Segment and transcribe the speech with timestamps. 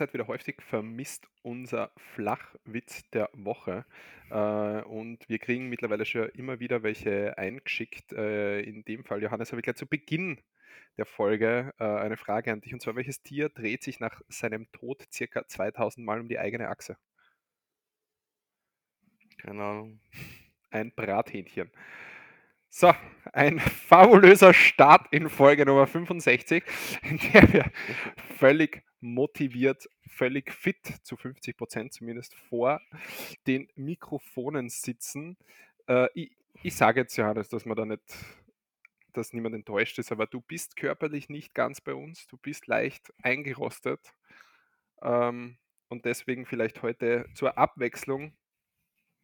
[0.00, 3.84] Zeit wieder häufig vermisst unser Flachwitz der Woche.
[4.30, 8.12] Äh, und wir kriegen mittlerweile schon immer wieder welche eingeschickt.
[8.12, 10.40] Äh, in dem Fall, Johannes, habe ich gleich zu Beginn
[10.96, 12.72] der Folge äh, eine Frage an dich.
[12.72, 16.68] Und zwar, welches Tier dreht sich nach seinem Tod circa 2000 Mal um die eigene
[16.68, 16.96] Achse?
[19.36, 20.00] Keine Ahnung.
[20.70, 21.70] Ein Brathähnchen.
[22.70, 22.94] So,
[23.32, 26.64] ein fabulöser Start in Folge Nummer 65,
[27.02, 27.64] in der wir
[28.38, 32.80] völlig motiviert, völlig fit zu 50 Prozent zumindest vor
[33.46, 35.36] den Mikrofonen sitzen.
[35.86, 36.30] Äh, ich,
[36.62, 38.02] ich sage jetzt, Johannes, dass man da nicht,
[39.12, 43.12] dass niemand enttäuscht ist, aber du bist körperlich nicht ganz bei uns, du bist leicht
[43.22, 44.14] eingerostet
[45.02, 45.56] ähm,
[45.88, 48.32] und deswegen vielleicht heute zur Abwechslung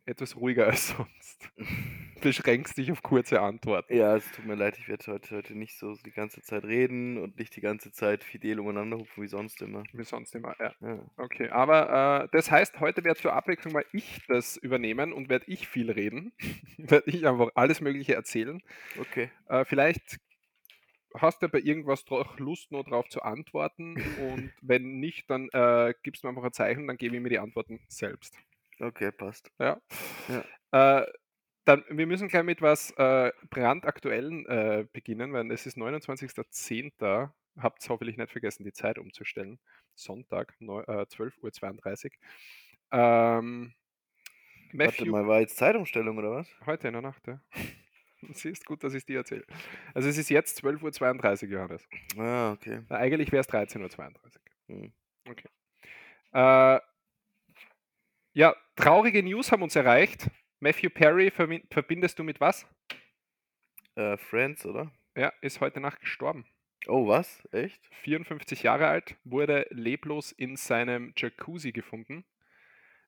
[0.07, 1.51] etwas ruhiger als sonst.
[2.23, 3.95] Beschränkst dich auf kurze Antworten.
[3.95, 7.19] Ja, es tut mir leid, ich werde heute, heute nicht so die ganze Zeit reden
[7.19, 9.85] und nicht die ganze Zeit fidel umeinander hupfen wie sonst immer.
[9.93, 10.75] Wie sonst immer, ja.
[10.81, 10.99] ja.
[11.19, 15.45] Okay, aber äh, das heißt, heute werde zur Abwechslung mal ich das übernehmen und werde
[15.49, 16.33] ich viel reden.
[16.79, 18.63] werde ich einfach alles Mögliche erzählen.
[18.99, 19.31] Okay.
[19.49, 20.19] Äh, vielleicht
[21.15, 25.95] hast du bei irgendwas doch Lust nur darauf zu antworten und wenn nicht, dann äh,
[26.03, 28.35] gibst du mir einfach ein Zeichen, dann gebe ich mir die Antworten selbst.
[28.81, 29.51] Okay, passt.
[29.59, 29.81] Ja.
[30.29, 31.01] ja.
[31.01, 31.07] Äh,
[31.65, 37.31] dann, wir müssen gleich mit was äh, brandaktuellen äh, beginnen, weil es ist 29.10.
[37.59, 39.59] Habt ihr hoffentlich nicht vergessen, die Zeit umzustellen.
[39.95, 42.11] Sonntag, äh, 12.32 Uhr.
[42.93, 43.75] Ähm,
[44.73, 46.49] Warte mal, war jetzt Zeitumstellung oder was?
[46.67, 47.41] Heute in der Nacht, ja.
[48.33, 49.45] Siehst gut, dass ich es dir erzähle.
[49.95, 51.89] Also es ist jetzt 12.32 Uhr, Johannes.
[52.17, 52.83] Ah, okay.
[52.89, 54.21] Na, eigentlich wäre es 13.32 Uhr.
[54.69, 54.93] Hm.
[55.29, 55.49] Okay.
[56.33, 56.81] Äh,
[58.37, 60.31] ja, traurige News haben uns erreicht.
[60.61, 62.67] Matthew Perry verbindest du mit was?
[63.95, 64.93] Äh, Friends, oder?
[65.17, 66.45] Ja, ist heute Nacht gestorben.
[66.87, 67.49] Oh, was?
[67.51, 67.81] Echt?
[68.03, 72.27] 54 Jahre alt, wurde leblos in seinem Jacuzzi gefunden.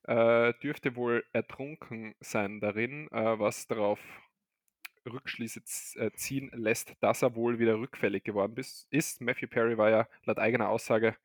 [0.05, 4.01] Äh, dürfte wohl ertrunken sein darin, äh, was darauf
[5.05, 5.61] Rückschlüsse
[5.99, 9.21] äh, ziehen lässt, dass er wohl wieder rückfällig geworden ist.
[9.21, 11.17] Matthew Perry war ja laut eigener Aussage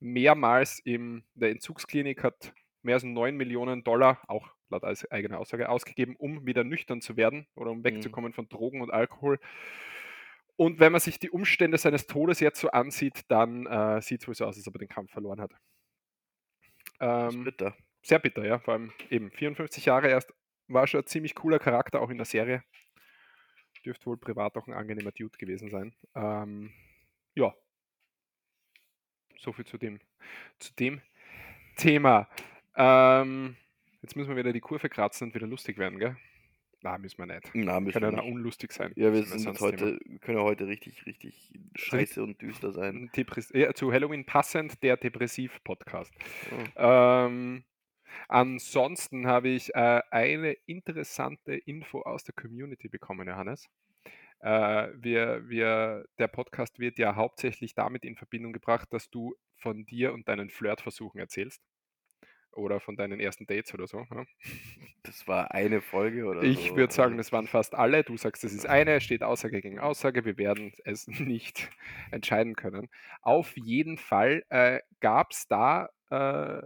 [0.00, 2.52] mehrmals in der Entzugsklinik, hat
[2.82, 7.46] mehr als 9 Millionen Dollar, auch laut eigener Aussage, ausgegeben, um wieder nüchtern zu werden
[7.54, 7.84] oder um mhm.
[7.84, 8.34] wegzukommen mhm.
[8.34, 9.38] von Drogen und Alkohol.
[10.56, 14.28] Und wenn man sich die Umstände seines Todes jetzt so ansieht, dann äh, sieht es
[14.28, 15.52] wohl so aus, als ob er den Kampf verloren hat.
[17.00, 17.74] Ähm, bitter.
[18.02, 18.58] Sehr bitter, ja.
[18.58, 20.32] Vor allem eben 54 Jahre erst.
[20.68, 22.62] War schon ein ziemlich cooler Charakter, auch in der Serie.
[23.84, 25.94] Dürfte wohl privat auch ein angenehmer Dude gewesen sein.
[26.14, 26.72] Ähm,
[27.34, 27.54] ja.
[29.38, 29.98] So viel zu dem,
[30.58, 31.00] zu dem
[31.76, 32.28] Thema.
[32.82, 33.56] Ähm,
[34.00, 36.16] jetzt müssen wir wieder die Kurve kratzen und wieder lustig werden, gell?
[36.82, 37.50] Na, müssen wir nicht.
[37.52, 38.32] Na, müssen können wir nicht.
[38.32, 38.92] unlustig sein.
[38.96, 43.10] Ja, wir sind heute, können heute richtig, richtig scheiße und düster sein.
[43.14, 46.10] Depress ja, zu Halloween passend, der Depressiv-Podcast.
[46.50, 46.82] Oh.
[46.82, 47.64] Ähm,
[48.28, 53.68] ansonsten habe ich äh, eine interessante Info aus der Community bekommen, Johannes.
[54.38, 59.84] Äh, wir, wir, der Podcast wird ja hauptsächlich damit in Verbindung gebracht, dass du von
[59.84, 61.62] dir und deinen Flirtversuchen erzählst
[62.52, 64.06] oder von deinen ersten Dates oder so.
[64.10, 64.24] Ja.
[65.02, 66.76] Das war eine Folge oder Ich so.
[66.76, 68.02] würde sagen, das waren fast alle.
[68.04, 70.24] Du sagst, das ist eine, steht Aussage gegen Aussage.
[70.24, 71.70] Wir werden es nicht
[72.10, 72.88] entscheiden können.
[73.22, 76.62] Auf jeden Fall äh, gab es da äh,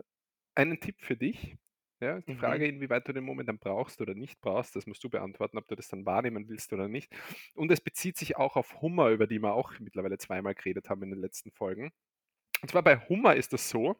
[0.54, 1.56] einen Tipp für dich.
[2.00, 2.38] Ja, die mhm.
[2.38, 5.66] Frage, inwieweit du den Moment dann brauchst oder nicht brauchst, das musst du beantworten, ob
[5.68, 7.10] du das dann wahrnehmen willst oder nicht.
[7.54, 11.02] Und es bezieht sich auch auf Hummer, über die wir auch mittlerweile zweimal geredet haben
[11.02, 11.92] in den letzten Folgen.
[12.60, 13.96] Und zwar bei Hummer ist das so,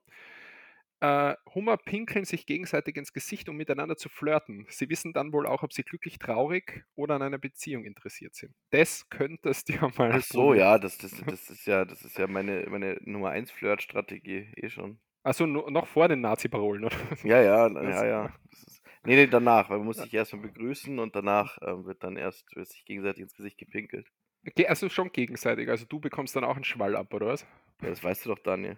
[1.04, 4.66] äh, Hummer pinkeln sich gegenseitig ins Gesicht, um miteinander zu flirten.
[4.70, 8.54] Sie wissen dann wohl auch, ob sie glücklich, traurig oder an einer Beziehung interessiert sind.
[8.70, 10.12] Das könntest du ja mal.
[10.12, 13.50] Ach so, ja, das, das, das ist ja, das ist ja meine, meine Nummer 1
[13.50, 14.98] Flirt-Strategie, eh schon.
[15.22, 16.96] Achso, noch vor den Nazi-Parolen, oder?
[17.22, 18.34] Ja, ja, ja, ja.
[18.50, 22.16] Ist, nee, nee, danach, weil man muss sich erstmal begrüßen und danach ähm, wird dann
[22.16, 24.06] erst wird sich gegenseitig ins Gesicht gepinkelt.
[24.46, 25.70] Okay, also schon gegenseitig.
[25.70, 27.46] Also du bekommst dann auch einen Schwall ab, oder was?
[27.80, 28.76] Ja, das weißt du doch, Daniel.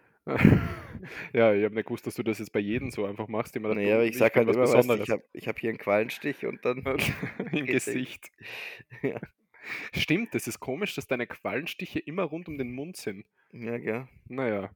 [1.32, 3.55] Ja, ich habe nicht gewusst, dass du das jetzt bei jedem so einfach machst.
[3.55, 6.64] Immer nee, aber ich sag halt immer, weißt, ich habe hab hier einen Quallenstich und
[6.64, 6.84] dann
[7.52, 8.31] im Gesicht.
[9.02, 9.20] ja.
[9.93, 13.25] Stimmt, das ist komisch, dass deine Quallenstiche immer rund um den Mund sind.
[13.52, 14.08] Ja, gell.
[14.28, 14.70] Naja.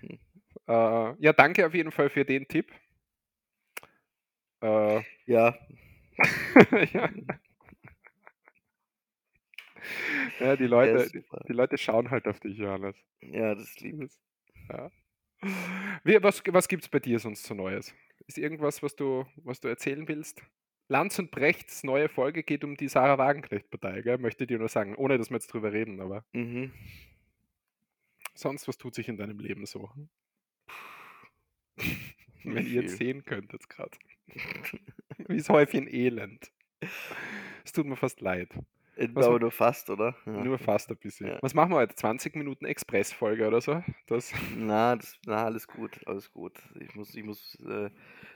[0.00, 0.18] Hm.
[0.66, 2.70] Äh, ja, danke auf jeden Fall für den Tipp.
[4.60, 5.56] Äh, ja.
[6.92, 7.10] ja.
[10.40, 12.96] Ja, die Leute, die, die, Leute schauen halt auf dich, Johannes.
[13.20, 14.12] Ja, das liebe ich.
[14.68, 14.90] Ja.
[16.04, 17.94] Wie, was was gibt es bei dir sonst so Neues?
[18.26, 20.42] Ist irgendwas, was du, was du erzählen willst?
[20.88, 24.18] Lanz und Brechts neue Folge geht um die Sarah Wagenknecht-Partei, gell?
[24.18, 26.72] möchte ich dir nur sagen, ohne dass wir jetzt drüber reden, aber mhm.
[28.34, 29.90] sonst, was tut sich in deinem Leben so?
[32.44, 33.96] Wenn ihr jetzt sehen könntet gerade.
[35.28, 36.50] Wie das Häufchen Elend.
[37.64, 38.48] Es tut mir fast leid.
[38.98, 40.16] Äh, Was aber nur fast, oder?
[40.26, 41.28] Ja, Nur fast ein bisschen.
[41.28, 41.38] Ja.
[41.40, 41.94] Was machen wir heute?
[41.94, 43.82] 20 Minuten Expressfolge oder so?
[44.06, 46.58] Das, Na, das, na, alles gut, alles gut.
[46.80, 47.90] Ich muss, ich muss äh,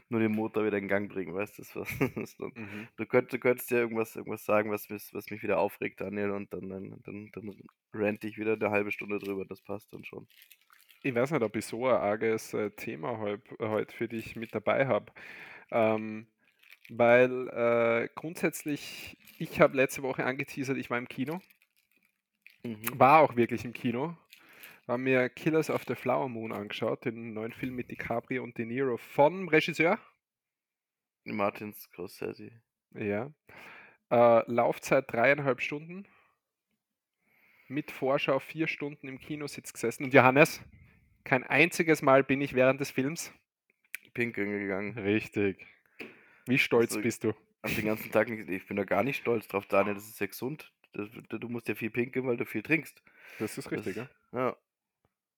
[0.08, 1.62] nur den Motor wieder in Gang bringen, weißt du?
[1.62, 2.88] Das was, das dann, mhm.
[2.96, 6.30] du, könnt, du könntest ja irgendwas, irgendwas sagen, was, mich- was mich wieder aufregt, Daniel,
[6.30, 7.56] und dann, dann, dann, dann
[7.92, 9.44] rante ich wieder eine halbe Stunde drüber.
[9.44, 10.26] Das passt dann schon.
[11.02, 14.54] Ich weiß nicht, ob ich so ein arges äh, Thema heute heut für dich mit
[14.54, 15.12] dabei habe.
[15.72, 16.26] Ähm,
[16.98, 21.40] weil äh, grundsätzlich, ich habe letzte Woche angeteasert, ich war im Kino.
[22.64, 22.98] Mhm.
[22.98, 24.16] War auch wirklich im Kino.
[24.86, 28.66] Haben mir Killers of the Flower Moon angeschaut, den neuen Film mit DiCaprio und De
[28.66, 29.98] Niro vom Regisseur.
[31.24, 32.50] Martin Scorsese.
[32.94, 33.32] Ja.
[34.10, 36.06] Äh, Laufzeit dreieinhalb Stunden.
[37.68, 40.04] Mit Vorschau vier Stunden im Kinositz gesessen.
[40.04, 40.60] Und Johannes,
[41.24, 43.32] kein einziges Mal bin ich während des Films.
[44.12, 44.98] Pinkeln gegangen.
[44.98, 45.66] Richtig.
[46.46, 47.32] Wie stolz Also- bist du?
[47.62, 50.18] Hab den ganzen Tag nicht, ich bin da gar nicht stolz drauf, Daniel, das ist
[50.18, 50.72] ja gesund.
[50.94, 53.00] Das, du musst ja viel pinkeln, weil du viel trinkst.
[53.38, 54.08] Das ist richtig, ja.
[54.32, 54.56] das, ja.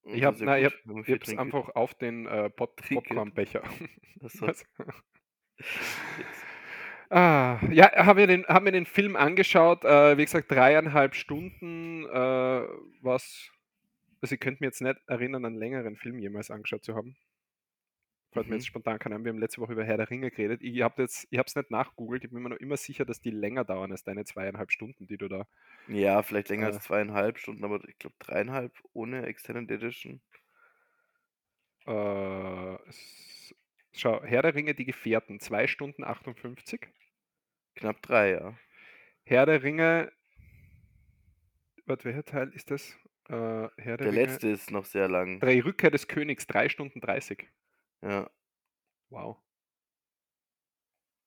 [0.03, 2.77] Und Ich habe ja ich hab, ich hab's einfach auf den äh, Pop.
[2.89, 3.63] Popcornbecher.
[4.23, 4.51] So.
[7.11, 9.85] Ah, ja, habe mir, den, hab mir den Film angeschaut.
[9.85, 12.07] Äh, wie gesagt, dreieinhalb Stunden.
[12.07, 12.67] Äh,
[13.03, 13.51] was.
[14.21, 17.15] Also, ich könnte mir jetzt nicht erinnern, einen längeren Film jemals angeschaut zu haben.
[18.35, 18.59] Fällt mir Mhm.
[18.59, 19.25] jetzt spontan kein ein.
[19.25, 20.61] Wir haben letzte Woche über Herr der Ringe geredet.
[20.63, 22.25] Ich habe es nicht nachgoogelt.
[22.25, 25.17] Ich bin mir noch immer sicher, dass die länger dauern als deine zweieinhalb Stunden, die
[25.17, 25.47] du da.
[25.87, 26.73] Ja, vielleicht länger Äh.
[26.73, 30.21] als zweieinhalb Stunden, aber ich glaube dreieinhalb ohne Extended Edition.
[31.87, 32.77] Äh,
[33.93, 36.89] schau, Herr der Ringe, die Gefährten, 2 Stunden 58.
[37.77, 38.59] Knapp drei, ja.
[39.25, 40.13] Herr der Ringe.
[41.87, 42.97] Warte, welcher Teil ist das?
[43.29, 43.33] Äh,
[43.77, 45.41] Herr der, Der letzte ist noch sehr lang.
[45.41, 47.49] Drei Rückkehr des Königs, 3 Stunden 30.
[48.05, 48.31] Ja.
[49.11, 49.39] Wow.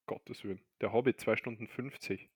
[0.05, 0.61] Gottes Willen.
[0.81, 2.29] Der Hobbit, 2 Stunden 50.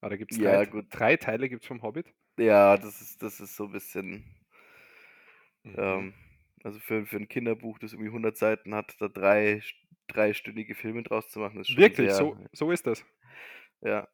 [0.00, 0.86] Ah, da gibt es Ja, drei, gut.
[0.90, 2.12] drei Teile gibt's vom Hobbit.
[2.38, 4.24] Ja, das ist, das ist so ein bisschen.
[5.62, 5.74] Mhm.
[5.76, 6.14] Ähm,
[6.62, 9.62] also für, für ein Kinderbuch, das irgendwie 100 Seiten hat, da drei
[10.08, 12.18] dreistündige Filme draus zu machen, ist schon Wirklich, sehr.
[12.18, 13.04] so, so ist das.
[13.80, 14.08] Ja.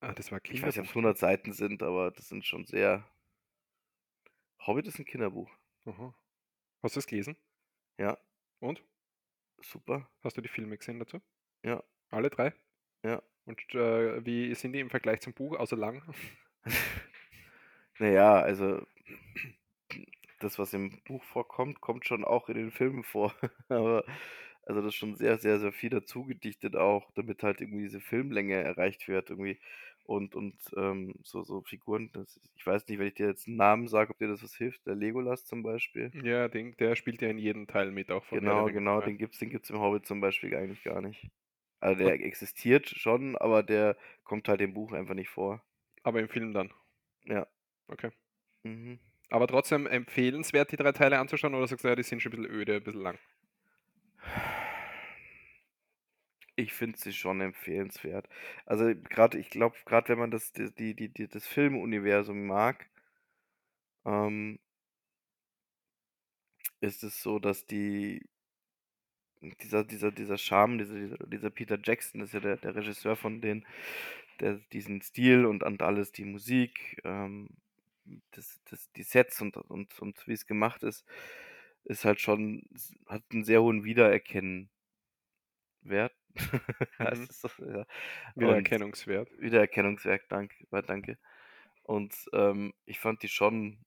[0.00, 0.96] Ah, das war Ich weiß nicht, ob es Kinderbuch.
[0.96, 3.08] 100 Seiten sind, aber das sind schon sehr.
[4.66, 5.50] Hobbit ist ein Kinderbuch.
[5.86, 6.14] Aha.
[6.82, 7.36] Hast du es gelesen?
[7.98, 8.18] Ja,
[8.64, 8.82] Und?
[9.60, 10.08] super.
[10.22, 11.20] Hast du die Filme gesehen dazu?
[11.62, 11.82] Ja.
[12.10, 12.54] Alle drei?
[13.02, 13.22] Ja.
[13.44, 16.02] Und äh, wie sind die im Vergleich zum Buch, außer lang?
[18.00, 18.84] Naja, also
[20.40, 23.32] das, was im Buch vorkommt, kommt schon auch in den Filmen vor.
[23.68, 24.04] Aber
[24.62, 28.00] also das ist schon sehr, sehr, sehr viel dazu gedichtet auch, damit halt irgendwie diese
[28.00, 29.60] Filmlänge erreicht wird irgendwie.
[30.04, 33.56] Und, und ähm, so, so Figuren, das, ich weiß nicht, wenn ich dir jetzt einen
[33.56, 36.12] Namen sage, ob dir das was hilft, der Legolas zum Beispiel.
[36.22, 39.38] Ja, den, der spielt ja in jedem Teil mit, auch von Genau, genau, den gibt's,
[39.38, 41.30] den gibt's im Hobbit zum Beispiel eigentlich gar nicht.
[41.80, 45.62] Also der existiert schon, aber der kommt halt im Buch einfach nicht vor.
[46.02, 46.72] Aber im Film dann.
[47.26, 47.46] Ja.
[47.92, 48.10] Okay.
[48.64, 48.98] Mhm.
[49.30, 52.36] Aber trotzdem empfehlenswert, die drei Teile anzuschauen, oder sagst du, ja, die sind schon ein
[52.42, 53.18] bisschen öde, ein bisschen lang?
[56.56, 58.28] Ich finde sie schon empfehlenswert.
[58.66, 62.88] Also gerade, ich glaube, gerade wenn man das, die, die, die, das Filmuniversum mag,
[64.04, 64.58] ähm,
[66.80, 68.22] ist es so, dass die
[69.62, 73.40] dieser, dieser, dieser Charme, dieser, dieser, Peter Jackson, das ist ja der, der Regisseur von
[73.40, 73.66] denen,
[74.40, 77.48] der diesen Stil und, und alles, die Musik, ähm,
[78.32, 81.04] das, das, die Sets und, und, und wie es gemacht ist,
[81.84, 82.64] ist halt schon,
[83.06, 84.70] hat einen sehr hohen Wiedererkennwert.
[85.84, 86.23] Heißt
[86.98, 87.28] Mhm.
[87.28, 87.86] es so, ja.
[88.34, 89.30] Und Wiedererkennungswert.
[89.38, 91.18] Wiedererkennungswert, danke, äh, danke.
[91.82, 93.78] Und ähm, ich fand die schon,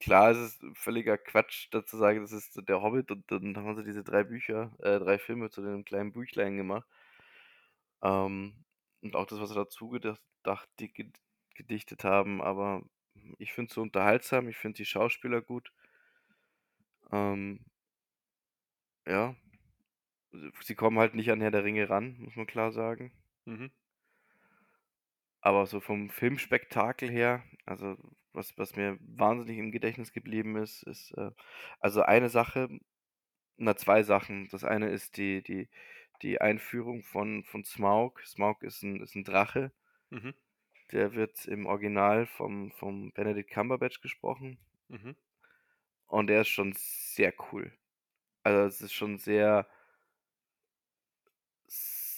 [0.00, 3.84] klar, es ist völliger Quatsch, dazu sagen, das ist der Hobbit und dann haben sie
[3.84, 6.88] diese drei Bücher, äh, drei Filme zu dem kleinen Büchlein gemacht.
[8.02, 8.64] Ähm,
[9.02, 10.22] und auch das, was sie dazu gedacht,
[11.54, 12.82] gedichtet haben, aber
[13.38, 15.72] ich finde es so unterhaltsam, ich finde die Schauspieler gut.
[17.12, 17.60] Ähm,
[19.06, 19.34] ja,
[20.60, 23.12] sie kommen halt nicht an Herr der Ringe ran, muss man klar sagen.
[23.44, 23.70] Mhm.
[25.40, 27.96] Aber so vom Filmspektakel her, also
[28.32, 31.30] was, was mir wahnsinnig im Gedächtnis geblieben ist, ist äh,
[31.80, 32.68] also eine Sache,
[33.56, 34.48] na zwei Sachen.
[34.50, 35.68] Das eine ist die, die,
[36.22, 38.20] die Einführung von, von Smaug.
[38.24, 39.72] Smaug ist ein, ist ein Drache.
[40.10, 40.34] Mhm.
[40.92, 44.58] Der wird im Original vom, vom Benedict Cumberbatch gesprochen.
[44.88, 45.16] Mhm.
[46.06, 47.72] Und der ist schon sehr cool.
[48.44, 49.66] Also es ist schon sehr,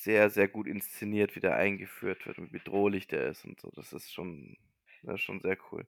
[0.04, 3.70] sehr, sehr gut inszeniert, wie der eingeführt wird und wie bedrohlich der ist und so.
[3.74, 4.56] Das ist schon
[5.04, 5.86] Das ist schon sehr cool.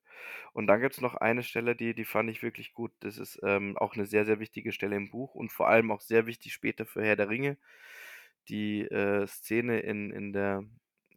[0.54, 2.92] Und dann gibt's noch eine Stelle, die die fand ich wirklich gut.
[3.00, 6.00] Das ist, ähm, auch 'ne sehr, sehr wichtige Stelle im Buch und vor allem auch
[6.02, 7.58] sehr wichtig später für Herr der Ringe.
[8.48, 10.64] Die, äh, Szene in in der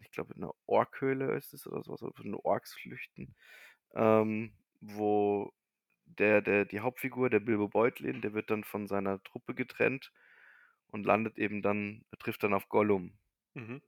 [0.01, 3.35] ich glaube, in der Orkhöhle ist es oder so was, wo von den Orks flüchten,
[3.95, 5.53] ähm, wo
[6.05, 10.11] der der die Hauptfigur, der Bilbo Beutlin, der wird dann von seiner Truppe getrennt
[10.91, 13.13] und landet eben dann trifft dann auf Gollum.
[13.55, 13.79] Mhm.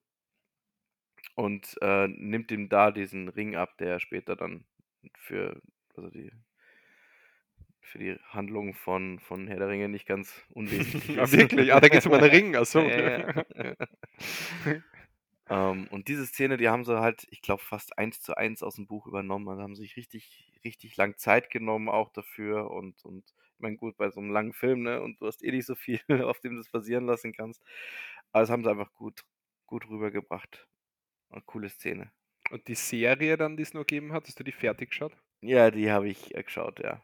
[1.36, 4.66] Und, äh, nimmt ihm da diesen Ring ab, der später dann
[5.18, 5.62] für
[5.96, 6.32] also die
[7.82, 11.34] für die Handlung von von Herr der Ringe nicht ganz unwesentlich ist.
[11.34, 11.74] wirklich?
[11.74, 12.56] Ah, da geht's um einen Ring.
[12.56, 13.18] Ach so, Ja, ja,
[13.56, 13.76] ja.
[15.50, 18.88] Ähm, und diese Szene, die haben sie halt, ich glaube, fast 1 zu 1 aus'm
[18.88, 19.48] Buch übernommen.
[19.50, 24.10] Also, haben sich richtig richtig lang Zeit genommen auch dafür und und meine, gut, bei
[24.12, 26.70] so 'nem langen Film, ne, und du hast eh nicht so viel, auf dem du's
[26.72, 27.64] basieren lassen kannst.
[28.32, 29.24] Aber das haben sie einfach gut
[29.68, 30.68] gut rübergebracht.
[31.30, 32.12] War coole Szene.
[32.50, 35.16] Und die Serie dann, die's noch gegeben hat, hast du die fertig geschaut?
[35.44, 37.02] Ja, die habe ich, äh, geschaut, ja.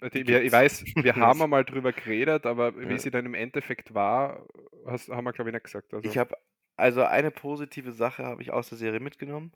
[0.00, 0.52] Äh, Die die ich gibt's.
[0.52, 3.00] weiß, wir haben einmal drüber geredet, aber wie Ja.
[3.00, 4.46] sie dann im Endeffekt war,
[4.86, 5.94] hast haben wir, glaube ich, nicht gesagt.
[5.94, 6.36] Also Ich habe
[6.76, 9.52] also, eine positive Sache habe ich aus der Serie mitgenommen.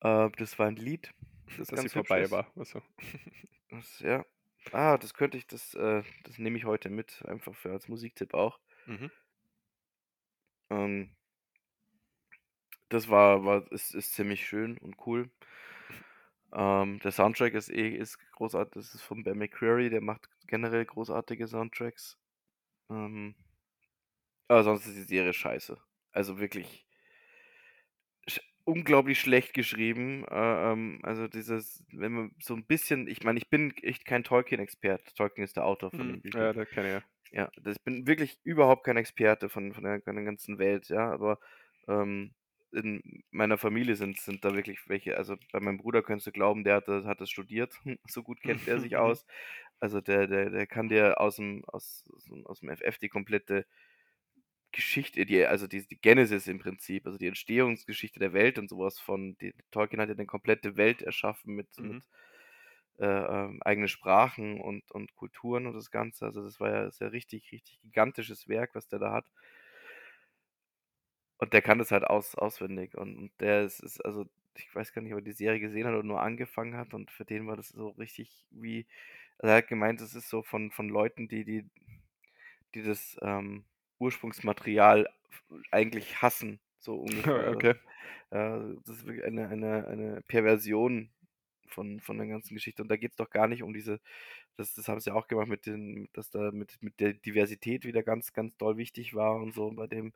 [0.00, 1.12] Äh, das war 'n Lied,
[1.56, 2.32] das dass sie vorbei ist.
[2.32, 2.52] war.
[2.58, 2.82] Ach so.
[3.70, 4.24] Das ja.
[4.70, 8.32] Ah, das könnte ich das äh, das nehme ich heute mit, einfach für als Musiktipp
[8.34, 8.58] auch.
[8.86, 9.12] Mhm.
[10.70, 11.12] Ähm
[12.90, 15.30] das war war ist ist ziemlich schön und cool.
[16.54, 18.72] Ähm, der Soundtrack ist eh ist großartig.
[18.74, 22.18] Das ist von Ben McCreary, der macht generell großartige Soundtracks.
[22.90, 23.34] Ähm
[24.48, 25.78] aber sonst ist die Serie scheiße.
[26.12, 26.86] Also, wirklich
[28.64, 30.24] unglaublich schlecht geschrieben.
[30.30, 34.24] Äh, ähm, also, dieses wenn man so 'n bisschen ich meine, ich bin echt kein
[34.24, 35.14] Tolkien-Experte.
[35.14, 36.20] Tolkien ist der Autor von Mhm.
[36.20, 36.46] Büchern.
[36.46, 37.02] Ja, den kenne ich, ja.
[37.32, 40.88] Ja, das ich bin wirklich überhaupt kein Experte von von der von der ganzen Welt,
[40.90, 41.38] ja, aber,
[41.88, 42.34] ähm,
[42.72, 46.64] in meiner Familie sind sind da wirklich welche also, bei meinem Bruder könntest du glauben,
[46.64, 47.74] der hat das hat das studiert.
[48.08, 49.26] So gut kennt der sich aus.
[49.80, 53.66] Also, der der der kann dir aus'm aus aus'm aus'm FF die komplette
[54.72, 58.78] Geschichte, die also, die die Genesis im Prinzip, also, die Entstehungsgeschichte der Welt und so
[58.78, 62.02] was von die Tolkien hat ja 'ne komplette Welt erschaffen mit Mhm.
[62.02, 62.02] mit,
[62.98, 66.26] äh, ähm, eigenen Sprachen und und Kulturen und das Ganze.
[66.26, 69.26] Also, das war ja ist ja richtig, richtig gigantisches Werk, was der da hat.
[71.40, 74.26] Und der kann das halt aus auswendig und und der ist ist also,
[74.56, 77.10] ich weiß gar nicht, ob er die Serie gesehen hat oder nur angefangen hat und
[77.10, 78.86] für den war das so richtig wie
[79.38, 81.70] also, er hat gemeint, das ist so von von Leuten, die die
[82.74, 83.64] die das, ähm,
[84.02, 85.08] Ursprungsmaterial
[85.72, 87.44] eigentlich hassen, so ungefähr.
[87.54, 87.74] Also, Okay.
[88.30, 91.10] äh, das ist wirklich eine eine eine Perversion
[91.68, 92.82] von von der ganzen Geschichte.
[92.82, 94.00] Und da geht's doch gar nicht um diese
[94.56, 98.02] das das haben sie auch gemacht mit den dass da mit mit der Diversität wieder
[98.04, 100.12] ganz, ganz doll wichtig war und so bei dem.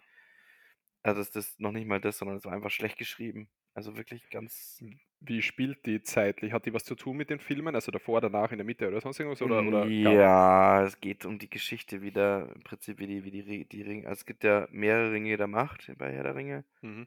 [1.02, 3.48] Also, das das noch nicht mal das, sondern es war einfach schlecht geschrieben.
[3.74, 6.52] Also, wirklich ganz W wie spielt die zeitlich?
[6.52, 7.74] Hat die was zu tun mit den Filmen?
[7.74, 11.38] Also, davor, danach, in der Mitte oder sonst irgendwas oder oder ja, es geht um
[11.38, 14.68] die Geschichte wieder im Prinzip wie die wie die die Ring also, es gibt ja
[14.70, 16.64] mehrere Ringe der Macht bei Herr der Ringe.
[16.82, 17.06] Mhm.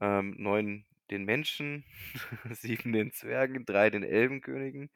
[0.00, 1.84] Ähm, 9 den Menschen,
[2.50, 4.90] 7 den Zwergen, 3 den Elbenkönigen.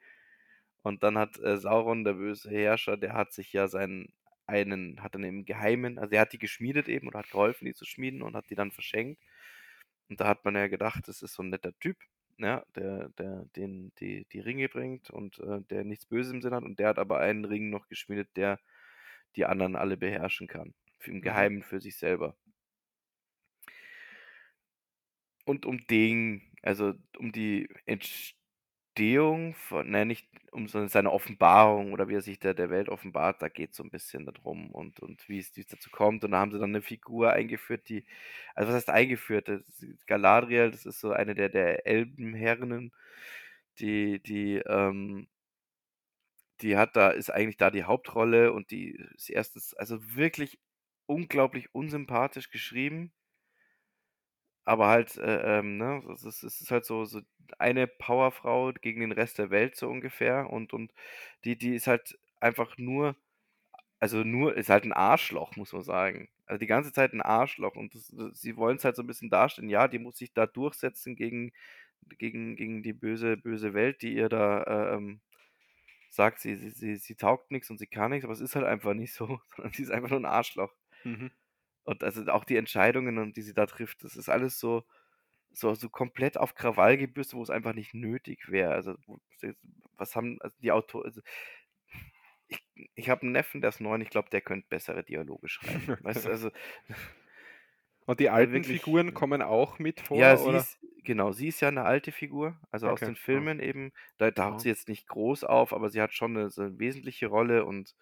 [0.83, 4.13] Und dann hat, äh, Sauron, der böse Herrscher, der hat sich ja seinen
[4.47, 7.73] einen hat dann im Geheimen also, er hat die geschmiedet eben oder hat geholfen, die
[7.75, 9.21] zu schmieden und hat die dann verschenkt.
[10.09, 11.97] Und da hat man ja gedacht, das ist so 'n netter Typ,
[12.43, 16.53] ja, der der den die die Ringe bringt und, äh, der nichts Böses im Sinn
[16.53, 16.63] hat.
[16.63, 18.59] Und der hat aber einen Ring noch geschmiedet, der
[19.35, 20.73] die anderen alle beherrschen kann,
[21.05, 21.21] im Mhm.
[21.21, 22.35] Geheimen für sich selber.
[25.45, 28.40] Und um den also, um die Entstehung
[29.53, 33.47] von ne, nicht um seine Offenbarung oder wie er sich der der Welt offenbart, da
[33.47, 36.25] geht's so 'n bisschen da drum und und wie's wie's dazu kommt.
[36.25, 38.05] Und da haben sie dann 'ne Figur eingeführt, die
[38.53, 39.49] also, was heißt eingeführt?
[40.07, 42.91] Galadriel, das ist so eine der der Elbenherrinnen,
[43.79, 45.27] die die, ähm
[46.59, 50.59] die hat da ist eigentlich da die Hauptrolle und die ist erstens also, wirklich
[51.07, 53.11] unglaublich unsympathisch geschrieben.
[54.67, 57.21] Aber halt, äh, ähm, ne, es ist es ist halt so so
[57.57, 60.93] eine Powerfrau gegen den Rest der Welt so ungefähr und und
[61.45, 63.15] die die ist halt einfach nur
[63.99, 66.29] also, nur ist halt 'n Arschloch, muss man sagen.
[66.47, 69.29] Also, die ganze Zeit 'n Arschloch und das das sie wollen's halt so 'n bisschen
[69.31, 69.69] darstellen.
[69.69, 71.53] Ja, die muss sich da durchsetzen gegen
[72.19, 75.21] gegen gegen die böse böse Welt, die ihr da, äh, ähm,
[76.11, 78.65] sagt, sie sie sie sie taugt nix und sie kann nix, aber es ist halt
[78.67, 80.73] einfach nicht so, sondern sie ist einfach nur 'n Arschloch.
[81.03, 81.31] Mhm.
[81.85, 84.83] Und also, auch die Entscheidungen und die sie da trifft, das ist alles so
[85.53, 88.73] so so komplett auf Krawall gebürstet, wo es einfach nicht nötig wäre.
[88.73, 88.95] Also,
[89.97, 91.21] was haben also, die Autor also
[92.49, 92.59] ich
[92.95, 95.93] ich habe 'n Neffen, der ist 9, ich glaube, der könnte bessere Dialoge schreiben.
[96.01, 96.51] Weißt also
[98.07, 100.57] Und die äh, alten wirklich Figuren kommen auch mit Ja, vor, sie oder?
[100.57, 103.45] ist genau, sie ist ja 'ne alte Figur, also aus Okay, den ah.
[103.45, 103.91] Filmen eben.
[104.17, 104.61] Da taucht Aha.
[104.61, 107.93] sie jetzt nicht groß auf, aber sie hat schon 'ne so 'ne wesentliche Rolle und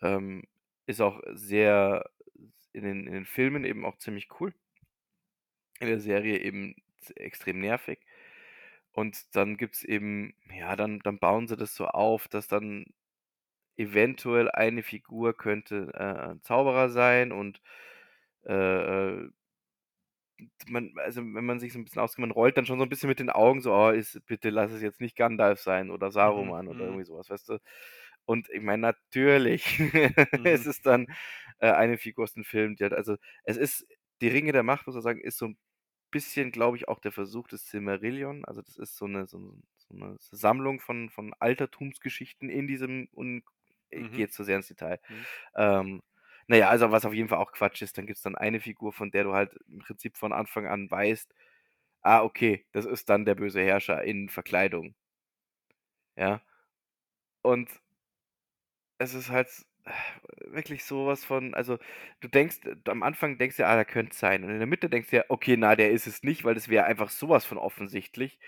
[0.00, 0.42] ähm,
[0.86, 2.10] ist auch sehr
[2.72, 4.54] in den in den Filmen eben auch ziemlich cool.
[5.80, 6.74] In der Serie eben
[7.16, 8.00] extrem nervig.
[8.92, 12.86] Und dann gibt's eben ja, dann dann bauen sie das so auf, dass dann
[13.76, 17.62] eventuell eine Figur könnte, äh, 'n Zauberer sein und,
[18.44, 19.28] äh,
[20.68, 22.88] man also, wenn man sich so 'n bisschen auskennt, man rollt dann schon so 'n
[22.88, 26.10] bisschen mit den Augen so: „Oh, ist bitte lass es jetzt nicht Gandalf sein oder
[26.20, 26.86] Mhm, Saruman“ oder mhm.
[26.86, 27.58] irgendwie so was, weißt du?
[28.26, 29.78] Und ich meine, natürlich
[30.36, 30.64] Mhm.
[30.64, 31.08] ist es dann,
[31.58, 33.86] äh, eine Figur aus dem Film, die halt also, es ist
[34.20, 35.58] die Ringe der Macht, muss man sagen, ist so 'n
[36.12, 38.44] bisschen, glaube ich, auch der Versuch des Silmarillion.
[38.46, 39.38] Also, das ist so 'ne so
[39.78, 43.44] so 'ne Sammlung von von Altertumsgeschichten in diesem und
[43.90, 44.26] ich gehe Mhm.
[44.26, 45.00] jetzt zu sehr ins Detail.
[45.08, 45.24] Mhm.
[45.56, 46.02] Ähm,
[46.48, 48.92] na ja, also, was auf jeden Fall auch Quatsch ist, dann gibt's dann eine Figur,
[48.92, 51.34] von der du halt im Prinzip von Anfang an weißt:
[52.02, 54.94] „Ah, okay, das ist dann der böse Herrscher in Verkleidung.“
[56.16, 56.42] Ja?
[57.44, 57.68] Und
[59.02, 59.48] es ist halt
[60.46, 61.78] wirklich so was von also,
[62.20, 64.88] du denkst am Anfang denkst du: „Ah, der könnte es sein.“ Und in der Mitte
[64.90, 67.44] denkst du dir: „Okay, na, der ist es nicht“, weil das wäre einfach so was
[67.44, 68.38] von offensichtlich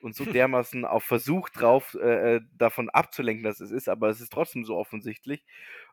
[0.00, 4.20] und so dermaßen auf Versuch drauf, äh, äh, davon abzulenken, dass es ist, aber es
[4.20, 5.44] ist trotzdem so offensichtlich.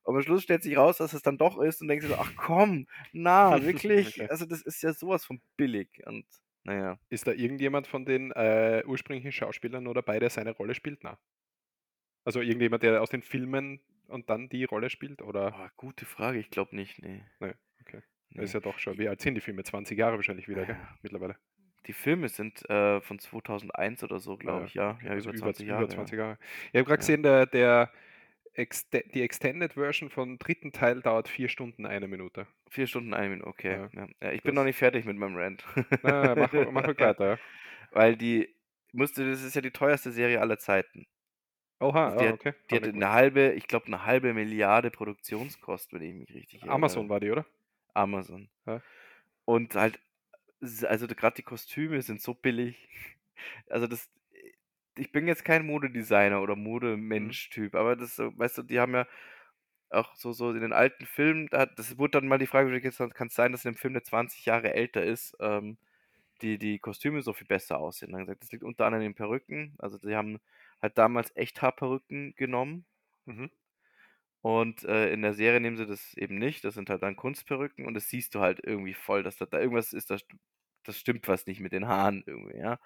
[0.04, 2.18] Und am Schluss stellt sich raus, dass es dann doch ist und denkst dir so:
[2.18, 4.30] „Ach komm, na, wirklich?“ Okay.
[4.30, 6.26] Also, das ist ja so was von billig und
[6.66, 7.00] na ja.
[7.10, 11.04] Ist da irgendjemand von den, äh, ursprünglichen Schauspielern nur dabei, der seine Rolle spielt?
[11.04, 11.18] Na.
[12.26, 15.54] Also, irgendjemand, der aus den Filmen und dann die Rolle spielt, oder?
[15.58, 16.40] Oh, gute Frage.
[16.40, 17.26] Ich glaube nicht, ne.
[17.40, 18.02] Ne, okay.
[18.38, 18.54] Ist Ne.
[18.54, 19.64] ja doch schon wie alt sind die Filme?
[19.64, 20.98] 20 Jahre wahrscheinlich wieder, gell, Ja.
[21.02, 21.38] mittlerweile?
[21.88, 25.00] Die Filme sind, äh, von 2001 oder so, Ah glaube ja, ich, ja.
[25.04, 25.96] Ja, also über über 20 z über Jahre, ja.
[25.96, 26.38] 20 Jahre.
[26.72, 27.00] Ich habe grad Ja.
[27.00, 27.92] gesehen, der der
[28.54, 30.72] Exte die Extended Version vom 3.
[30.74, 32.48] Teil dauert 4 Stunden, 1 Minute.
[32.70, 33.90] 4 Stunden, 1 Minute, okay,
[34.34, 35.64] ich bin noch nicht fertig mit meinem Rant.
[36.02, 37.40] Na, mach mach weiter, ja.
[37.92, 38.56] Weil die
[38.92, 41.06] musst du das ist ja die teuerste Serie aller Zeiten.
[41.82, 43.10] Oha, die ah, hat okay, die hatte 'ne gewusst.
[43.12, 46.68] 1/2 ich glaube, 'ne 1/2 Produktionskosten, wenn ich mich richtig erinnere.
[46.68, 47.46] Amazon war die, oder?
[47.96, 48.50] Amazon.
[48.68, 48.84] Ja.
[49.46, 50.00] Und halt
[50.86, 52.90] also, grad die Kostüme sind so billig.
[53.70, 54.10] Also, das
[54.98, 56.56] ich bin jetzt kein Modedesigner oder
[57.16, 57.36] Mhm.
[57.36, 59.08] Modemensch-Typ, aber das weißt du, die haben ja
[59.92, 63.16] auch so so in den alten Filmen, da das wurde dann mal die Frage gestellt:
[63.16, 65.78] „Kann's sein, dass in dem Film, der 20 Jahre älter ist, ähm,
[66.44, 69.16] die die Kostüme so viel besser aussehen?“ Dann gesagt: „Das liegt unter anderem an den
[69.16, 70.40] Perücken.“ Also, sie haben
[70.84, 72.88] halt damals Echthaar-Perücken genommen
[73.28, 73.52] Mhm.
[74.42, 76.64] und, äh, in der Serie nehmen sie das eben nicht.
[76.66, 79.60] Das sind halt dann Kunstperücken und das siehst du halt irgendwie voll, dass da da
[79.60, 80.28] irgendwas ist, da st
[80.86, 82.80] das stimmt was nicht mit den Haaren irgendwie, ja?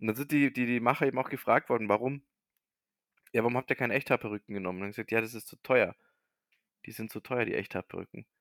[0.00, 2.24] Und dann sind die die die Macher eben auch gefragt worden: „Warum?“
[3.32, 5.56] „Ja, warum habt ihr keine Echthaar-Perücken genommen?“ Dann haben sie gesagt: „Ja, das ist zu
[5.56, 5.96] teuer.
[6.86, 8.39] Die sind zu teuer, die Echthaar-Perücken.“ Äh,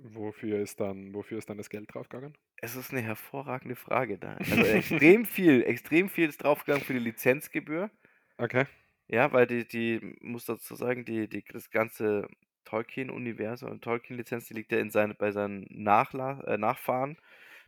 [0.00, 2.36] wofür ist dann wofür ist dann das Geld draufgegangen?
[2.56, 4.36] Es ist 'ne hervorragende Frage da.
[4.50, 7.90] Also, extrem viel extrem viel ist draufgegangen für die Lizenzgebühr.
[8.38, 8.66] Okay.
[9.10, 12.26] Ja, weil die die muss dazu sagen, die die das ganze
[12.64, 17.18] Tolkien-Universum und Tolkien-Lizenz, die liegt ja in seinen bei seinen Nachla äh, Nachfahren.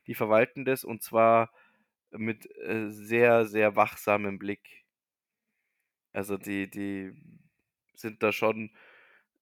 [0.07, 1.53] Die verwalten das und zwar
[2.13, 4.85] mit, äh, sehr, sehr wachsamem Blick.
[6.13, 7.13] Also, die die
[7.95, 8.71] sind da schon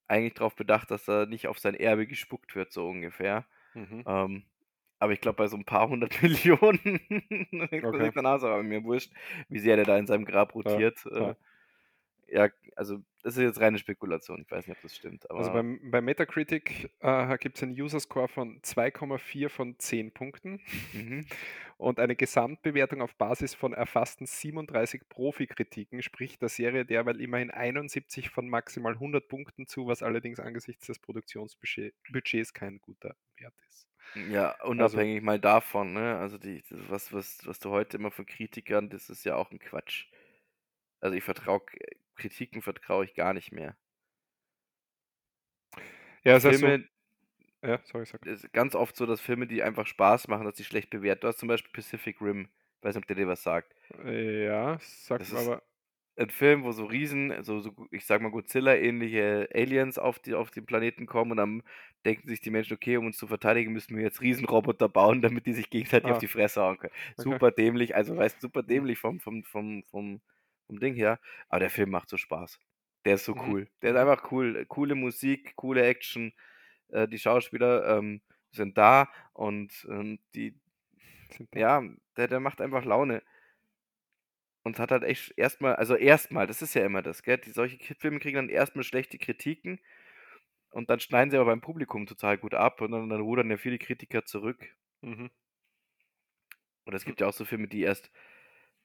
[0.08, 3.46] eigentlich drauf bedacht, dass da nicht auf sein Erbe gespuckt wird, so ungefähr.
[3.74, 4.04] Mhm.
[4.06, 4.44] Ähm,
[5.00, 7.00] aber ich glaube, bei so 'n paar 100.000.000
[7.52, 8.14] da denkt man Okay.
[8.40, 9.12] so: „Ah, mir wurscht,
[9.50, 11.34] wie sehr der da in seinem Grab Ja, rotiert.“ Äh,
[12.34, 12.48] ja.
[12.76, 14.42] also, das ist jetzt reine Spekulation.
[14.42, 18.28] Ich weiß nicht, ob das stimmt, Also, beim bei Metacritic, äh, gibt's einen User Score
[18.28, 20.60] von 2,4 von 10 Punkten
[20.92, 21.32] Mhm.
[21.76, 28.30] und eine Gesamtbewertung auf Basis von erfassten 37 Profikritiken spricht der Serie derweil immerhin 71
[28.30, 33.88] von maximal 100 Punkten zu, was allerdings angesichts des Produktionsbudget Budgets kein guter Wert ist.
[34.16, 36.16] Ja, Also unabhängig mal davon, ne?
[36.18, 39.58] Also, die was was was du heute immer von Kritikern das ist ja auch 'n
[39.58, 40.06] Quatsch.
[41.00, 41.62] Also, ich vertraue
[42.16, 43.76] Kritiken vertraue ich gar nicht mehr.
[46.24, 46.88] Ja, ja so Filme
[47.64, 48.26] ja, sorry, sag.
[48.26, 51.28] ist ganz oft so, dass Filme, die einfach Spaß machen, dass die schlecht bewertet du
[51.28, 52.48] hast zum Beispiel Pacific Rim.
[52.82, 53.74] Weiß nicht, ob der dir was sagt.
[54.04, 55.62] Ja, sagt Das aber
[56.18, 60.50] 'n Film, wo so Riesen so so ich sage mal, Godzilla-ähnliche Aliens auf die auf
[60.50, 61.62] den Planeten kommen und dann
[62.06, 65.46] denken sich die Menschen: „Okay, um uns zu verteidigen, müssen wir jetzt Riesenroboter bauen, damit
[65.46, 66.20] die sich gegenseitig auf Ah.
[66.20, 67.38] die Fresse hauen können.“ Okay.
[67.38, 70.22] Super dämlich, also, weißt super dämlich vom vom vom vom
[70.66, 72.58] vom Ding her, aber der Film macht so Spaß.
[73.04, 73.68] Der ist so Mhm, cool.
[73.82, 74.64] Der ist einfach cool.
[74.66, 76.32] Coole Musik, coole Action.
[76.88, 78.22] Äh, die Schauspieler, ähm,
[78.52, 80.58] sind da und, ähm, die
[81.54, 81.82] ja,
[82.16, 83.22] der der macht einfach Laune.
[84.64, 87.38] Und hat halt echt erst mal also, erst mal, das ist ja immer das, gell?
[87.38, 89.78] Die solche Filme kriegen dann erst mal schlechte Kritiken
[90.70, 93.56] Und dann schneiden sie aber beim Publikum total gut ab und dann, dann rudern ja
[93.58, 94.76] viele Kritiker zurück.
[95.02, 95.28] Mhm.
[96.84, 98.10] Und es gibt ja auch so Filme, die erst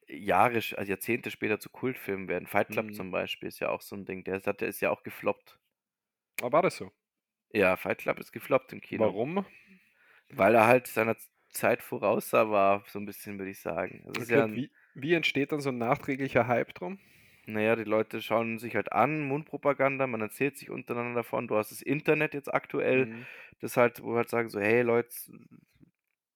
[0.10, 2.48] Jahre, also Jahrzehnte später zu Kultfilmen werden.
[2.48, 2.94] Fight Club Mhm.
[2.94, 4.24] zum Beispiel ist ja auch so ein Ding.
[4.24, 5.60] Der ist, der ist ja auch gefloppt.
[6.42, 6.92] Aber war das so?
[7.54, 9.16] Ja, Fight Club ist gefloppt im Kino.
[9.16, 9.46] Warum?
[10.30, 11.16] Weil er halt seiner
[11.50, 14.04] Zeit voraussah war, so ein bisschen, würde ich sagen.
[14.16, 17.00] Ist Okay, ja ein, wie, wie entsteht dann so ein nachträglicher Hype drum?
[17.48, 21.48] naja, die Leute schauen sich halt an, Mundpropaganda, man erzählt sich untereinander davon.
[21.48, 23.28] Du hast das Internet jetzt aktuell, Mhm.
[23.60, 25.10] das halt, wo wir halt sagen so, hey Leute,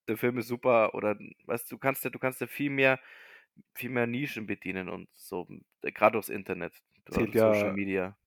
[0.07, 2.99] der Film ist super oder weißt du, du kannst ja, du kannst ja viel mehr,
[3.73, 5.47] viel mehr Nischen bedienen und so,
[5.81, 6.73] gerade aufs Internet,
[7.09, 8.17] Zählt und Social ja- Media.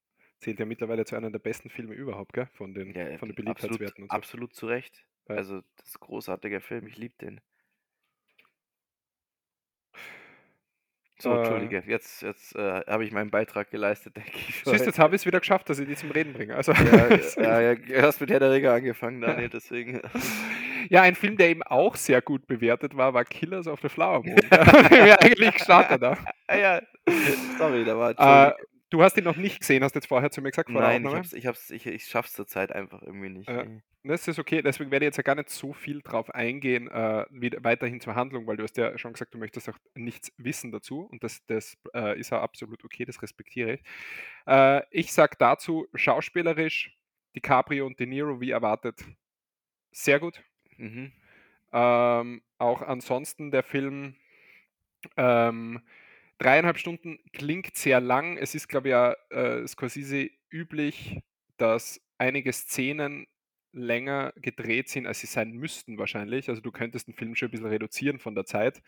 [0.41, 2.47] Zählt ja mittlerweile zu einem der besten Filme überhaupt, gell?
[2.55, 4.17] Von den, Ja, von den absolut, Beliebtheitswerten und so.
[4.17, 5.05] absolut zu Recht.
[5.29, 5.37] Ja.
[5.37, 7.41] Also, das ist ein großartiger Film, ich liebe den.
[11.19, 11.39] So, Äh.
[11.39, 14.63] Entschuldige, jetzt, jetzt äh, habe ich meinen Beitrag geleistet, denke ich.
[14.65, 16.55] Siehst jetzt habe ich es wieder geschafft, dass ich die zum Reden bringe.
[16.55, 16.81] Also, Ja,
[17.39, 20.01] ja, ja, du hast mit Herr der Ringe angefangen, Daniel, deswegen.
[20.91, 24.23] Ja, ein Film, der eben auch sehr gut bewertet war, war Killers of the Flower
[24.23, 24.37] Moon.
[24.51, 26.81] wir eigentlich gestartet ah ja,
[27.59, 28.49] sorry, da war.
[28.49, 28.53] Äh,
[28.91, 31.33] du hast ihn noch nicht gesehen, hast jetzt vorher zu mir gesagt, Nein, ich, hab's,
[31.33, 33.49] ich, hab's, ich, ich schaff's zurzeit einfach irgendwie nicht.
[33.49, 33.83] Nee.
[34.05, 37.27] Das ist okay, deswegen werde ich jetzt ja gar nicht so viel drauf eingehen, äh,
[37.31, 40.71] wieder, weiterhin zur Handlung, weil du hast ja schon gesagt, du möchtest auch nichts wissen
[40.71, 43.83] dazu und das, das äh, ist ja absolut okay, das respektiere ich.
[44.47, 46.97] Äh, ich sage dazu, schauspielerisch,
[47.35, 49.05] DiCaprio und De Niro, wie erwartet,
[49.91, 50.41] sehr gut.
[50.79, 51.13] Mhm.
[51.73, 54.17] Ähm, auch ansonsten der Film
[55.17, 55.81] ähm,
[56.39, 58.37] dreieinhalb Stunden klingt sehr lang.
[58.39, 61.21] Es ist, glaube ich, ja äh, Scorsese üblich,
[61.57, 63.27] dass einige Szenen
[63.73, 66.49] länger gedreht sind, als sie sein müssten wahrscheinlich.
[66.49, 68.83] Also du könntest den Film schon ein bisschen reduzieren von der Zeit.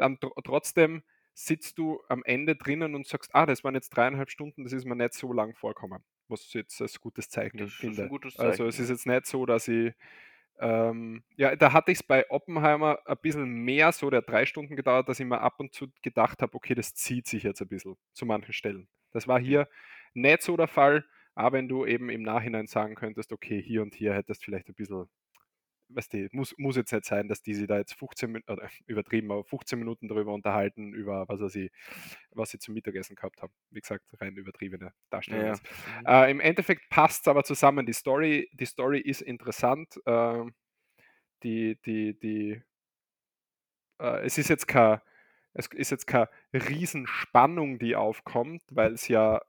[0.00, 1.02] Ähm, tr trotzdem
[1.34, 4.84] sitzt du am Ende drinnen und sagst, ah, das waren jetzt dreieinhalb Stunden, das ist
[4.86, 8.08] mir nicht so lang vorkommen, was jetzt als gutes Zeichen Das ist finde.
[8.08, 9.94] gutes Also Zeichen, es ist jetzt nicht so, dass ich
[10.60, 14.76] ähm, ja, da hatte ich es bei Oppenheimer ein bisschen mehr so, der drei Stunden
[14.76, 17.68] gedauert, dass ich mir ab und zu gedacht habe, okay, das zieht sich jetzt ein
[17.68, 18.88] bisschen zu manchen Stellen.
[19.12, 19.68] Das war hier
[20.14, 23.94] nicht so der Fall, aber wenn du eben im Nachhinein sagen könntest, okay, hier und
[23.94, 25.08] hier hättest vielleicht ein bisschen,
[25.88, 28.68] weißt du, muss, muss jetzt nicht sein, dass die sich da jetzt 15 Minuten, oder
[28.86, 31.70] übertrieben, aber 15 Minuten darüber unterhalten, über was ich,
[32.30, 33.52] was sie zum Mittagessen gehabt haben.
[33.70, 35.42] Wie gesagt, rein übertriebene Darstellung.
[35.42, 35.62] Ja, jetzt.
[36.06, 37.86] Äh, Im Endeffekt passt es aber zusammen.
[37.86, 40.00] Die Story, die Story ist interessant.
[40.06, 40.44] Äh,
[41.42, 42.62] die, die, die,
[44.00, 45.02] äh, es ist jetzt keine,
[45.52, 49.40] es ist jetzt keine Riesenspannung, die aufkommt, weil es ja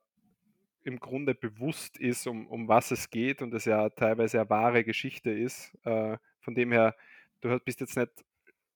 [0.86, 4.84] im Grunde bewusst ist, um, um was es geht und es ja teilweise eine wahre
[4.84, 5.76] Geschichte ist.
[5.84, 6.96] Äh, von dem her,
[7.42, 8.12] du bist jetzt nicht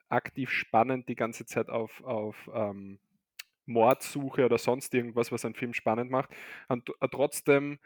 [0.09, 2.99] aktiv spannend die ganze Zeit auf, auf ähm,
[3.67, 6.31] Mordsuche oder sonst irgendwas, was einen Film spannend macht.
[6.67, 7.77] Und äh, trotzdem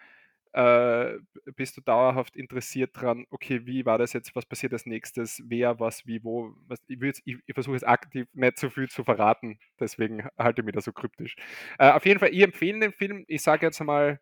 [0.54, 1.18] äh,
[1.56, 5.80] bist du dauerhaft interessiert dran, okay, wie war das jetzt, was passiert als nächstes, wer,
[5.80, 6.54] was, wie, wo.
[6.68, 10.66] Was, ich ich, ich versuche jetzt aktiv nicht so viel zu verraten, deswegen halte ich
[10.66, 11.36] mich da so kryptisch.
[11.80, 14.20] Äh, auf jeden Fall, ich empfehle den Film, ich sage jetzt einmal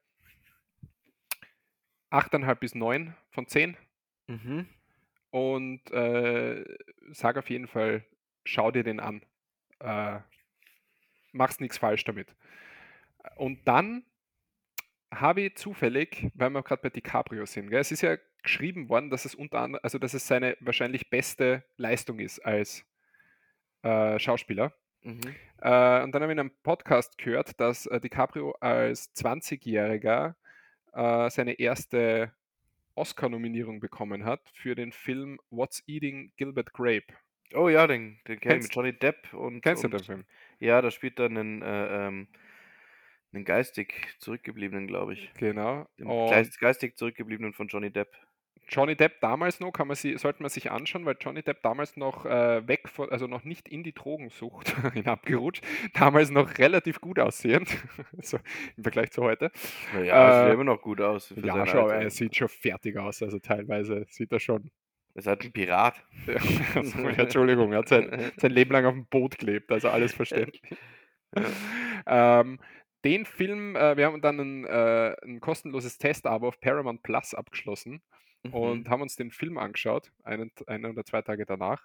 [2.12, 3.78] 8,5 bis 9 von 10
[4.28, 4.68] Mhm.
[5.32, 6.64] und äh,
[7.12, 8.06] sage auf jeden Fall,
[8.46, 9.22] schau dir den an.
[9.80, 10.20] Äh,
[11.34, 12.36] machst nichts falsch damit.
[13.36, 14.04] Und dann
[15.12, 19.10] habe ich zufällig, weil wir gerade bei DiCaprio sind, gell, es ist ja geschrieben worden,
[19.10, 22.86] dass es unter anderem, also dass es seine wahrscheinlich beste Leistung ist als
[23.84, 24.74] äh, Schauspieler.
[25.04, 25.22] Mhm.
[25.62, 30.36] Äh, und dann habe ich in einem Podcast gehört, dass äh, DiCaprio als 20-Jähriger
[30.94, 32.32] äh, seine erste
[32.96, 37.14] Oscar-Nominierung bekommen hat für den Film What's Eating Gilbert Grape.
[37.54, 39.62] Oh ja, den, den kenne ich mit Johnny Depp und.
[39.62, 40.26] Kennst du und, den Film?
[40.60, 42.28] Ja, da spielt er einen, äh, ähm,
[43.34, 45.32] einen geistig zurückgebliebenen, glaube ich.
[45.38, 45.88] Genau.
[46.00, 48.10] Den Und geistig zurückgebliebenen von Johnny Depp.
[48.70, 51.98] Johnny Depp damals noch, kann man sie, sollte man sich anschauen, weil Johnny Depp damals
[51.98, 55.64] noch äh, weg von, also noch nicht in die Drogensucht hinabgerutscht,
[55.94, 57.70] damals noch relativ gut aussehend,
[58.18, 58.38] also
[58.78, 59.52] im Vergleich zu heute.
[59.94, 61.34] Naja, sieht Äh, ja immer noch gut aus.
[61.36, 61.96] Ja, schau, Alter.
[62.04, 64.72] er sieht schon fertig aus, also teilweise sieht er schon.
[65.16, 66.02] Er ist halt ein Pirat.
[66.28, 66.36] Ja,
[66.76, 70.62] also, Entschuldigung, er hat sein, sein Leben lang auf dem Boot gelebt, also alles verständlich.
[72.06, 72.60] ähm,
[73.04, 78.02] den Film, äh, wir haben dann ein, äh, ein kostenloses Testabo auf Paramount Plus abgeschlossen
[78.44, 78.54] Mhm.
[78.54, 81.84] und haben uns den Film angeschaut, einen, einen oder zwei Tage danach.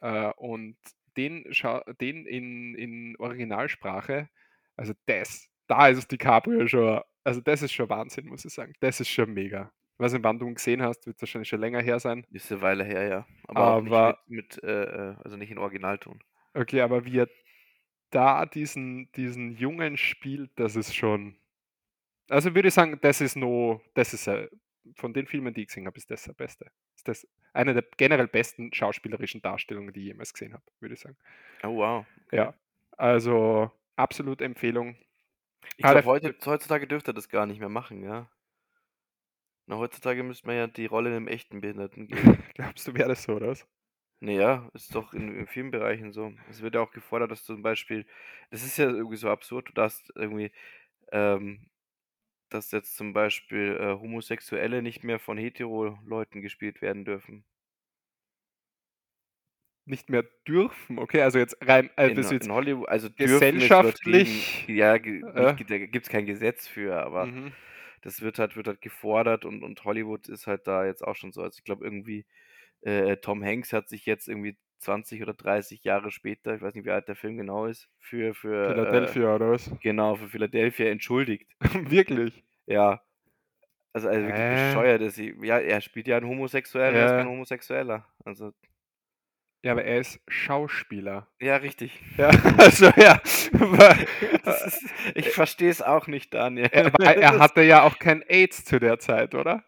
[0.00, 0.76] Äh, und
[1.16, 1.44] den,
[2.00, 4.28] den in, in Originalsprache,
[4.76, 8.74] also das, da ist es DiCaprio schon, also das ist schon Wahnsinn, muss ich sagen.
[8.80, 9.72] Das ist schon mega.
[9.94, 12.24] Ich weiß nicht, wann du ihn gesehen hast, wird wahrscheinlich schon länger her sein.
[12.30, 13.26] Ist eine Weile her, ja.
[13.48, 16.22] Aber, auch Aber- nicht mit, mit äh, äh, also nicht in Originalton.
[16.54, 17.28] Okay, aber wie er
[18.10, 21.36] da diesen, diesen Jungen spielt, das ist schon.
[22.28, 24.48] Also würde ich sagen, das ist no, das ist äh,
[24.96, 26.70] von den Filmen, die ich gesehen habe, ist das der beste.
[26.96, 31.00] Ist das eine der generell besten schauspielerischen Darstellungen, die ich jemals gesehen habe, würde ich
[31.00, 31.16] sagen.
[31.62, 32.06] Oh wow.
[32.26, 32.36] Okay.
[32.36, 32.54] Ja,
[32.96, 34.96] also absolute Empfehlung.
[35.76, 38.30] Ich Ah, glaube, heute, heutzutage dürfte er das gar nicht mehr machen, ja.
[39.66, 42.42] Na, heutzutage müsste man ja die Rolle einem echten Behinderten geben.
[42.54, 43.66] Glaubst du, wäre das so, oder was?
[44.20, 46.32] Naja, ist doch in, in vielen Bereichen so.
[46.50, 48.06] Es wird ja auch gefordert, dass zum Beispiel,
[48.50, 50.50] das ist ja irgendwie so absurd, du darfst irgendwie,
[51.12, 51.68] ähm,
[52.50, 57.44] dass jetzt zum Beispiel äh, Homosexuelle nicht mehr von Hetero-Leuten gespielt werden dürfen.
[59.86, 64.66] Nicht mehr dürfen, okay, also jetzt rein, äh, In, jetzt in Hollywood, also gesellschaftlich.
[64.68, 67.56] Ja, ge- äh, nicht, da gibt es kein Gesetz für, aber mhm.
[68.02, 71.32] das wird halt, wird halt gefordert und, und Hollywood ist halt da jetzt auch schon
[71.32, 71.42] so.
[71.42, 72.26] Also ich glaube irgendwie,
[72.82, 76.84] äh, Tom Hanks hat sich jetzt irgendwie 20 oder 30 Jahre später, ich weiß nicht,
[76.84, 79.70] wie alt der Film genau ist, für, für äh, Philadelphia oder was?
[79.80, 81.50] genau, für Philadelphia entschuldigt.
[81.90, 82.44] Wirklich?
[82.66, 83.02] Ja.
[83.92, 84.66] Also, also wirklich Hä?
[84.68, 85.18] bescheuert ist.
[85.18, 88.06] Ja, er spielt ja einen Homosexuellen, er ist kein Homosexueller.
[88.24, 88.52] Also,
[89.64, 91.26] Ja, aber er ist Schauspieler.
[91.40, 91.98] ja, richtig.
[92.16, 93.20] Ja, also ja.
[94.66, 96.68] Ist, ich verstehe es auch nicht, Daniel.
[96.70, 99.64] er, er hatte ja auch kein AIDS zu der Zeit, oder?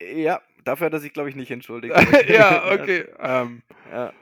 [0.00, 1.94] Ja, dafür hat er sich, glaube ich, nicht entschuldigt.
[2.28, 3.06] ja, okay.
[3.18, 4.12] Ähm, Ja.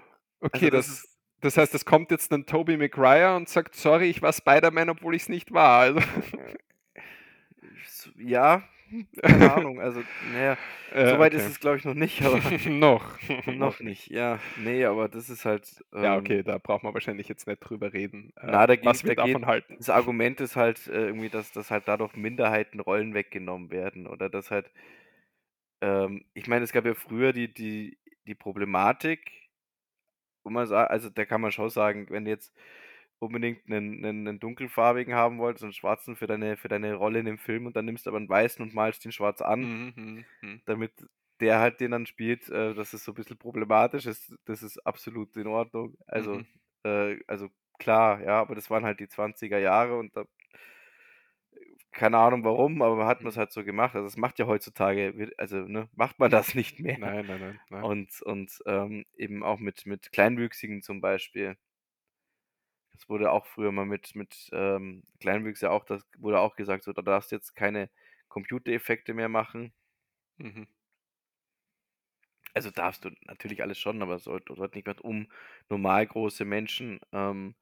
[0.41, 1.09] okay, Also das das, ist-
[1.41, 5.15] das heißt, es kommt jetzt ein Tobey Maguire und sagt, sorry, ich war Spider-Man, obwohl
[5.17, 5.81] ich es nicht war.
[5.81, 6.01] Also,
[7.85, 8.63] S- Ja,
[9.23, 9.81] keine Ahnung.
[9.81, 10.03] Also,
[10.33, 10.57] naja,
[10.93, 11.43] äh, soweit okay.
[11.43, 12.21] ist es, glaube ich, noch nicht,
[12.69, 13.19] noch.
[13.47, 14.09] noch nicht.
[14.11, 15.67] Ja, nee, aber das ist halt.
[15.95, 18.33] Ja, ähm, okay, da braucht man wahrscheinlich jetzt nicht drüber reden.
[18.37, 19.75] Äh, Na, da was geht- wir da geht- davon halten.
[19.79, 24.29] Das Argument ist halt äh, irgendwie, dass, dass halt dadurch Minderheiten Rollen weggenommen werden oder
[24.29, 24.71] dass halt,
[25.83, 29.51] ähm, ich meine, es gab ja früher die, die, die Problematik,
[30.45, 32.53] wo man sagt, also da kann man schon sagen, wenn du jetzt
[33.21, 37.27] unbedingt einen, einen, einen dunkelfarbigen haben wolltest, einen schwarzen für deine, für deine Rolle in
[37.27, 39.93] dem Film und dann nimmst du aber einen weißen und malst den schwarz an, Mhm,
[39.97, 40.63] mhm, mhm.
[40.67, 40.93] damit
[41.41, 44.79] der halt den dann spielt, äh, das ist so ein bisschen problematisch, ist, das ist
[44.87, 45.97] absolut in Ordnung.
[46.07, 46.47] Also, Mhm.
[46.85, 50.25] äh, also klar, ja, aber das waren halt die 20er Jahre und da,
[51.93, 53.39] keine Ahnung warum, aber hat man es Mhm.
[53.39, 53.95] halt so gemacht.
[53.95, 57.01] Also es macht ja heutzutage, also ne, macht man das nicht mehr.
[57.01, 57.61] Nein, nein, nein.
[57.71, 57.89] nein.
[57.89, 61.57] Und, und ähm, eben auch mit, mit Kleinwüchsigen zum Beispiel.
[62.93, 66.93] Das wurde auch früher mal mit, mit ähm, Kleinwüchse auch, das wurde auch gesagt, so,
[66.95, 67.91] da darfst du jetzt keine
[68.29, 69.75] Computereffekte mehr machen.
[70.39, 70.65] Mhm.
[72.55, 75.31] Also darfst du natürlich alles schon, aber es sollte, sollte nicht mehr um
[75.69, 77.55] normal große Menschen ähm,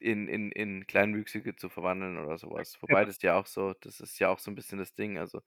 [0.00, 2.78] in, in, in Kleinwüchsige zu verwandeln oder sowas.
[2.80, 5.18] Wobei das ja auch so, das ist ja auch so ein bisschen das Ding.
[5.18, 5.42] Also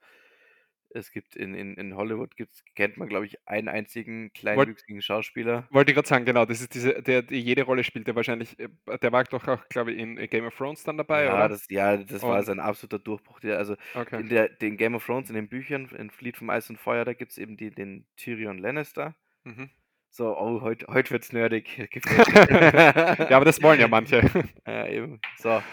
[0.94, 5.68] es gibt in, in, in Hollywood gibt's, kennt man, glaube ich, einen einzigen kleinwüchsigen Schauspieler.
[5.72, 8.60] Wollte ich gerade sagen, genau, das ist diese, der, der jede Rolle spielt, der wahrscheinlich,
[8.60, 8.70] äh,
[9.02, 11.50] der war doch auch, glaube ich, in äh, Game of Thrones dann dabei, ja, oder?
[11.50, 13.40] das, ja, das war sein absoluter Durchbruch.
[13.40, 14.20] Der, also okay.
[14.20, 17.06] in der den Game of Thrones, in den Büchern, in Fleet vom Eis und Feuer,
[17.06, 19.16] da gibt es eben die, den Tyrion Lannister.
[19.44, 19.70] Mhm.
[20.14, 21.78] So, oh, heute heut wird's nerdig.
[23.30, 24.22] Ja, aber das wollen ja manche.
[24.68, 25.22] Ja, eben.
[25.38, 25.64] So.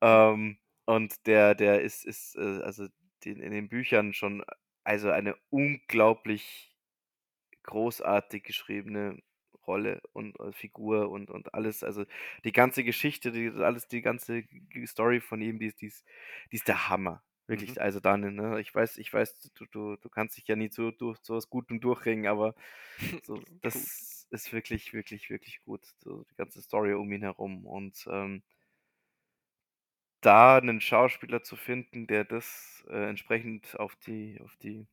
[0.00, 2.86] Ähm, und der, der ist, ist äh, also
[3.24, 4.44] die, in den Büchern schon
[4.84, 6.72] also eine unglaublich
[7.64, 9.18] großartig geschriebene
[9.66, 11.82] Rolle und äh, Figur und, und alles.
[11.82, 12.04] Also
[12.44, 14.44] die ganze Geschichte, die, alles, die ganze
[14.86, 16.04] Story von ihm, die ist, die ist,
[16.52, 17.24] die ist der Hammer.
[17.50, 17.80] Wirklich, Mhm.
[17.80, 20.90] also dann, ne, ich weiß, ich weiß, du, du, du kannst dich ja nie so
[20.92, 22.54] durch so was Gutem durchringen, aber
[23.22, 25.84] so, das ist wirklich, wirklich, wirklich gut.
[26.00, 27.66] So die ganze Story um ihn herum.
[27.66, 28.42] Und ähm,
[30.22, 34.86] da einen Schauspieler zu finden, der das äh, entsprechend auf die, auf die,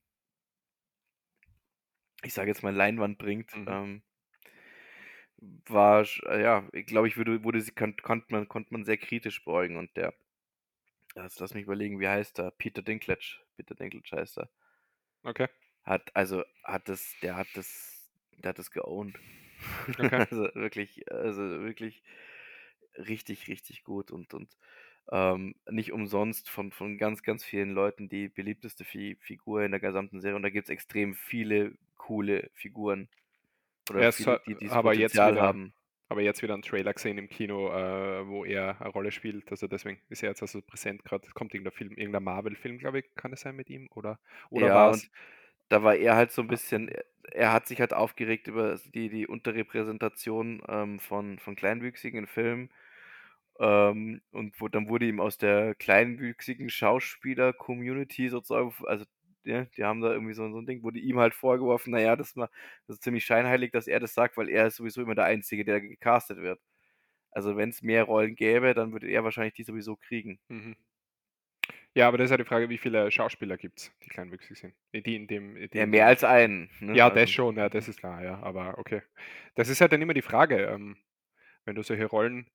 [2.24, 3.66] ich sage jetzt mal Leinwand bringt, Mhm.
[3.66, 4.04] ähm,
[5.68, 6.06] war,
[6.40, 9.78] ja, ich glaube ich, würde, wurde sie, kon, konnte man, konnte man sehr kritisch beugen
[9.78, 10.14] und der,
[11.22, 12.52] also lass mich überlegen, wie heißt er?
[12.52, 14.50] Peter Dinklage, Peter Dinklage heißt er.
[15.24, 15.48] Okay.
[15.84, 18.10] Hat, also, hat das, der hat das,
[18.44, 19.18] der hat das geowned.
[19.90, 20.16] Okay.
[20.30, 22.04] Also wirklich, also wirklich
[22.98, 24.56] richtig, richtig gut und, und
[25.12, 29.80] ähm, nicht umsonst von, von ganz, ganz vielen Leuten die beliebteste Fi Figur in der
[29.80, 30.36] gesamten Serie.
[30.36, 33.10] Und da gibt es extrem viele coole Figuren.
[33.90, 35.74] Oder Er viele, die dieses aber jetzt Potenzial wieder- haben.
[36.10, 39.52] Aber jetzt wieder einen Trailer gesehen im Kino, äh, wo er eine Rolle spielt.
[39.52, 41.28] Also deswegen ist er jetzt also präsent gerade.
[41.34, 43.90] Kommt irgendein Film, irgendein Marvel-Film, glaube ich, kann es sein mit ihm?
[43.94, 45.10] Oder, oder ja, war's-
[45.70, 49.10] da war er halt so ein bisschen, er, er hat sich halt aufgeregt über die,
[49.10, 52.70] die Unterrepräsentation ähm, von, von Kleinwüchsigen in Filmen.
[53.60, 59.06] Ähm, und wo, dann wurde ihm aus der kleinwüchsigen Schauspieler-Community sozusagen, also
[59.48, 62.36] ja, die haben da irgendwie so, so ein Ding, wurde ihm halt vorgeworfen, naja, das,
[62.36, 62.50] mal,
[62.88, 65.66] das ist ziemlich scheinheilig, dass er das sagt, weil er ist sowieso immer der Einzige,
[65.66, 66.60] der gecastet wird.
[67.32, 70.40] Also wenn es mehr Rollen gäbe, dann würde er wahrscheinlich die sowieso kriegen.
[70.50, 70.76] Mhm.
[71.94, 74.74] Ja, aber das ist ja die Frage, wie viele Schauspieler gibt's, die kleinwüchsig sind?
[74.94, 76.96] Die in dem die Ja, mehr als einen, ne?
[76.96, 79.02] Ja, das Also schon, ja, das ist klar, ja, aber okay.
[79.56, 80.98] Das ist halt dann immer die Frage, ähm,
[81.66, 82.48] wenn du solche Rollen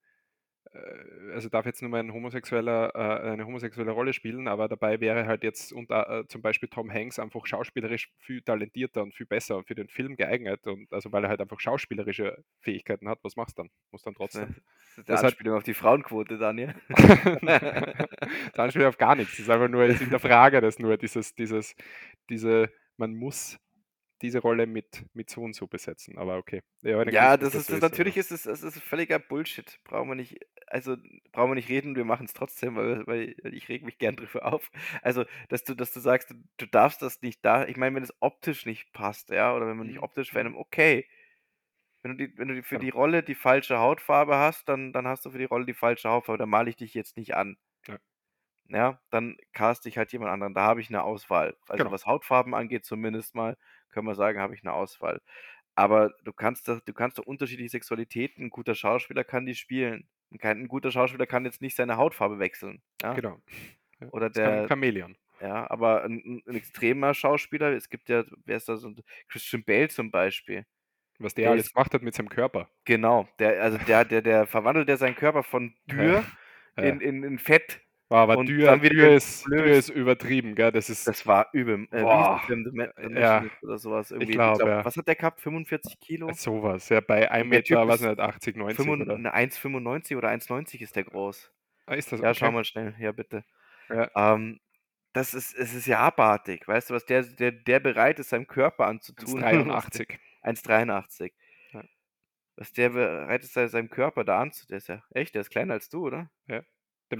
[1.35, 5.27] also darf jetzt nur mal ein Homosexueller äh, eine homosexuelle Rolle spielen, aber dabei wäre
[5.27, 9.65] halt jetzt unter äh, zum Beispiel Tom Hanks einfach schauspielerisch viel talentierter und viel besser
[9.65, 13.59] für den Film geeignet und also weil er halt einfach schauspielerische Fähigkeiten hat, was machst
[13.59, 13.71] dann?
[13.91, 14.57] Musst dann Das ist 'ne trotzdem
[14.97, 16.75] das das hat Anspielung auf die Frauenquote dann, ja?
[18.53, 19.33] Das Anspielen auf gar nix.
[19.33, 21.75] Das ist einfach nur ich hinterfrage das nur, dieses dieses
[22.31, 23.59] diese man muss
[24.23, 26.63] diese Rolle mit mit so und so besetzen, aber okay.
[26.83, 29.81] Ja, Ja, dass das das ist das ist, natürlich ist es es ist völliger Bullshit.
[29.85, 30.39] Brauchen wir nicht
[30.73, 30.97] also,
[31.33, 34.71] brauchen wir nicht reden, wir machen's trotzdem, weil weil ich rege mich gern drüber auf.
[35.03, 38.03] Also, dass du dass du sagst, du du darfst das nicht da ich meine, wenn
[38.03, 40.33] es optisch nicht passt, ja, oder wenn man nicht Mhm, optisch mhm.
[40.33, 41.09] verändern okay.
[42.03, 45.07] Wenn du die wenn du die für die Rolle die falsche Hautfarbe hast, dann dann
[45.09, 47.57] hast du für die Rolle die falsche Hautfarbe, dann male ich dich jetzt nicht an.
[47.89, 47.99] Ja.
[48.69, 50.55] Ja, dann caste ich halt jemand anderen.
[50.55, 51.57] Da habe ich 'ne Auswahl.
[51.69, 51.91] Also, Genau.
[51.91, 53.57] was Hautfarben angeht zumindest mal,
[53.91, 55.21] können wir sagen, habe ich 'ne Auswahl.
[55.75, 60.09] Aber du kannst doch du kannst doch unterschiedliche Sexualitäten 'n guter Schauspieler kann die spielen.
[60.33, 63.23] 'N kein 'n guter Schauspieler kann jetzt nicht seine Hautfarbe wechseln, ja?
[63.23, 63.43] Genau.
[64.01, 65.17] Ja, Oder der Chamäleon.
[65.41, 68.93] ja, aber 'n 'n 'n extremer Schauspieler es gibt ja wer ist da so
[69.29, 70.67] Christian Bale zum Beispiel.
[71.21, 72.69] Was der Der alles ist gemacht hat mit seinem Körper.
[72.87, 76.27] Genau, der also, der der der verwandelt ja seinen Körper von Ja, dürr
[76.81, 77.01] in ja.
[77.01, 77.81] in in Fett
[78.13, 80.71] Boah, aber dürr dann wieder dürr ist dürr ist übertrieben, gell?
[80.71, 81.89] Das ist Das war übel.
[81.91, 84.33] Äh, boah, äh, ja, oder so was ich irgendwie.
[84.33, 84.85] Ich glaube, glaube, ja.
[84.85, 85.41] was hat der gehabt?
[85.41, 86.33] 45 Äh, Kilo?
[86.35, 89.03] so was, ja, bei ein Und der Typ Meter, weiß ist nicht, 80, 90 fünfund
[89.03, 91.51] oder ne, 1,95 oder 1,90 ist der groß.
[91.87, 92.55] Ah, ist das Ja, schau okay.
[92.55, 92.95] mal schnell.
[92.99, 93.45] Ja, bitte.
[93.89, 94.11] Ja.
[94.15, 94.61] Ähm,
[95.15, 96.69] das ist es ist ja abartig.
[96.69, 100.19] Weißt du, was der der der bereit ist, seinem Körper anzutun, was der 1,83.
[100.43, 101.33] 1,83.
[101.73, 101.85] Ja.
[102.57, 105.51] Was der bereit ist, sei seinem Körper da anzu der ist ja echt, der ist
[105.51, 106.31] kleiner als du, oder?
[106.47, 106.63] Ja,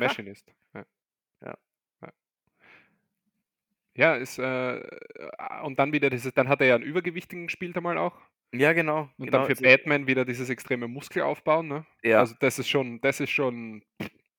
[0.01, 0.15] The.
[0.15, 0.85] Machinist, ja.
[1.43, 1.55] Ja.
[2.03, 2.13] Ja.
[3.97, 4.81] Ja, ist, äh
[5.65, 8.23] und dann wieder dieses dann hat er ja 'n Übergewichtigen gespielt einmal auch.
[8.55, 11.87] Ja, genau, Und dann genau, für so Batman wieder dieses extreme Muskelaufbauen, ne?
[12.05, 12.27] Ja.
[12.27, 13.83] Also, das ist schon das ist schon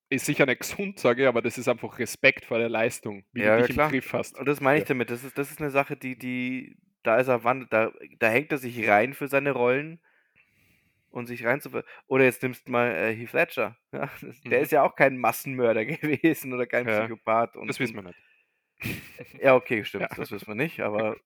[0.09, 3.43] ist sicher nicht gesund, sage ich, aber das ist einfach Respekt vor der Leistung, wie
[3.43, 3.89] du Ja, ja dich im klar.
[3.89, 4.37] Griff hast.
[4.39, 4.83] Und das meine Ja.
[4.83, 5.09] ich damit.
[5.09, 8.51] Das ist das ist 'ne Sache, die die da ist er wan da da hängt
[8.51, 9.99] er sich rein für seine Rollen
[11.13, 14.09] und sich reinzuver oder jetzt nimmst mal, äh, Heath Ledger, ja?
[14.51, 14.61] Der Mhm.
[14.61, 18.19] ist ja auch kein Massenmörder gewesen oder kein Ja, Psychopath und das wissen wir nicht.
[19.17, 20.07] Äh, ja, okay, Ja.
[20.07, 21.17] stimmt, das wissen wir nicht, aber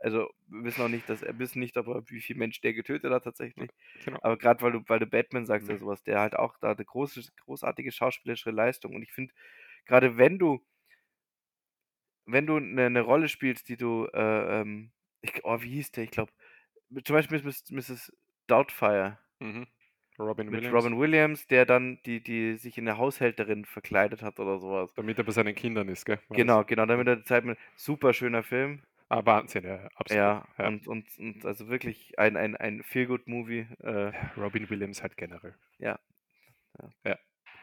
[0.00, 2.74] also, wir wissen auch nicht, dass er wissen nicht, ob er wie viel Mensch der
[2.74, 3.72] getötet hat tatsächlich.
[4.04, 4.20] Genau.
[4.20, 5.78] Aber grad weil du weil du Batman sagst oder Mhm.
[5.78, 9.32] so was, der halt auch da 'ne große großartige schauspielerische Leistung und ich finde,
[9.86, 10.64] grade wenn du
[12.26, 16.04] wenn du 'ne 'ne Rolle spielst, die du, äh, ähm ich oh, wie hieß der?
[16.04, 16.32] Ich glaube,
[17.04, 18.12] zum Beispiel Miss Mrs.
[18.48, 19.18] Doubtfire.
[19.42, 19.66] Mhm.
[20.18, 20.72] Robin Mit Williams.
[20.72, 24.94] Robin Williams, der dann die die sich in 'ne Haushälterin verkleidet hat oder so was.
[24.94, 26.20] Damit er bei seinen Kindern ist, gell?
[26.28, 26.52] War das?
[26.52, 28.82] Genau, genau, damit er die Zeit mit super schöner Film.
[29.10, 30.70] Ah, Wahnsinn, ja, absolut, Ja, ja.
[30.70, 35.54] und und und also wirklich ein ein ein Feel-Good-Movie, äh Robin Williams halt generell.
[35.80, 35.98] Ja.
[36.80, 36.92] Ja.
[37.04, 37.18] Ja.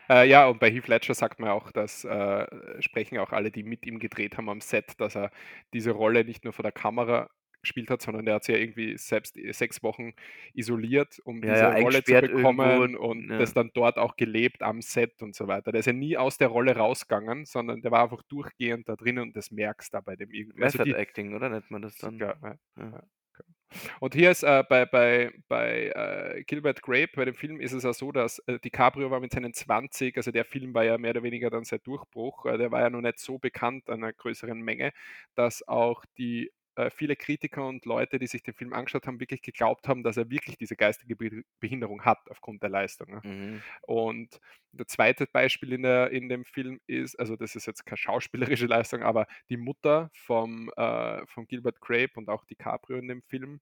[0.09, 3.63] Äh, ja, und bei Heath Ledger sagt man auch, dass äh, sprechen auch alle, die
[3.63, 5.31] mit ihm gedreht haben am Set, dass er
[5.73, 7.29] diese Rolle nicht nur vor der Kamera
[7.62, 10.13] gespielt hat, sondern der hat sich ja irgendwie selbst 6 Wochen
[10.54, 13.38] isoliert, um Ja, diese ja, Rolle zu eingesperrt irgendwo, bekommen und ja.
[13.38, 15.72] das dann dort auch gelebt am Set und so weiter.
[15.72, 19.24] Der ist ja nie aus der Rolle rausgegangen, sondern der war einfach durchgehend da drinnen
[19.24, 20.63] und das merkst da bei dem irgendwie.
[20.63, 22.28] Also die Acting, oder nennt man das dann?
[22.41, 23.54] Ja, ja, okay.
[24.02, 25.89] Und hier ist, äh, bei bei bei,
[26.38, 29.32] äh, Gilbert Grape bei dem Film ist es ja so, dass, äh, DiCaprio war mit
[29.34, 32.45] seinen 20 also der Film war ja mehr oder weniger dann sein Durchbruch.
[32.45, 34.91] Äh, der war ja noch nicht so bekannt an 'ner größeren Menge,
[35.36, 39.41] dass auch die äh, viele Kritiker und Leute, die sich den Film angeschaut haben, wirklich
[39.41, 43.21] geglaubt haben, dass er wirklich diese geistige Be Behinderung hat aufgrund der Leistung, ne?
[43.23, 43.62] Mhm.
[43.82, 44.39] Und
[44.72, 45.13] der 2.
[45.32, 49.28] Beispiel in der in dem Film ist also das ist jetzt keine schauspielerische Leistung, aber
[49.49, 53.59] die Mutter vom äh, von Gilbert Grape und auch DiCaprio in dem Film,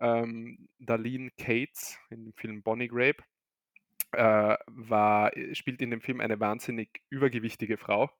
[0.00, 3.22] ähm, Darlene Cates in dem Film Bonnie Grape,
[4.12, 8.10] äh, war spielt in dem Film eine wahnsinnig übergewichtige Frau.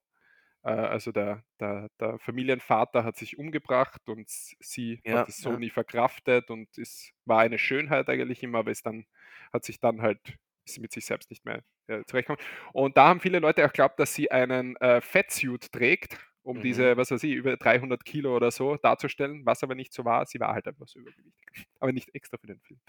[0.64, 5.56] Äh, also der der der Familienvater hat sich umgebracht und sie Ja, hat es so
[5.56, 5.58] ja.
[5.58, 9.06] nie verkraftet und ist war eine Schönheit eigentlich immer, aber ist dann
[9.52, 10.36] hat sich dann halt
[10.66, 12.42] ist mit sich selbst nicht mehr, äh, zurechtgekommen.
[12.72, 16.62] Und da haben viele Leute auch geglaubt, dass sie einen, äh, Fatsuit trägt, um Mhm.
[16.62, 20.24] diese, was weiß ich, über 300 Kilo oder so darzustellen, was aber nicht so war.
[20.26, 22.80] Sie war halt so übergewichtig, aber nicht extra für den Film.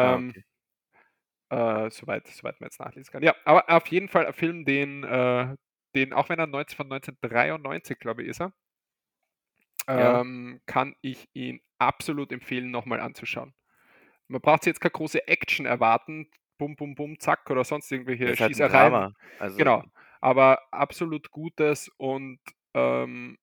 [0.00, 0.44] Ah, Ähm okay.
[1.50, 3.22] äh, soweit soweit man jetzt nachlesen kann.
[3.22, 5.54] Ja, aber auf jeden Fall ein Film, den äh,
[5.94, 8.52] den auch wenn er neunzehn von 1993, glaube ich, ist er
[9.88, 10.20] Ja.
[10.20, 13.54] ähm, kann ich ihn absolut empfehlen, noch mal anzuschauen.
[14.28, 18.40] Man braucht jetzt keine große Action erwarten, bum, bum, bum, zack oder sonst irgendwelche Ist
[18.40, 18.92] halt Schießereien.
[18.92, 19.84] Drama, also Genau.
[20.20, 22.40] Aber absolut gutes und
[22.74, 23.38] ähm,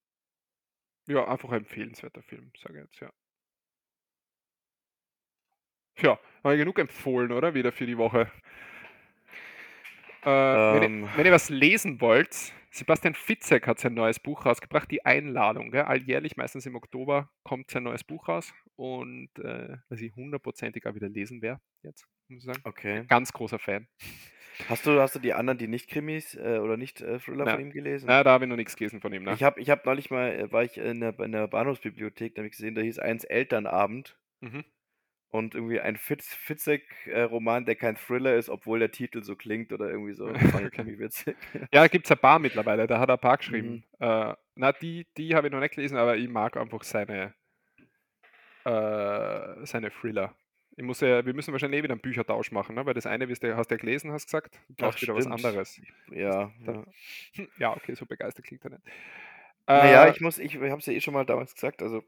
[1.08, 3.10] ja, einfach ein empfehlenswerter Film, sage ich jetzt, ja.
[5.98, 7.54] Ja, habe ich genug empfohlen, oder?
[7.54, 8.30] Wieder für die Woche.
[10.26, 14.44] Äh, wenn, Ähm, ihr, wenn ihr was lesen wollt, Sebastian Fitzek hat sein neues Buch
[14.44, 15.70] rausgebracht, Die Einladung.
[15.70, 15.82] Gell?
[15.82, 18.52] Alljährlich, meistens im Oktober, kommt sein neues Buch raus.
[18.74, 22.60] Und äh, was ich hundertprozentig auch wieder lesen werde, jetzt, muss ich sagen.
[22.64, 23.04] okay.
[23.08, 23.86] Ganz großer Fan.
[24.68, 27.52] Hast du, hast du die anderen, die nicht Krimis äh, oder nicht äh, Thriller Na,
[27.52, 28.06] von ihm gelesen?
[28.08, 29.22] Na, da habe ich noch nichts gelesen von ihm.
[29.22, 29.32] Ne?
[29.34, 32.40] Ich habe ich hab neulich mal, äh, war ich in der, in der Bahnhofsbibliothek, da
[32.40, 34.64] habe ich gesehen, da hieß eins Elternabend Mhm.
[35.30, 39.90] Und irgendwie ein Fitz, Fitzek-Roman, der kein Thriller ist, obwohl der Titel so klingt oder
[39.90, 40.28] irgendwie so.
[40.34, 41.36] Ich irgendwie witzig.
[41.72, 43.38] Ja, gibt es ein paar mittlerweile, da hat er ein paar Mhm.
[43.38, 43.84] geschrieben.
[44.00, 47.34] Äh, na, die, die habe ich noch nicht gelesen, aber ich mag einfach seine,
[48.64, 50.34] äh, seine Thriller.
[50.78, 52.84] Ich muss ja, wir müssen wahrscheinlich eh wieder einen Büchertausch machen, ne?
[52.84, 55.24] weil das eine du, hast du ja gelesen, hast gesagt, du Ach, brauchst wieder was
[55.24, 55.44] stimmt.
[55.44, 55.80] anderes.
[56.10, 56.84] Ja, ja.
[57.58, 58.82] Ja, okay, so begeistert klingt er nicht.
[59.66, 62.04] Naja, Äh, ich muss, ich habe es ja eh schon mal damals gesagt, also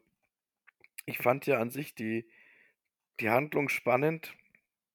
[1.06, 2.28] ich fand ja an sich die,
[3.20, 4.34] die Handlung spannend,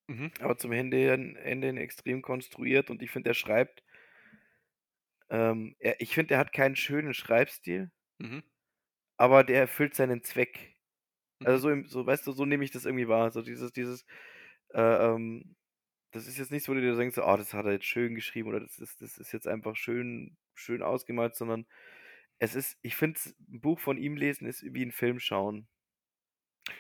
[0.08, 3.84] mhm, aber zum Ende, Ende hin extrem konstruiert und ich finde, er schreibt,
[5.30, 8.44] ähm, er, ich finde, er hat keinen schönen Schreibstil, mhm,
[9.18, 10.76] aber der erfüllt seinen Zweck.
[11.44, 11.86] Also mhm.
[11.86, 13.32] so, so, weißt du, so nehme ich das irgendwie wahr.
[13.32, 14.06] So dieses, dieses,
[14.74, 15.56] äh, ähm,
[16.12, 18.16] das ist jetzt nicht so, wo du dir denkst, oh, das hat er jetzt schön
[18.16, 21.66] geschrieben oder das ist, das ist jetzt einfach schön, schön ausgemalt, sondern
[22.40, 23.20] es ist, ich finde,
[23.52, 25.68] ein Buch von ihm lesen ist wie ein Film schauen.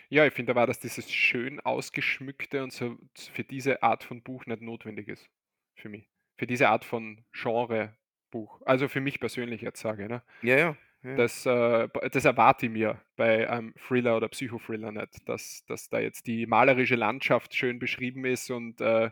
[0.09, 2.97] Ja, ich finde aber, dass dieses schön ausgeschmückte und so
[3.34, 5.29] für diese Art von Buch nicht notwendig ist.
[5.75, 6.09] Für mich.
[6.38, 8.61] Für diese Art von Genre-Buch.
[8.65, 10.23] Also für mich persönlich jetzt sage ich, ne?
[10.41, 10.77] Ja, ja.
[11.03, 11.15] ja.
[11.15, 15.99] Das, äh, das erwarte ich mir bei einem Thriller oder Psychothriller nicht, dass, dass da
[15.99, 19.11] jetzt die malerische Landschaft schön beschrieben ist und äh,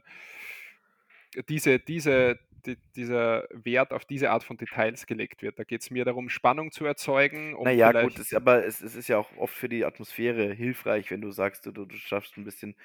[1.49, 5.57] diese, diese, die, dieser Wert auf diese Art von Details gelegt wird.
[5.57, 8.95] Da geht es mir darum, Spannung zu erzeugen, um Naja, gut, ist, aber es, es
[8.95, 12.43] ist ja auch oft für die Atmosphäre hilfreich, wenn du sagst, du, du schaffst ein
[12.43, 12.75] bisschen,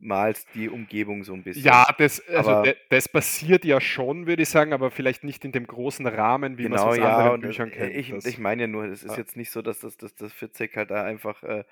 [0.00, 1.64] malst die Umgebung so ein bisschen.
[1.64, 5.50] Ja, das, also Aber- das passiert ja schon, würde ich sagen, aber vielleicht nicht in
[5.52, 7.96] dem großen Rahmen, wie man es Genau, aus ja, anderen Büchern äh, kennt.
[7.96, 9.18] ich, Das, ich meine ja nur, es ist Ja.
[9.18, 11.64] jetzt nicht so, dass das, dass das Fitzek halt da einfach, äh,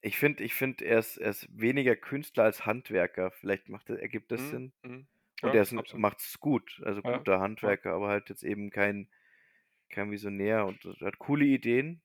[0.00, 3.30] ich finde, ich finde, er ist, er ist weniger Künstler als Handwerker.
[3.32, 4.72] Vielleicht macht er, ergibt das Mhm, Sinn.
[4.82, 5.06] mhm.
[5.42, 9.08] Und Ja, er macht es gut, also Ja, guter Handwerker, aber halt jetzt eben kein,
[9.90, 12.02] kein Visionär und er hat coole Ideen,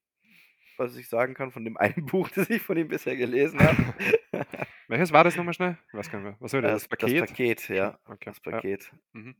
[0.78, 3.80] was ich sagen kann von dem einen Buch, das ich von ihm bisher gelesen habe.
[4.88, 5.78] Welches war das nochmal schnell?
[5.91, 6.36] Gar nicht mehr.
[6.39, 6.88] Was war das?
[7.00, 7.26] Das Paket?
[7.26, 8.00] Das Paket, ja.
[8.06, 8.34] Okay.
[8.34, 8.94] Das Paket.
[9.14, 9.36] Mhm.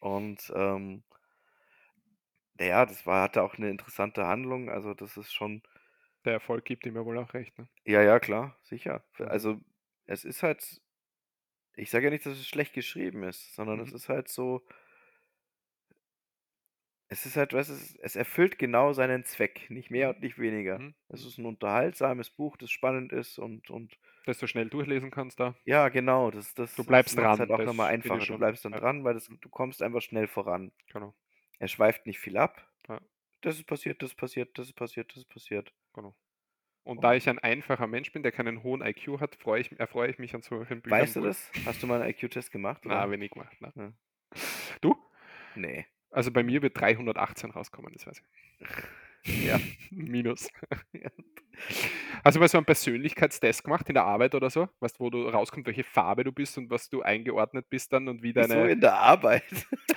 [0.00, 1.04] Und ähm,
[2.54, 4.70] naja, das war, hatte auch eine interessante Handlung.
[4.70, 5.62] Also das ist schon,
[6.24, 7.58] Der Erfolg gibt ihm ja wohl auch recht.
[7.58, 7.68] Ne?
[7.84, 9.04] ja, ja, klar, sicher.
[9.18, 9.30] Mhm.
[9.30, 9.60] Also
[10.06, 10.80] es ist halt,
[11.76, 13.82] ich sage ja nicht, dass es schlecht geschrieben ist, sondern Mhm.
[13.82, 14.66] es ist halt so,
[17.08, 20.14] es ist halt, weißt du, es, erfüllt genau seinen Zweck, nicht mehr Mhm.
[20.14, 20.78] und nicht weniger.
[20.78, 20.94] Mhm.
[21.08, 25.40] Es ist ein unterhaltsames Buch, das spannend ist und, und Dass du schnell durchlesen kannst
[25.40, 25.54] da.
[25.64, 28.26] ja, genau, das, das, Du bleibst das dran, halt auch nochmal einfacher.
[28.26, 28.80] Du bleibst dann Ja.
[28.80, 30.72] dran, weil das, du kommst einfach schnell voran.
[30.92, 31.14] Genau.
[31.60, 32.68] Er schweift nicht viel ab.
[32.88, 33.00] Ja.
[33.42, 35.74] Das ist passiert, das ist passiert, das ist passiert, das ist passiert.
[35.92, 36.14] Genau.
[36.82, 40.10] Und da ich ein einfacher Mensch bin, der keinen hohen IQ hat, freue ich, erfreue
[40.10, 41.00] ich mich an solchen Büchern.
[41.00, 41.50] Weißt du das?
[41.66, 42.82] Hast du mal einen IQ-Test gemacht?
[42.84, 43.12] Na, Oder?
[43.12, 43.56] wenig gemacht.
[43.60, 43.72] Na.
[43.76, 43.92] Ja.
[44.80, 44.96] Du?
[45.54, 45.86] Nee.
[46.10, 48.66] Also bei mir wird 318 rauskommen, das weiß ich.
[49.24, 49.58] Ja.
[49.90, 50.48] Minus.
[52.24, 54.68] Hast du mal so einen Persönlichkeitstest gemacht in der Arbeit oder so?
[54.80, 58.08] Weißt du, wo du rauskommt, welche Farbe du bist und was du eingeordnet bist dann
[58.08, 58.70] und wie deine.
[58.70, 59.42] in der Arbeit?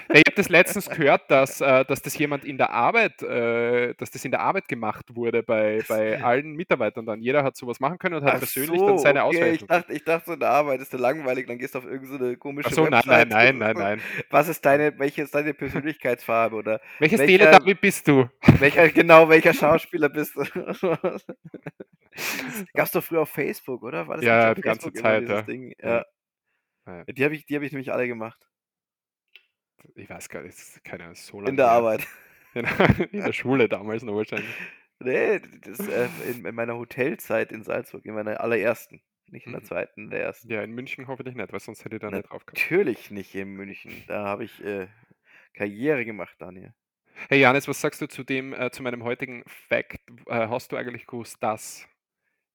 [0.09, 3.93] Ja, ich habe das letztens gehört, dass, äh, dass das jemand in der Arbeit, äh,
[3.95, 7.21] dass das in der Arbeit gemacht wurde bei, bei allen Mitarbeitern dann.
[7.21, 9.37] Jeder hat sowas machen können und hat Ach persönlich so, dann seine okay.
[9.37, 9.53] Auswahl.
[9.53, 11.85] Ich dachte, ich dachte so in der Arbeit ist ja langweilig, dann gehst du auf
[11.85, 13.29] irgendeine komische Ach so, nein, nein, Website.
[13.29, 14.01] nein, nein, nein.
[14.29, 18.29] Was ist deine, welche ist deine Persönlichkeitsfarbe oder Welches Welcher- Teletubby bist du?
[18.59, 20.43] welcher, genau, welcher Schauspieler bist du?
[22.73, 24.07] Gab's doch früher auf Facebook, oder?
[24.07, 25.41] War das Ja, die ganze Facebook Zeit, ja.
[25.41, 25.73] Ding?
[25.81, 26.05] Ja.
[26.85, 27.03] Ja.
[27.05, 28.47] Die habe ich, die hab ich nämlich alle gemacht.
[29.95, 31.73] Ich weiß gar nicht, das ist keine so lange In der her.
[31.73, 32.07] Arbeit.
[32.53, 32.65] In,
[33.21, 34.49] der Schule damals noch wahrscheinlich.
[34.99, 39.01] Nee, das, äh, in, in meiner Hotelzeit in Salzburg, in meiner allerersten.
[39.27, 39.65] Nicht in der Mhm.
[39.65, 40.49] zweiten, in der ersten.
[40.49, 42.61] Ja, in München hoffentlich nicht, weil sonst hätte ich da nicht drauf gehabt.
[42.61, 44.05] Natürlich nicht in München.
[44.07, 44.87] Da habe ich äh,
[45.55, 46.73] Karriere gemacht, Daniel.
[47.29, 49.99] Hey Janis, was sagst du zu dem, äh, zu meinem heutigen Fact?
[50.27, 51.87] Äh, hast du eigentlich gewusst, dass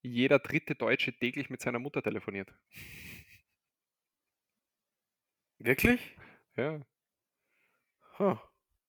[0.02, 2.52] jeder dritte Deutsche täglich mit seiner Mutter telefoniert?
[5.60, 6.16] Wirklich?
[6.56, 6.80] Ja,
[8.18, 8.36] Huh.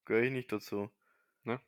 [0.06, 0.90] Gehöre ich nicht dazu.
[1.44, 1.60] Ne?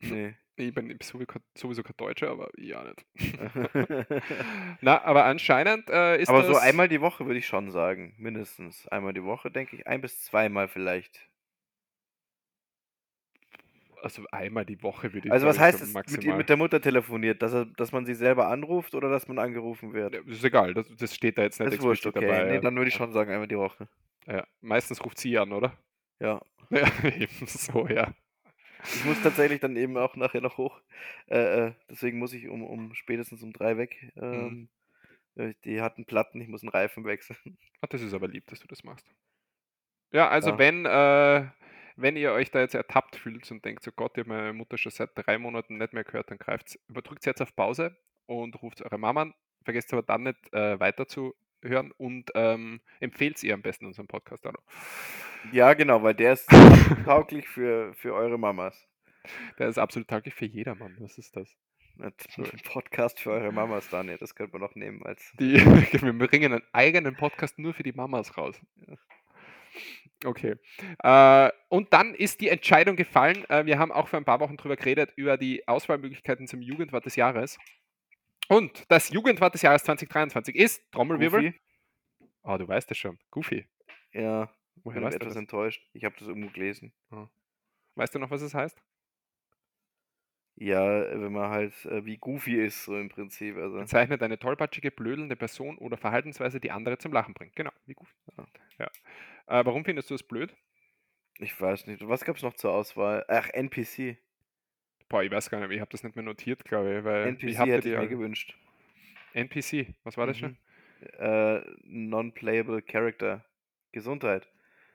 [0.00, 0.34] Nee.
[0.56, 3.06] ich bin sowieso kein- Deutscher, aber ja nicht.
[4.80, 6.46] Na, aber anscheinend äh, ist Aber das...
[6.48, 8.86] so einmal die Woche würde ich schon sagen, mindestens.
[8.88, 9.86] Einmal die Woche, denke ich.
[9.86, 11.28] Ein bis zweimal vielleicht.
[14.02, 17.42] Also einmal die Woche würde ich Also was heißt es, mit, mit der Mutter telefoniert?
[17.42, 20.14] Dass, er, dass man sie selber anruft oder dass man angerufen wird?
[20.14, 22.38] Ja, ist egal, das, das steht da jetzt nicht Das wurscht, explizit okay.
[22.38, 22.48] dabei.
[22.48, 22.60] Nee, ja.
[22.60, 23.88] dann würde ich schon sagen, einmal die Woche.
[24.26, 24.46] Ja.
[24.60, 25.72] Meistens ruft sie an, oder?
[26.20, 26.40] Ja.
[26.70, 28.12] Ja, eben so, ja.
[28.84, 30.78] Ich muss tatsächlich dann eben auch nachher noch hoch.
[31.26, 34.12] Äh, äh, deswegen muss ich um, um spätestens um drei weg.
[34.16, 34.68] Ähm,
[35.36, 37.38] äh, Die hatten Platten, ich muss einen Reifen wechseln.
[37.80, 39.06] Ach, das ist aber lieb, dass du das machst.
[40.12, 40.58] Ja, also Ja.
[40.58, 41.46] wenn, äh,
[41.98, 44.78] wenn ihr euch da jetzt ertappt fühlt und denkt, so Gott, ich habe meine Mutter
[44.78, 47.96] schon seit drei Monaten nicht mehr gehört, dann greift überdrückt jetzt auf Pause
[48.26, 49.34] und ruft eure Mama an.
[49.64, 54.06] Vergesst aber dann nicht äh, weiter zu hören und ähm, empfehlt ihr am besten unseren
[54.06, 54.62] Podcast auch noch.
[55.52, 56.48] Ja, genau, weil der ist
[57.04, 58.86] tauglich für, für eure Mamas.
[59.58, 60.96] Der ist absolut tauglich für jedermann.
[61.00, 61.52] Was ist das?
[61.98, 62.12] Ein
[62.62, 64.18] Podcast für eure Mamas, Daniel.
[64.18, 65.32] Das könnte man noch nehmen als.
[65.40, 65.54] Die,
[66.02, 68.60] wir bringen einen eigenen Podcast nur für die Mamas raus.
[70.24, 70.56] Okay.
[71.02, 73.44] Äh, und dann ist die Entscheidung gefallen.
[73.48, 77.06] Äh, wir haben auch vor ein paar Wochen drüber geredet, über die Auswahlmöglichkeiten zum Jugendwort
[77.06, 77.58] des Jahres.
[78.48, 81.42] Und das Jugendwort des Jahres 2023 ist, Trommelwirbel.
[81.42, 81.60] Goofy?
[82.42, 83.18] Oh, du weißt es schon.
[83.30, 83.66] Goofy.
[84.12, 84.50] Ja,
[84.82, 85.40] Woher bin weißt du etwas das?
[85.40, 85.86] enttäuscht.
[85.92, 86.92] Ich habe das irgendwo gelesen.
[87.94, 88.80] Weißt du noch, was es heißt?
[90.60, 93.56] Ja, wenn man halt äh, wie Goofy ist, so im Prinzip.
[93.56, 93.78] Also.
[93.78, 97.54] Bezeichnet eine tollpatschige, blödelnde Person oder Verhaltensweise, die andere zum Lachen bringt.
[97.54, 98.12] Genau, wie Goofy.
[98.78, 98.86] Ja.
[99.46, 100.52] Äh, warum findest du es blöd?
[101.38, 102.06] Ich weiß nicht.
[102.08, 103.24] Was gab es noch zur Auswahl?
[103.28, 104.16] Ach, NPC.
[105.08, 107.04] Boah, ich weiß gar nicht, ich habe das nicht mehr notiert, glaube ich.
[107.04, 108.56] Weil NPC ich hätte ich mir alle- gewünscht.
[109.34, 110.56] NPC, was war das schon?
[111.00, 111.24] Mhm.
[111.24, 113.44] Äh, Non-Playable Character.
[113.92, 114.48] Gesundheit.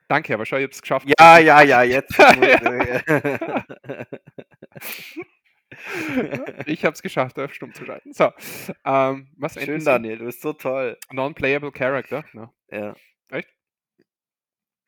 [0.09, 1.07] Danke, aber schau, ich habe es geschafft.
[1.17, 2.19] Ja, ja, ja, jetzt.
[6.65, 8.13] ich habe es geschafft, auf stumm zu schalten.
[8.13, 8.31] So,
[8.85, 9.83] ähm, was Schön?
[9.83, 10.97] Daniel, du bist so toll.
[11.11, 12.23] Non-playable Character.
[12.33, 12.53] No.
[12.69, 12.95] Ja.
[13.29, 13.49] Echt?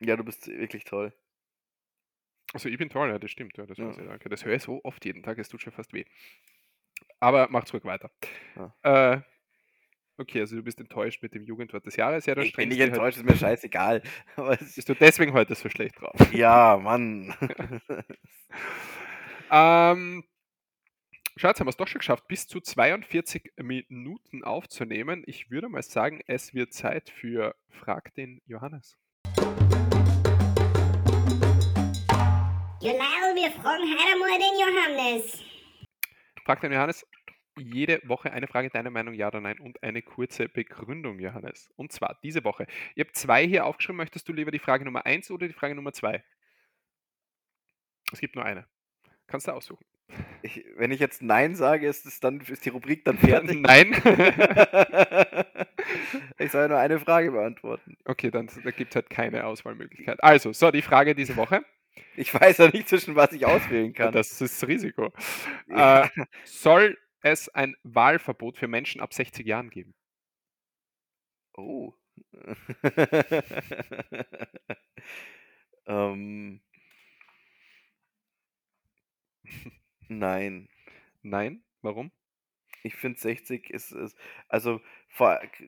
[0.00, 1.12] Ja, du bist wirklich toll.
[2.52, 3.56] Also ich bin toll, ja, das stimmt.
[3.56, 3.90] Ja, das, Ja.
[3.92, 4.28] danke.
[4.28, 6.04] das höre ich so oft jeden Tag, es tut schon fast weh.
[7.20, 8.10] Aber mach zurück weiter.
[8.56, 9.14] Ja.
[9.14, 9.20] Äh,
[10.18, 12.24] okay, also du bist enttäuscht mit dem Jugendwort des Jahres.
[12.26, 14.02] Ja, dann Ich bin nicht halt- enttäuscht, ist mir scheißegal.
[14.60, 16.14] Bist du deswegen heute so schlecht drauf?
[16.32, 17.34] ja, Mann.
[19.50, 20.24] Ähm,
[21.36, 25.22] schau, jetzt haben wir es doch schon geschafft, bis zu 42 Minuten aufzunehmen.
[25.26, 28.96] Ich würde mal sagen, es wird Zeit für Frag den Johannes.
[32.80, 35.42] Genau, wir fragen heute einmal den Johannes.
[36.44, 37.06] Frag den Johannes.
[37.58, 41.70] Jede Woche eine Frage, deine Meinung, ja oder nein, und eine kurze Begründung, Johannes.
[41.76, 42.66] Und zwar diese Woche.
[42.94, 43.96] Ich habe zwei hier aufgeschrieben.
[43.96, 46.22] Möchtest du lieber die Frage Nummer 1 oder die Frage Nummer 2?
[48.12, 48.66] Es gibt nur eine.
[49.26, 49.84] Kannst du aussuchen.
[50.42, 53.60] Ich, wenn ich jetzt Nein sage, ist, es dann, ist die Rubrik dann fertig?
[53.60, 53.92] Nein.
[56.38, 57.96] ich soll nur eine Frage beantworten.
[58.04, 60.22] okay, dann da gibt es halt keine Auswahlmöglichkeit.
[60.22, 61.64] Also, so, die Frage diese Woche.
[62.16, 64.12] Ich weiß ja nicht, zwischen was ich auswählen kann.
[64.12, 65.12] Das ist das Risiko.
[65.68, 66.04] Ja.
[66.04, 66.08] Äh,
[66.44, 69.94] soll es ein Wahlverbot für Menschen ab 60 Jahren geben?
[71.56, 71.92] Oh.
[75.86, 76.60] ähm.
[80.08, 80.68] Nein.
[81.22, 81.62] Nein?
[81.82, 82.10] Warum?
[82.82, 84.16] Ich finde 60 ist, ist
[84.48, 84.80] also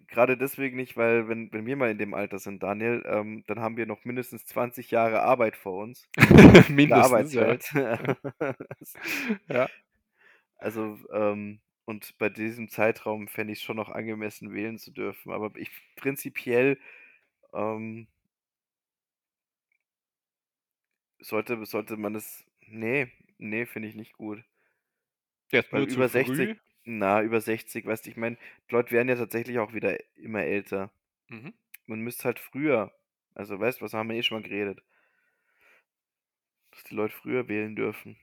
[0.08, 3.60] gerade deswegen nicht, weil wenn, wenn wir mal in dem Alter sind, Daniel, ähm, dann
[3.60, 6.08] haben wir noch mindestens 20 Jahre Arbeit vor uns.
[6.68, 7.32] Mindestens.
[7.32, 7.56] Ja.
[9.48, 9.68] Ja.
[10.58, 15.32] Also, ähm, und bei diesem Zeitraum fände ich es schon noch angemessen, wählen zu dürfen.
[15.32, 16.78] Aber ich prinzipiell
[17.54, 18.08] ähm,
[21.20, 22.44] sollte, sollte man es.
[22.66, 23.08] Nee,
[23.38, 24.44] nee, finde ich nicht gut.
[25.50, 26.54] Erst Weil nur zu über früh.
[26.54, 28.36] 60, na, über 60, weißt du, ich meine,
[28.68, 30.90] die Leute werden ja tatsächlich auch wieder immer älter.
[31.28, 31.52] Mhm.
[31.86, 32.92] Man müsste halt früher,
[33.34, 34.82] also weißt du, was haben wir eh schon mal geredet?
[36.70, 38.16] Dass die Leute früher wählen dürfen.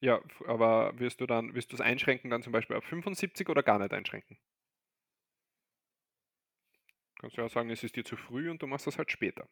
[0.00, 3.62] Ja, aber wirst du dann, wirst du es einschränken dann zum Beispiel auf 75 oder
[3.62, 4.36] gar nicht einschränken?
[7.18, 9.48] Kannst du ja sagen, es ist dir zu früh und du machst das halt später.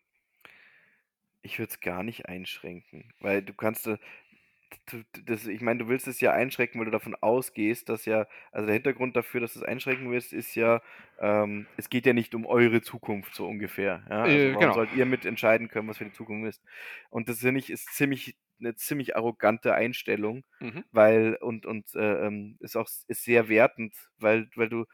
[1.42, 3.98] Ich würde es gar nicht einschränken, weil du kannst, äh,
[5.26, 8.66] das, ich meine, du willst es ja einschränken, weil du davon ausgehst, dass ja, also
[8.66, 10.82] der Hintergrund dafür, dass du es einschränken willst, ist ja,
[11.18, 14.04] ähm, es geht ja nicht um eure Zukunft so ungefähr.
[14.08, 14.28] Ja?
[14.28, 14.72] Also Äh, genau.
[14.72, 16.62] sollt ihr mitentscheiden können, was für die Zukunft ist?
[17.10, 20.80] Und das finde ich ist ziemlich eine ziemlich arrogante Einstellung, Mhm.
[20.92, 24.84] weil und und äh, ähm, ist auch ist sehr wertend, weil weil du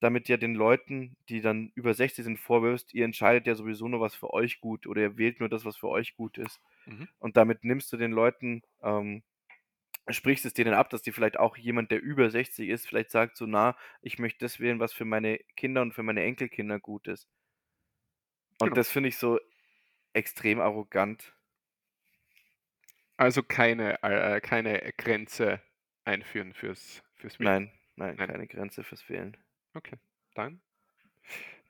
[0.00, 4.00] damit ja den Leuten, die dann über 60 sind, vorwirfst, ihr entscheidet ja sowieso nur
[4.00, 6.60] was für euch gut oder ihr wählt nur das, was für euch gut ist.
[6.86, 7.08] Mhm.
[7.18, 9.22] Und damit nimmst du den Leuten, ähm,
[10.08, 13.36] sprichst es denen ab, dass die vielleicht auch jemand, der über 60 ist, vielleicht sagt
[13.36, 17.08] so, na, ich möchte das wählen, was für meine Kinder und für meine Enkelkinder gut
[17.08, 17.28] ist.
[18.60, 18.74] Und Genau.
[18.74, 19.40] das finde ich so
[20.12, 21.34] extrem arrogant.
[23.16, 25.60] Also keine, äh, keine Grenze
[26.04, 27.54] einführen fürs, fürs Wählen.
[27.54, 28.26] Nein, nein, Nein.
[28.26, 29.36] keine Grenze fürs Wählen.
[29.74, 29.96] Okay,
[30.34, 30.60] dann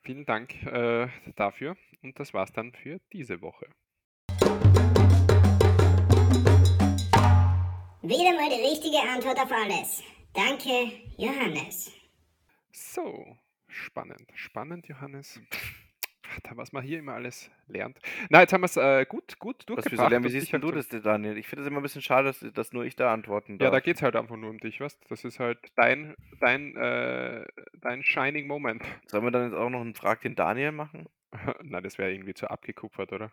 [0.03, 3.69] vielen Dank äh, dafür und das war's dann für diese Woche.
[8.09, 10.01] Wieder mal die richtige Antwort auf alles.
[10.33, 11.93] Danke, Johannes.
[12.71, 13.37] So,
[13.67, 15.41] spannend, spannend, Johannes.
[16.45, 17.99] Da, was man hier immer alles lernt.
[18.29, 20.11] Na, jetzt haben wir es äh, gut, gut Was durchgebracht.
[20.11, 21.37] lernen, wie siehst halt du das, Daniel?
[21.37, 23.71] Ich finde es immer ein bisschen schade, dass, dass nur ich da antworten Ja, da
[23.71, 23.83] darf.
[23.83, 25.01] geht es halt einfach nur um dich, was?
[25.09, 27.45] Das ist halt dein, dein, äh,
[27.81, 28.83] dein Shining Moment.
[29.07, 31.09] Sollen wir dann jetzt auch noch einen Frag den Daniel machen?
[31.63, 33.33] Nein, das wäre irgendwie zu abgekupfert, oder?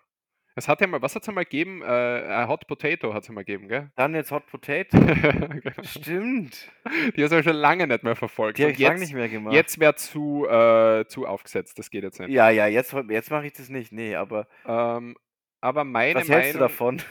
[0.56, 1.82] Es hat ja mal, was hat es mal gegeben?
[1.82, 3.90] Äh, ein Hot Potato hat es mal gegeben, gell?
[3.96, 4.98] Daniels Hot Potato?
[5.04, 5.84] Genau.
[5.84, 6.72] Stimmt.
[7.16, 8.58] Die hast du ja schon lange nicht mehr verfolgt.
[8.60, 9.54] Die habe ich lange jetzt, nicht mehr gemacht.
[9.56, 12.30] jetzt wäre zu, äh, zu aufgesetzt, das geht jetzt nicht.
[12.30, 13.92] Ja, ja, jetzt, jetzt mache ich das nicht.
[13.92, 15.16] Nee, aber Ähm,
[15.62, 16.60] aber meine was Meinung.
[16.60, 17.02] davon?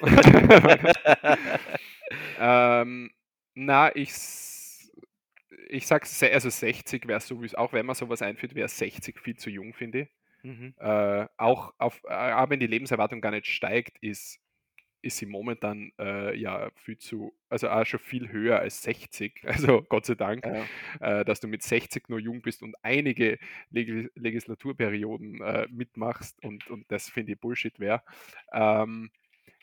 [2.38, 3.10] ähm,
[3.54, 4.12] na, ich,
[5.68, 9.36] ich sag, se- also 60 wäre sowieso, auch wenn man sowas einführt, wäre 60 viel
[9.36, 10.08] zu jung, finde ich.
[10.42, 10.74] Mhm.
[10.78, 14.40] Äh, auch, auf, äh, auch wenn die Lebenserwartung gar nicht steigt, ist,
[15.02, 19.42] ist sie momentan äh, ja viel zu, also auch schon viel höher als 60.
[19.44, 21.20] Also Gott sei Dank, ja.
[21.20, 23.38] äh, dass du mit 60 nur jung bist und einige
[23.70, 28.02] Legis Legislaturperioden äh, mitmachst und, und das finde ich Bullshit wäre.
[28.52, 29.10] Ähm,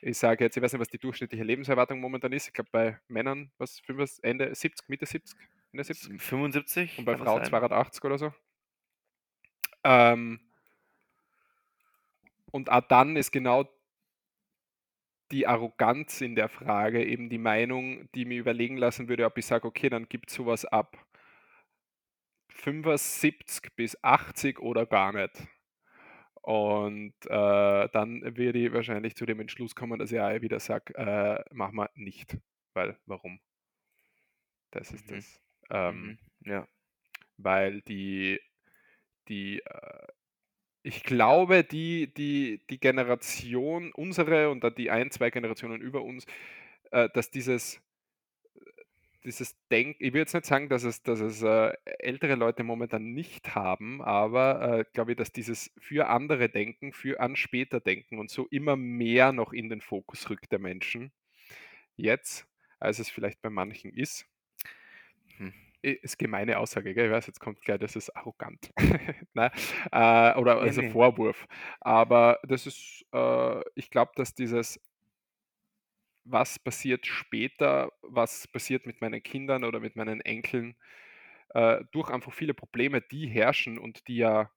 [0.01, 2.47] ich sage jetzt, ich weiß nicht, was die durchschnittliche Lebenserwartung momentan ist.
[2.47, 5.37] Ich glaube bei Männern, was, 5, Ende 70, Mitte 70,
[5.71, 6.99] Ende 70 75?
[6.99, 7.45] und bei Frauen sein?
[7.45, 8.33] 280 oder so.
[9.83, 10.39] Ähm,
[12.51, 13.65] und auch dann ist genau
[15.31, 19.45] die Arroganz in der Frage eben die Meinung, die mir überlegen lassen würde, ob ich
[19.45, 20.97] sage, okay, dann gibt es sowas ab
[22.49, 25.47] 75 bis 80 oder gar nicht.
[26.41, 30.95] Und äh, dann würde ich wahrscheinlich zu dem Entschluss kommen, dass ich auch wieder sage,
[30.95, 32.37] äh, mach mal nicht.
[32.73, 33.39] Weil, warum?
[34.71, 35.15] Das ist Mhm.
[35.15, 35.39] das.
[35.69, 36.51] Ähm, Mhm.
[36.51, 36.67] Ja.
[37.37, 38.39] weil die,
[39.27, 40.07] die äh,
[40.87, 46.25] ich glaube, die, die, die Generation, unsere und die ein, zwei Generationen über uns,
[46.91, 47.81] äh, dass dieses,
[49.25, 53.03] dieses Denk, ich will jetzt nicht sagen, dass es, dass es äh, ältere Leute momentan
[53.13, 58.17] nicht haben, aber äh, glaube ich, dass dieses für andere Denken, für an später Denken
[58.17, 61.11] und so immer mehr noch in den Fokus rückt der Menschen
[61.97, 62.47] jetzt,
[62.79, 64.25] als es vielleicht bei manchen ist.
[65.87, 67.05] I- Ist gemeine Aussage, gell?
[67.07, 68.71] Ich weiß, jetzt kommt gleich, das ist arrogant.
[69.33, 69.51] Nein,
[69.91, 70.89] äh, oder also nee.
[70.89, 71.47] Vorwurf.
[71.81, 74.79] Aber das ist, äh, ich glaube, dass dieses,
[76.23, 80.75] was passiert später, was passiert mit meinen Kindern oder mit meinen Enkeln,
[81.49, 84.51] äh, durch einfach viele Probleme, die herrschen und die ja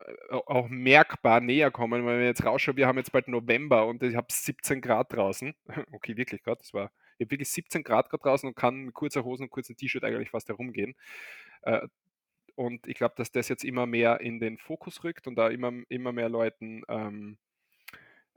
[0.00, 0.14] äh,
[0.46, 2.06] auch merkbar näher kommen.
[2.06, 5.54] Wenn wir jetzt rausschauen, wir haben jetzt bald November und ich habe 17 Grad draußen.
[5.92, 8.94] Okay, wirklich gerade, das war, ich habe wirklich 17 Grad gerade draußen und kann mit
[8.94, 10.94] kurzer Hose und kurzem T-Shirt eigentlich fast herumgehen.
[11.62, 11.86] Äh,
[12.56, 15.72] und ich glaube, dass das jetzt immer mehr in den Fokus rückt und da immer,
[15.88, 17.38] immer mehr Leuten, ähm,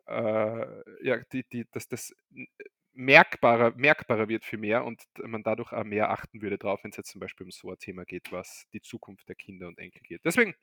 [0.08, 2.48] äh, ja, die, die, dass das n-
[2.94, 6.98] merkbarer, merkbarer wird für mehr und man dadurch auch mehr achten würde drauf, wenn es
[6.98, 10.02] jetzt zum Beispiel um so ein Thema geht, was die Zukunft der Kinder und Enkel
[10.02, 10.22] geht.
[10.26, 10.56] Deswegen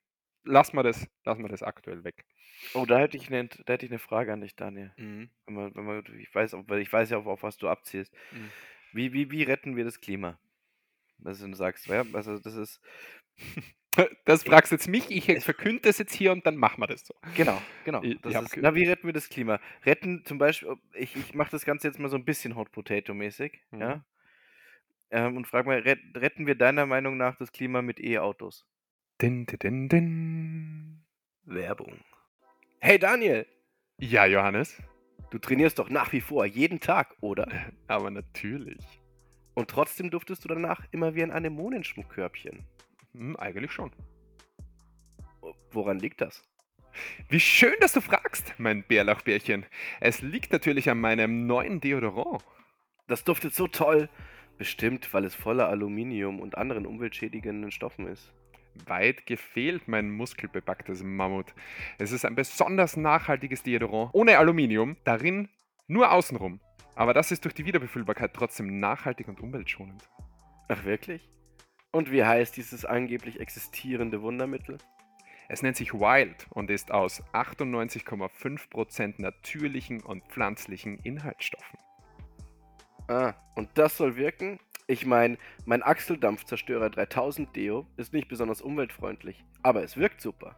[0.45, 2.25] lassen wir das, lassen wir das aktuell weg.
[2.75, 4.93] Oh, da hätte ich eine, da hätte ich eine Frage an dich, Daniel.
[4.97, 5.31] Mhm.
[5.47, 8.13] Wenn man, wenn man, ich weiß, weil ich weiß ja, auf, auf was du abzielst.
[8.33, 8.51] Mhm.
[8.93, 10.39] Wie, wie, wie retten wir das Klima?
[11.19, 12.05] Was du sagst, ja?
[12.13, 12.81] Also das ist,
[14.25, 17.15] Das fragst jetzt mich, ich verkünde das jetzt hier und dann machen wir das so.
[17.37, 18.03] genau, genau.
[18.03, 19.61] Ich- ich ist, na, wie retten wir das Klima?
[19.85, 23.61] Retten zum Beispiel, ich, ich mache das Ganze jetzt mal so ein bisschen Hot Potato-mäßig,
[23.71, 23.81] Mhm.
[23.81, 24.05] ja?
[25.11, 28.67] Ähm, und frag mal, ret, retten wir deiner Meinung nach das Klima mit E-Autos?
[29.25, 31.03] Din, din, din.
[31.47, 31.99] Werbung.
[32.79, 33.47] Hey Daniel,
[33.99, 34.77] Ja, Johannes,
[35.31, 37.49] du trainierst doch nach wie vor jeden Tag, oder?
[37.89, 38.85] aber natürlich.
[39.55, 42.66] Und trotzdem duftest du danach immer wie ein Anemonenschmuckkörbchen.
[43.14, 43.93] Hm, eigentlich schon.
[45.70, 46.45] Woran liegt das?
[47.31, 49.64] Wie schön, dass du fragst, mein Bärlauchbärchen.
[50.01, 52.45] Es liegt natürlich an meinem neuen Deodorant.
[53.07, 54.11] Das duftet so toll.
[54.59, 58.31] Bestimmt, weil es voller Aluminium und anderen umweltschädigenden Stoffen ist.
[58.87, 61.55] Weit gefehlt, mein muskelbepacktes Mammut.
[61.99, 65.49] Es ist ein besonders nachhaltiges Deodorant, ohne Aluminium, darin
[65.87, 66.61] nur außenrum.
[66.95, 70.09] Aber das ist durch die Wiederbefüllbarkeit trotzdem nachhaltig und umweltschonend.
[70.68, 71.29] Ach wirklich?
[71.91, 74.79] Und wie heißt dieses angeblich existierende Wundermittel?
[75.49, 81.79] Es nennt sich Wild und ist aus 98,5% natürlichen und pflanzlichen Inhaltsstoffen.
[83.09, 84.59] Ah, und das soll wirken?
[84.87, 90.57] Ich meine, mein Achseldampfzerstörer 3000 Deo ist nicht besonders umweltfreundlich, aber es wirkt super.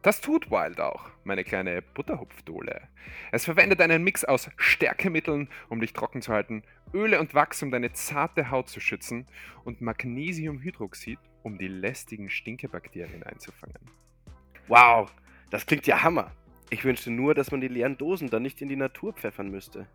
[0.00, 2.88] Das tut Wild auch, meine kleine Butterhupfdohle.
[3.30, 6.62] Es verwendet einen Mix aus Stärkemitteln, um dich trocken zu halten,
[6.94, 9.26] Öle und Wachs, um deine zarte Haut zu schützen
[9.64, 13.90] und Magnesiumhydroxid, um die lästigen Stinkebakterien einzufangen.
[14.68, 15.12] Wow,
[15.50, 16.32] das klingt ja Hammer.
[16.70, 19.86] Ich wünschte nur, dass man die leeren Dosen dann nicht in die Natur pfeffern müsste.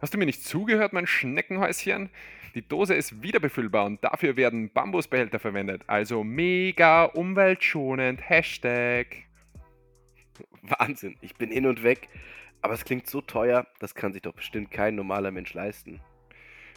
[0.00, 2.08] Hast du mir nicht zugehört, mein Schneckenhäuschen?
[2.54, 5.82] Die Dose ist wiederbefüllbar und dafür werden Bambusbehälter verwendet.
[5.86, 8.28] Also mega umweltschonend.
[8.28, 9.06] Hashtag.
[10.62, 12.08] Wahnsinn, ich bin hin und weg.
[12.62, 16.00] Aber es klingt so teuer, das kann sich doch bestimmt kein normaler Mensch leisten.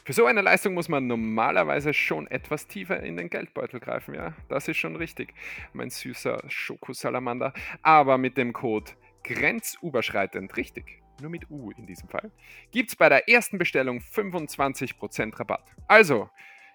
[0.05, 4.33] Für so eine Leistung muss man normalerweise schon etwas tiefer in den Geldbeutel greifen, ja.
[4.49, 5.33] Das ist schon richtig,
[5.71, 7.53] mein süßer Schokosalamander.
[7.81, 8.91] Aber mit dem Code
[9.23, 12.31] grenzüberschreitend, richtig, nur mit U in diesem Fall,
[12.71, 15.63] gibt es bei der ersten Bestellung 25% Rabatt.
[15.87, 16.29] Also,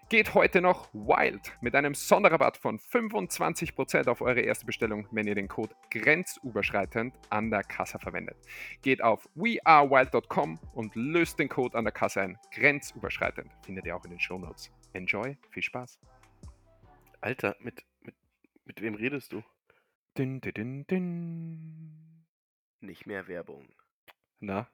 [0.09, 5.35] geht heute noch wild mit einem Sonderrabatt von 25% auf eure erste Bestellung, wenn ihr
[5.35, 8.37] den Code grenzüberschreitend an der Kasse verwendet.
[8.83, 12.39] Geht auf wearewild.com und löst den Code an der Kasse ein.
[12.53, 14.71] Grenzüberschreitend findet ihr auch in den Shownotes.
[14.95, 15.99] Enjoy, viel Spaß.
[17.21, 18.15] Alter, mit, mit,
[18.65, 19.43] mit wem redest du?
[20.17, 22.25] Din, din, din, din.
[22.81, 23.69] Nicht mehr Werbung.
[24.41, 24.69] Na?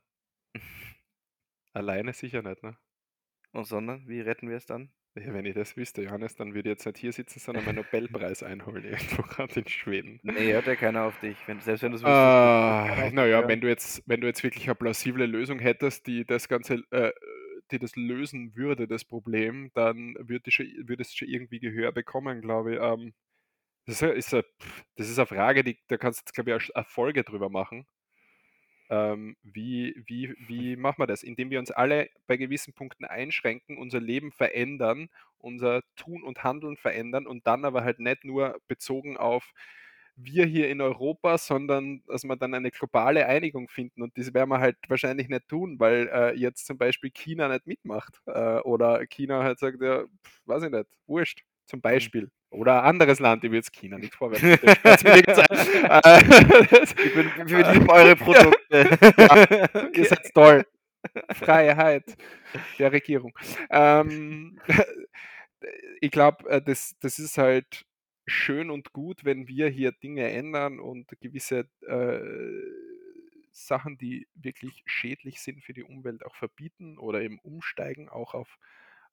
[1.73, 2.77] Alleine sicher nicht, ne?
[3.53, 4.93] Und sondern, wie retten wir es dann?
[5.17, 7.77] Ja, wenn ich das wüsste, Johannes, dann würde ich jetzt nicht hier sitzen, sondern meinen
[7.77, 10.19] Nobelpreis einholen, irgendwo gerade in Schweden.
[10.25, 11.37] Nee, hört ja keiner auf dich.
[11.47, 14.75] Wenn, selbst wenn du es Ah, naja, wenn du jetzt, wenn du jetzt wirklich eine
[14.75, 17.13] plausible Lösung hättest, die das Ganze, äh,
[17.71, 22.81] die das lösen würde, das Problem, dann würde es schon irgendwie Gehör bekommen, glaube ich.
[22.81, 23.15] Ähm,
[23.87, 24.45] das ist, ist eine,
[24.97, 27.87] das ist eine Frage, die, da kannst du jetzt, glaube ich, eine Folge drüber machen.
[28.95, 31.23] Ähm, wie, wie, wie machen wir das?
[31.23, 36.77] Indem wir uns alle bei gewissen Punkten einschränken, unser Leben verändern, unser Tun und Handeln
[36.77, 39.53] verändern und dann aber halt nicht nur bezogen auf
[40.17, 44.03] wir hier in Europa, sondern dass wir dann eine globale Einigung finden.
[44.03, 47.67] Und das werden wir halt wahrscheinlich nicht tun, weil äh, jetzt zum Beispiel China nicht
[47.67, 48.21] mitmacht.
[48.27, 52.31] Äh, oder China halt sagt, ja, pf, weiß ich nicht, wurscht, zum Beispiel.
[52.55, 54.53] Oder ein anderes Land, ich will jetzt China nicht vorwerfen.
[54.53, 54.59] ich
[57.15, 58.89] bin, wir lieben eure Produkte.
[59.19, 60.65] ja, ihr seid toll.
[61.33, 62.17] Freiheit
[62.79, 63.37] der Regierung.
[63.71, 64.59] Ähm,
[66.01, 67.85] ich glaube, das, das ist halt
[68.27, 72.21] schön und gut, wenn wir hier Dinge ändern und gewisse äh,
[73.53, 78.59] Sachen, die wirklich schädlich sind für die Umwelt, auch verbieten oder eben umsteigen, auch auf,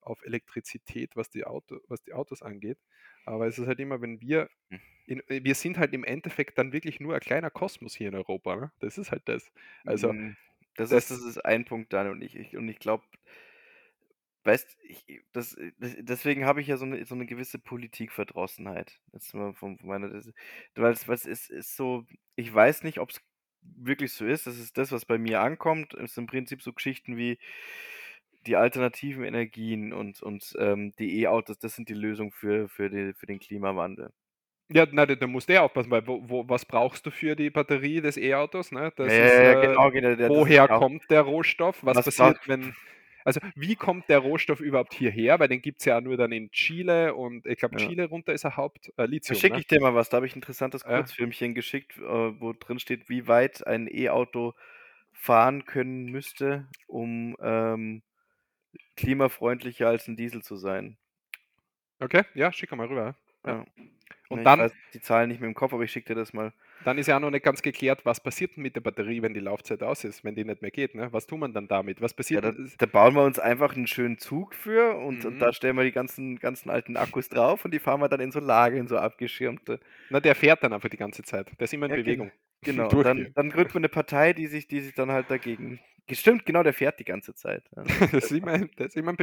[0.02, 2.78] auf Elektrizität, was die, Auto, was die Autos angeht.
[3.24, 4.78] Aber es ist halt immer, wenn wir, Hm.
[5.06, 8.56] in, wir sind halt im Endeffekt dann wirklich nur ein kleiner Kosmos hier in Europa.
[8.56, 8.72] Ne?
[8.80, 9.52] Das ist halt das.
[9.86, 10.14] Also,
[10.76, 12.12] das, das- ist, das ist ein Punkt, Daniel.
[12.14, 13.04] Und ich, ich, und ich glaube,
[14.44, 19.00] weißt ich, das, das, deswegen habe ich ja so eine, so eine gewisse Politikverdrossenheit.
[19.12, 20.32] Jetzt mal von, von meiner, das,
[20.74, 23.20] weil es, weil es ist, ist so, ich weiß nicht, ob es
[23.62, 24.46] wirklich so ist.
[24.46, 25.94] Das ist das, was bei mir ankommt.
[25.94, 27.38] Es sind im Prinzip so Geschichten wie
[28.46, 33.12] die alternativen Energien und, und ähm, die E-Autos, das sind die Lösung für, für, die,
[33.14, 34.10] für den Klimawandel.
[34.68, 37.36] ja, na, da, da musst du ja aufpassen, weil wo, wo, was brauchst du für
[37.36, 38.72] die Batterie des E-Autos?
[38.72, 38.92] Ne?
[38.96, 41.78] Das ja, ist, ja, äh, genau, genau, das woher auch- kommt der Rohstoff?
[41.84, 42.74] Was, Was passiert, braucht- wenn.
[43.24, 45.38] Also, wie kommt der Rohstoff überhaupt hierher?
[45.38, 47.86] Weil den gibt es ja nur dann in Chile und ich glaube, Ja.
[47.86, 49.38] Chile runter ist er Haupt äh, Da Lithium.
[49.38, 49.60] schicke Ne?
[49.60, 50.08] ich dir mal was.
[50.08, 50.82] Da habe ich ein interessantes.
[50.82, 54.54] Kurzfilmchen geschickt, äh, wo drin steht, wie weit ein E-Auto
[55.12, 58.02] fahren können müsste, um ähm,
[58.96, 60.96] klimafreundlicher als ein Diesel zu sein.
[62.00, 63.14] Okay, ja, schick mal rüber.
[63.46, 63.52] Ja.
[63.52, 63.64] Ja.
[64.28, 66.32] Und ich dann, weiß die Zahlen nicht mehr im Kopf, aber ich schicke dir das
[66.32, 66.52] mal.
[66.84, 69.34] dann ist ja auch noch nicht ganz geklärt, was passiert denn mit der Batterie, wenn
[69.34, 70.94] die Laufzeit aus ist, wenn die nicht mehr geht.
[70.94, 71.12] Ne?
[71.12, 72.00] Was tut man dann damit?
[72.00, 72.44] Was Ja, passiert?
[72.44, 72.72] da, denn?
[72.78, 75.38] da bauen wir uns einfach einen schönen Zug für und, und Mhm.
[75.38, 78.32] da stellen wir die ganzen, ganzen alten Akkus drauf und die fahren wir dann in
[78.32, 79.80] so Lager, in so abgeschirmte.
[80.08, 81.50] Na, der fährt dann einfach die ganze Zeit.
[81.60, 82.32] Der ist immer in Ja, Bewegung.
[82.62, 85.78] Genau, und dann, dann gründet man eine Partei, die sich, die sich dann halt dagegen.
[86.10, 87.64] Stimmt, genau, der fährt die ganze Zeit.
[88.12, 89.14] Das ist immer, das ist immer.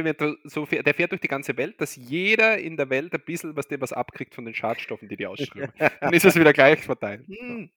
[0.44, 3.54] So fährt, der fährt durch die ganze Welt, dass jeder in der Welt ein bisschen
[3.56, 5.72] was, der was abkriegt von den Schadstoffen, die die ausströmen.
[6.00, 7.26] Dann ist es wieder gleich verteilt.
[7.28, 7.70] Hm.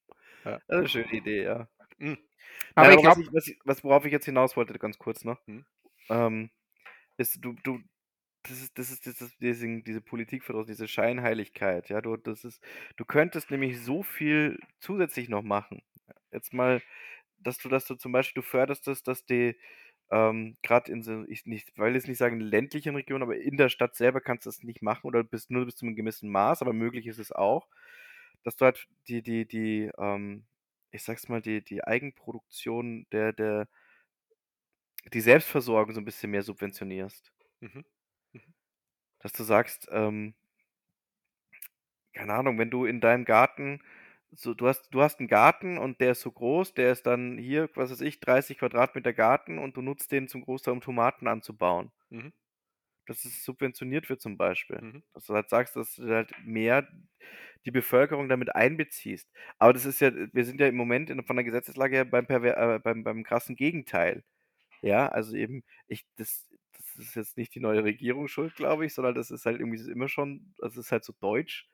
[0.46, 0.52] Ja.
[0.52, 1.68] Das ist eine schöne Idee, ja.
[1.98, 2.18] Mhm.
[2.76, 5.46] Aber Aber ich glaube, was, ich, was worauf ich jetzt hinaus wollte, ganz kurz noch,
[5.48, 5.66] Hm.
[6.10, 6.50] ähm,
[7.18, 7.80] ist, du, du,
[8.44, 12.62] das ist, das ist, das ist diese, diese Politikverdruss, diese Scheinheiligkeit, ja, du, das ist,
[12.98, 15.82] du könntest nämlich so viel zusätzlich noch machen.
[16.32, 16.82] Jetzt mal,
[17.44, 19.58] dass du, dass du zum Beispiel, du förderst das, dass die,
[20.12, 23.70] ähm, gerade in so, ich nicht, weil jetzt nicht sagen ländlichen Regionen, aber in der
[23.70, 26.62] Stadt selber kannst du das nicht machen oder bis, nur bis zu einem gewissen Maß,
[26.62, 27.68] aber möglich ist es auch,
[28.44, 30.46] dass du halt die, die, die, ähm,
[30.92, 33.68] ich sag's mal, die, die Eigenproduktion der, der,
[35.14, 37.32] die Selbstversorgung so ein bisschen mehr subventionierst.
[37.62, 37.84] Mhm.
[39.20, 40.36] Dass du sagst, ähm,
[42.14, 43.82] keine Ahnung, wenn du in deinem Garten
[44.36, 47.38] so, du hast, du hast einen Garten und der ist so groß, der ist dann
[47.38, 51.28] hier, was weiß ich, 30 Quadratmeter Garten und du nutzt den zum Großteil, um Tomaten
[51.28, 51.92] anzubauen.
[52.10, 52.34] Mhm.
[53.08, 54.82] Dass es subventioniert wird zum Beispiel.
[54.82, 55.04] Mhm.
[55.14, 56.88] Dass du halt sagst, dass du halt mehr
[57.66, 59.30] die Bevölkerung damit einbeziehst.
[59.60, 62.26] Aber das ist ja, wir sind ja im Moment in, von der Gesetzeslage her beim,
[62.30, 64.24] äh, beim, beim krassen Gegenteil.
[64.82, 68.94] Ja, also eben, ich, das, das ist jetzt nicht die neue Regierung schuld, glaube ich,
[68.94, 71.70] sondern das ist halt irgendwie immer schon, das ist halt so deutsch,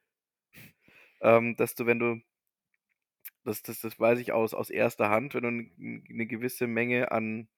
[1.21, 2.21] ähm, dass du, wenn du,
[3.49, 5.49] das, das, das weiß ich aus, aus erster Hand, wenn du
[6.13, 7.49] eine gewisse Menge an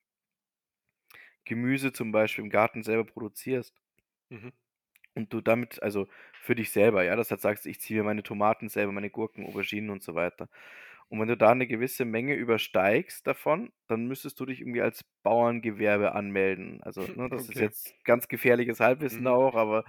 [1.45, 3.79] Gemüse zum Beispiel im Garten selber produzierst
[4.29, 4.51] Mhm.
[5.13, 6.07] und du damit, also
[6.41, 9.09] für dich selber, ja, dass du halt sagst, ich ziehe mir meine Tomaten selber, meine
[9.09, 10.47] Gurken, Auberginen und so weiter.
[11.09, 15.03] Und wenn du da eine gewisse Menge übersteigst davon, dann müsstest du dich irgendwie als
[15.23, 16.81] Bauerngewerbe anmelden.
[16.83, 17.61] Also, ne, das ist Okay.
[17.61, 19.27] jetzt ganz gefährliches Halbwissen Mhm.
[19.27, 19.83] auch, aber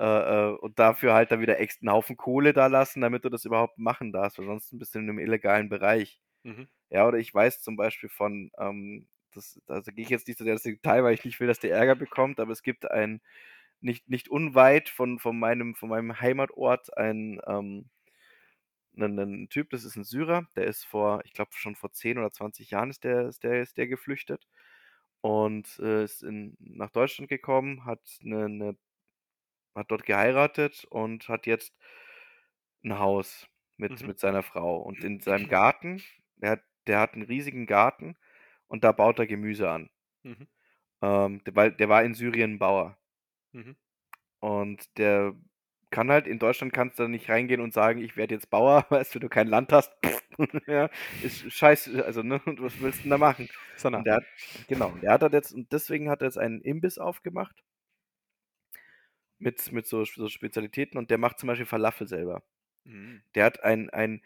[0.00, 3.28] äh, äh, und dafür halt dann wieder echt einen Haufen Kohle da lassen, damit du
[3.28, 6.20] das überhaupt machen darfst, weil sonst bist du in einem illegalen Bereich.
[6.42, 6.68] Mhm.
[6.88, 10.44] Ja, oder ich weiß zum Beispiel von, ähm, das, also gehe ich jetzt nicht so
[10.44, 13.20] sehr ins Detail, weil ich nicht will, dass der Ärger bekommt, aber es gibt ein,
[13.82, 17.90] nicht, nicht unweit von, von, meinem, von meinem Heimatort ein, ähm,
[18.96, 22.18] einen, einen Typ, das ist ein Syrer, der ist vor, ich glaube schon vor 10
[22.18, 24.46] oder 20 Jahren ist der, ist der, ist der geflüchtet
[25.20, 28.76] und äh, ist in, nach Deutschland gekommen, hat, eine, eine,
[29.74, 31.74] hat dort geheiratet und hat jetzt
[32.84, 33.46] ein Haus
[33.76, 34.06] mit, Mhm.
[34.08, 34.78] mit seiner Frau.
[34.78, 36.02] Und in seinem Garten,
[36.36, 38.16] der hat, der hat einen riesigen Garten
[38.68, 39.90] und da baut er Gemüse an.
[40.22, 40.48] Mhm.
[41.02, 42.98] Ähm, der, weil der war in Syrien Bauer.
[43.52, 43.76] Mhm.
[44.40, 45.34] Und der
[45.90, 49.14] kann halt, in Deutschland kannst du nicht reingehen und sagen, ich werde jetzt Bauer, weißt
[49.14, 49.92] du, wenn du kein Land hast.
[50.66, 50.90] ja,
[51.22, 53.48] ist scheiße, also, ne, was willst du denn da machen?
[53.94, 54.24] Und der hat,
[54.68, 57.62] genau, der hat halt jetzt, und deswegen hat er jetzt einen Imbiss aufgemacht.
[59.40, 62.44] Mit, mit so, so Spezialitäten und der macht zum Beispiel Falafel selber.
[62.84, 63.20] Mhm.
[63.34, 64.22] Der hat ein, ein,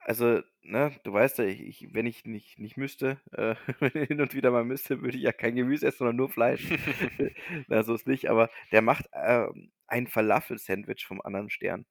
[0.00, 4.08] also, ne, du weißt ja, ich, ich, wenn ich nicht, nicht müsste, äh, wenn ich
[4.08, 6.70] hin und wieder mal müsste, würde ich ja kein Gemüse essen, sondern nur Fleisch.
[7.68, 11.86] Na, so ist nicht, aber der macht ähm, ein Falafel-Sandwich vom anderen Stern.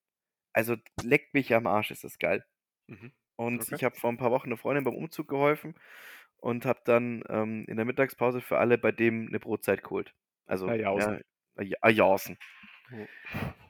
[0.53, 2.45] Also leckt mich am Arsch, ist das geil.
[2.87, 3.11] Mhm.
[3.35, 3.77] Und Okay.
[3.77, 5.75] ich habe vor ein paar Wochen eine Freundin beim Umzug geholfen
[6.37, 10.15] und habe dann ähm, in der Mittagspause für alle bei dem eine Brotzeit geholt.
[10.45, 11.19] Also, ja, ja,
[11.59, 12.37] jausen.
[12.91, 13.07] Oh.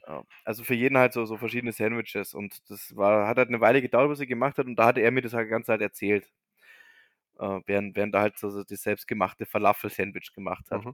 [0.07, 3.61] Ja, also für jeden halt so, so verschiedene Sandwiches und das war, hat halt eine
[3.61, 5.81] Weile gedauert, bis er gemacht hat und da hatte er mir das halt ganz halt
[5.81, 6.29] erzählt.
[7.37, 10.81] Äh, während, während er halt so, so das selbstgemachte Falafel-Sandwich gemacht hat.
[10.81, 10.93] Mhm.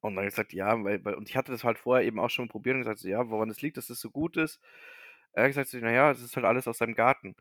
[0.00, 2.48] Und dann gesagt, ja, weil, weil, und ich hatte das halt vorher eben auch schon
[2.48, 4.60] probiert und gesagt, so, ja, woran das liegt, dass das so gut ist.
[5.32, 7.34] Er hat gesagt, so, naja, es ist halt alles aus seinem Garten.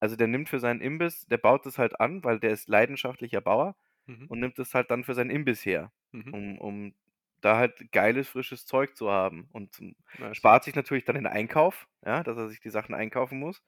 [0.00, 3.40] Also der nimmt für seinen Imbiss, der baut das halt an, weil der ist leidenschaftlicher
[3.42, 3.76] Bauer
[4.06, 4.28] Mhm.
[4.28, 6.32] und nimmt das halt dann für seinen Imbiss her, Mhm.
[6.32, 6.94] um, um
[7.40, 9.48] da halt geiles, frisches Zeug zu haben.
[9.52, 10.36] Und zum- Nice.
[10.36, 13.62] spart sich natürlich dann den Einkauf, ja, dass er sich die Sachen einkaufen muss.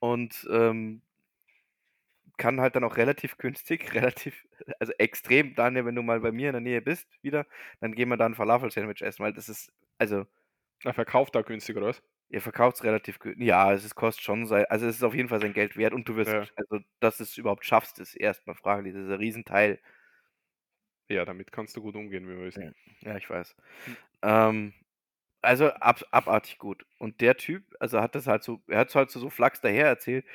[0.00, 1.02] Und ähm,
[2.36, 4.46] kann halt dann auch relativ günstig, relativ,
[4.80, 7.46] also extrem, Daniel, wenn du mal bei mir in der Nähe bist, wieder,
[7.80, 10.26] dann gehen wir da ein Falafel-Sandwich essen, weil das ist, also,
[10.84, 12.02] Er verkauft da günstig, oder was?
[12.28, 13.46] ihr verkauft es relativ günstig.
[13.46, 15.94] Ja, es ist, kostet schon sein, also es ist auf jeden Fall sein Geld wert
[15.94, 16.44] und du wirst, Ja.
[16.56, 18.94] also, dass du es überhaupt schaffst, ist erstmal fraglich.
[18.94, 19.80] Das ist ein Riesenteil.
[21.08, 22.74] Ja, damit kannst du gut umgehen, wie wir wissen.
[23.02, 23.54] Ja, ich weiß.
[23.84, 23.96] Hm.
[24.22, 24.74] Ähm,
[25.42, 26.86] also ab, abartig gut.
[26.98, 29.60] Und der Typ, also hat das halt so, er hat es halt so, so flachs
[29.62, 30.26] daher erzählt,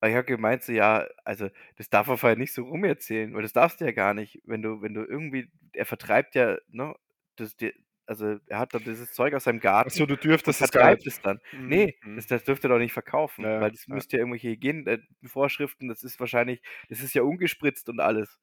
[0.00, 3.42] weil ich habe gemeint, so, ja, also das darf er vorher nicht so rumerzählen, weil
[3.42, 6.94] das darfst du ja gar nicht, wenn du, wenn du irgendwie, er vertreibt ja, ne,
[7.36, 7.74] das, die,
[8.06, 10.88] also er hat dann dieses Zeug aus seinem Garten Achso, du und dürftest es gar
[10.88, 11.08] vertreibt nicht.
[11.08, 11.40] es dann.
[11.52, 12.16] Mhm, Nee, mhm.
[12.16, 13.88] das, das dürfte er doch nicht verkaufen, Ja, weil das ja.
[13.88, 18.38] müsste ja irgendwelche Hygienevorschriften, das ist wahrscheinlich, das ist ja ungespritzt und alles.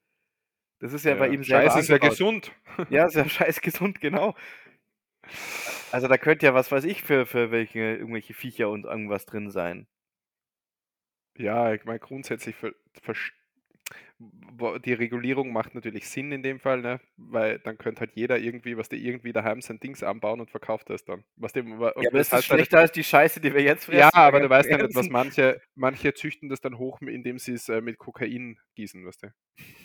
[0.82, 2.52] Das ist ja, bei ihm selber Scheiße, ist ja gesund.
[2.90, 4.36] Ja, ist ja scheiß gesund, genau.
[5.92, 9.50] Also da könnte ja, was weiß ich, für, für welche, irgendwelche Viecher und irgendwas drin
[9.52, 9.88] sein.
[11.38, 12.74] Ja, ich meine, grundsätzlich ver
[13.04, 13.41] verst- wo-
[14.86, 17.00] die Regulierung macht natürlich Sinn in dem Fall, ne?
[17.18, 20.90] Weil dann könnte halt jeder irgendwie, was der irgendwie daheim sein Dings anbauen und verkauft
[20.90, 21.24] das dann.
[21.36, 23.86] Was dem, und Ja, das ist das halt- schlechter als die Scheiße, die wir jetzt
[23.86, 24.00] fressen?
[24.00, 27.54] Ja, aber du weißt ja nicht, was manche, manche züchten das dann hoch, indem sie
[27.54, 29.28] es äh, mit Kokain gießen, weißt du.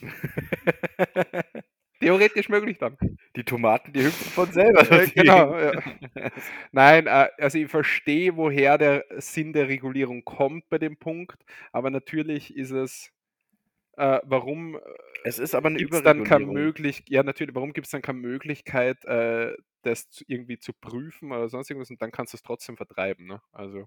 [2.01, 2.99] Theoretisch möglich dann.
[3.37, 4.80] die Tomaten, die hüpfen von selber.
[4.91, 6.32] Äh, genau, Gegend.
[6.72, 11.89] Nein, äh, also ich verstehe, woher der Sinn der Regulierung kommt bei dem Punkt, aber
[11.91, 13.11] natürlich ist es,
[13.97, 14.78] äh, warum
[15.24, 16.47] Es ist aber eine gibt es dann keine.
[16.47, 21.32] Möglichkeit, ja natürlich, warum gibt es dann keine Möglichkeit, äh, das zu, irgendwie zu prüfen
[21.32, 23.40] oder sonst irgendwas und dann kannst du es trotzdem vertreiben, ne?
[23.53, 23.86] Also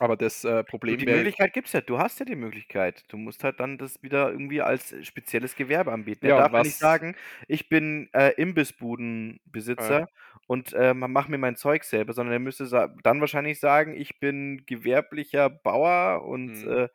[0.00, 1.80] Aber das äh, Problem die Möglichkeit gibt's ja.
[1.80, 3.04] Du hast ja die Möglichkeit.
[3.08, 6.26] Du musst halt dann das wieder irgendwie als spezielles Gewerbe anbieten.
[6.26, 7.16] Er ja, darf ja nicht was, sagen,
[7.48, 10.08] ich bin äh, äh, Imbissbudenbesitzer
[10.46, 12.68] und äh, mache mir mein Zeug selber, sondern er müsste
[13.02, 16.88] dann wahrscheinlich sagen, ich bin gewerblicher Bauer und mhm.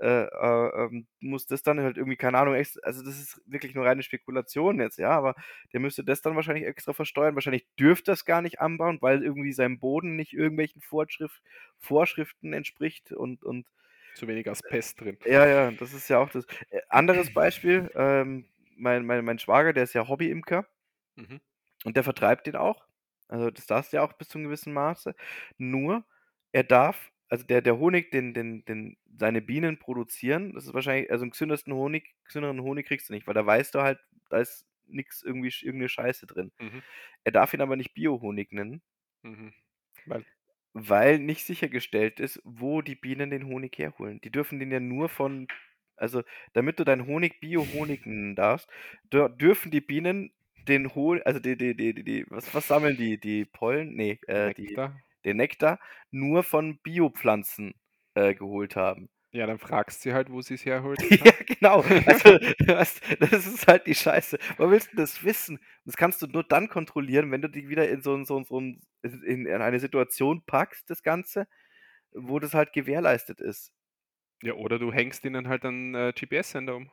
[0.00, 3.74] Äh, äh, äh, ähm, muss das dann halt irgendwie, keine Ahnung, also das ist wirklich
[3.74, 5.34] nur reine Spekulation jetzt, ja, aber
[5.72, 7.34] der müsste das dann wahrscheinlich extra versteuern.
[7.34, 11.42] Wahrscheinlich dürfte das gar nicht anbauen, weil irgendwie sein Boden nicht irgendwelchen Vorschrift
[11.78, 13.66] Vorschriften entspricht und und
[14.14, 15.18] zu wenig Asbest drin.
[15.24, 16.44] ja, ja, das ist ja auch das.
[16.70, 20.66] Äh, anderes Beispiel, ähm, mein mein mein Schwager, der ist ja Hobbyimker
[21.16, 21.36] Mhm.
[21.84, 22.86] und der vertreibt den auch.
[23.28, 25.14] Also, das darfst du ja auch bis zu 'nem gewissen Maße.
[25.58, 26.04] Nur,
[26.52, 31.10] er darf also der der Honig, den den den seine Bienen produzieren, das ist wahrscheinlich
[31.10, 33.98] also 'n gesündesten Honig gesünderen Honig kriegst du nicht, weil da weißt du halt,
[34.30, 36.52] da ist nix irgendwie sch irgend 'ne Scheiße drin.
[36.60, 36.82] Mhm.
[37.24, 38.80] Er darf ihn aber nicht Biohonig nennen
[39.24, 39.52] Mhm.
[40.06, 40.26] Weil?
[40.74, 44.20] weil nicht sichergestellt ist, wo die Bienen den Honig herholen.
[44.22, 45.48] Die dürfen den ja nur von
[45.98, 46.22] also,
[46.52, 48.68] damit du deinen Honig Biohonig nennen darfst,
[49.10, 50.34] dür dürfen die Bienen
[50.68, 53.18] den Hon also die die die die die was was sammeln die?
[53.18, 53.94] Die Pollen?
[53.96, 55.00] Ne, äh, die Nektar?
[55.26, 55.80] Den Nektar
[56.12, 57.74] nur von Biopflanzen,
[58.14, 59.10] äh, geholt haben.
[59.32, 61.84] Ja, dann fragst sie halt, wo sie's herholt, Ja, genau.
[62.06, 64.38] Also, das das ist halt die Scheiße.
[64.56, 65.58] Woher willst 'n das wissen?
[65.84, 68.80] Das kannst du nur dann kontrollieren, wenn du dich wieder in so so so in
[69.12, 71.46] in eine Situation packst, das Ganze,
[72.12, 73.72] wo das halt gewährleistet ist.
[74.42, 76.90] Ja, oder du hängst ihnen halt 'n, äh, GPS-Sender um.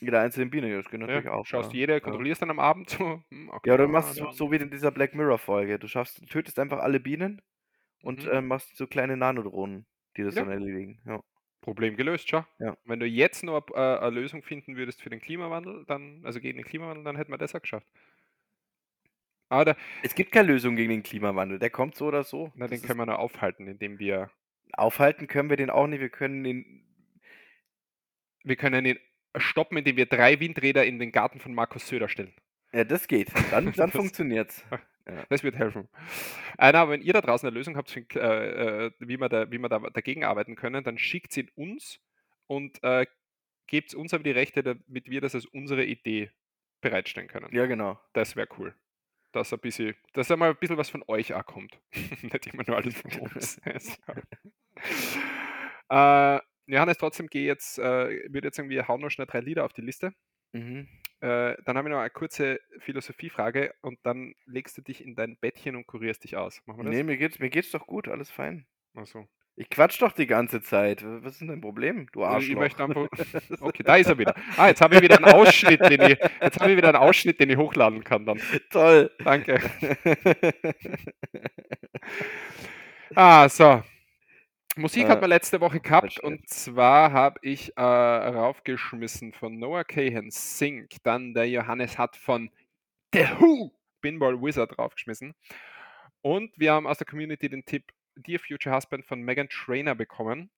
[0.00, 1.74] Jeder einzelnen Biene, ja, das geht Ja, natürlich auch, schaust ja.
[1.74, 2.20] jede, Ja.
[2.20, 4.50] kontrollierst dann am Abend so, hm, okay, Ja, oder du ah, machst so da so
[4.52, 5.78] wie in dieser Black Mirror-Folge.
[5.78, 7.42] Du schaffst du tötest einfach alle Bienen
[8.06, 8.30] und, Mhm.
[8.32, 9.86] ähm, machst so kleine Nanodrohnen,
[10.16, 10.42] die das Ja.
[10.42, 11.20] dann erledigen, ja.
[11.62, 12.44] Problem gelöst, schau.
[12.58, 12.76] Ja.
[12.84, 16.58] Wenn du jetzt nur äh, a Lösung finden würdest für den Klimawandel, dann also gegen
[16.58, 17.86] den Klimawandel, dann hätten wir das auch geschafft.
[19.50, 22.52] Aber da Es gibt keine Lösung gegen den Klimawandel, der kommt so oder so.
[22.54, 24.30] na, Das den können wir nur aufhalten, indem wir
[24.72, 26.00] Aufhalten können wir den auch nicht.
[26.00, 26.82] Wir können ihn
[28.44, 28.98] wir können ihn
[29.36, 32.34] stoppen, indem wir 3 Windräder in den Garten von Markus Söder stellen.
[32.72, 33.30] Ja, das geht.
[33.50, 34.64] Dann dann funktioniert's.
[35.08, 35.24] Ja.
[35.28, 35.88] das wird helfen.
[36.58, 39.58] Äh, na, wenn ihr da draußen 'ne Lösung habt, äh, äh, wie wir da wie
[39.58, 42.00] wir da dagegen arbeiten können, dann schickt sie uns
[42.48, 43.06] und, äh,
[43.68, 46.30] gebt's uns aber die Rechte, damit wir das als unsere Idee
[46.82, 47.48] bereitstellen können.
[47.52, 48.00] Ja, genau.
[48.14, 48.74] Das wäre cool.
[49.32, 51.80] Dass ein bisschen dass einmal ein bisschen was von euch auch kommt.
[52.22, 53.60] Nicht immer nur alles von uns.
[55.90, 57.82] Äh, Johannes, trotzdem gehe jetzt äh,
[58.32, 60.12] würde jetzt sagen, wir hauen noch schnell 3 Lieder auf die Liste.
[60.54, 60.88] Mhm.
[61.20, 65.38] Äh, dann habe ich noch eine kurze Philosophiefrage und dann legst du dich in dein
[65.38, 66.60] Bettchen und kurierst dich aus.
[66.66, 66.96] Machen wir das?
[66.96, 68.66] Ne, mir geht's mir geht's doch gut, alles fein.
[68.94, 69.26] Ach so.
[69.58, 71.02] Ich quatsch doch die ganze Zeit.
[71.04, 72.56] Was ist denn dein Problem, du Äh, ich Arschloch?
[72.56, 73.08] möchte einfach
[73.60, 74.34] okay, da ist er wieder.
[74.56, 77.40] Ah, jetzt habe ich wieder 'n Ausschnitt, den ich jetzt habe ich wieder 'n Ausschnitt,
[77.40, 78.40] den ich hochladen kann dann.
[78.70, 79.10] Toll.
[79.24, 79.60] Danke.
[83.16, 83.82] Ah, so.
[84.78, 86.20] Musik hat Äh, man letzte Woche gehabt verstehe.
[86.20, 92.50] und zwar habe ich, äh, raufgeschmissen von Noah Kahan „Sink“, dann der Johannes hat von
[93.14, 93.72] The Who
[94.02, 95.34] „Pinball Wizard“ draufgeschmissen.
[96.22, 100.50] Und wir haben aus der Community den Tipp „Dear Future Husband“ von Meghan Trainor bekommen.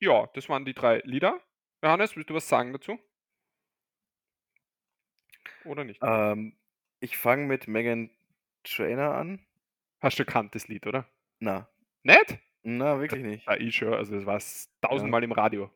[0.00, 1.40] Ja, das waren die 3 Lieder.
[1.82, 2.98] Johannes, willst du was sagen dazu?
[5.62, 6.02] Oder nicht?
[6.02, 6.56] Ähm,
[7.00, 8.10] ich fange mit Meghan
[8.64, 9.46] Trainor an.
[10.00, 11.06] Hast du gekannt, das Lied, oder?
[11.40, 11.68] Na.
[12.02, 12.38] Nicht?
[12.76, 13.46] Na, wirklich nicht.
[13.46, 13.94] Ja, ich schon.
[13.94, 15.08] Also, das war's Ja.
[15.08, 15.70] tausendmal im Radio.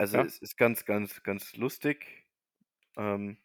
[0.00, 0.24] Also, Ja.
[0.24, 2.26] es ist ganz, ganz, ganz lustig.
[2.96, 3.38] Ähm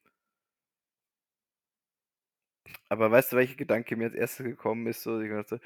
[2.90, 5.04] aber weißt du, welcher Gedanke mir als Erstes gekommen ist?
[5.04, 5.60] So, ich dachte: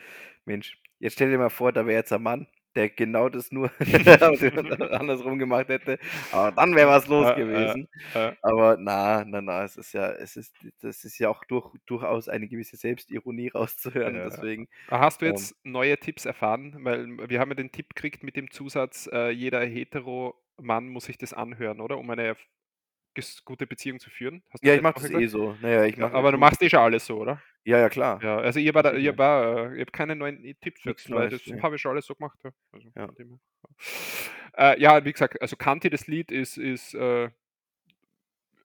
[0.45, 3.71] „Mensch, jetzt stell dir mal vor, da wäre jetzt ein Mann, der genau das nur
[4.91, 5.99] andersrum gemacht hätte.
[6.31, 8.35] Aber dann wäre was los Ja, gewesen.“ ja.
[8.41, 12.29] Aber na, na, na, es ist ja es ist das ist ja auch durch durchaus
[12.29, 16.75] eine gewisse Selbstironie rauszuhören, deswegen, Hast du ähm jetzt neue Tipps erfahren?
[16.83, 21.17] Weil wir haben ja den Tipp gekriegt mit dem Zusatz, äh, jeder Hetero-Mann muss sich
[21.17, 21.97] das anhören, oder?
[21.97, 22.35] Um eine
[23.45, 24.43] gute Beziehung zu führen.
[24.63, 25.27] Ja, ich mache das Woche eh gesagt?
[25.27, 25.57] so.
[25.59, 27.41] Na ja, ich Ja, mache aber du machst eh schon alles so, oder?
[27.65, 28.21] Ja, ja, klar.
[28.21, 31.63] Ja, also ich habe äh, keine neuen i Tipps jetzt, weil das ne.
[31.63, 32.51] habe ich schon alles so gemacht, ja.
[32.71, 33.11] Also, Ja.
[33.17, 33.25] ja.
[34.57, 37.31] Äh, ja, wie gesagt, also kannte das Lied ist ist, äh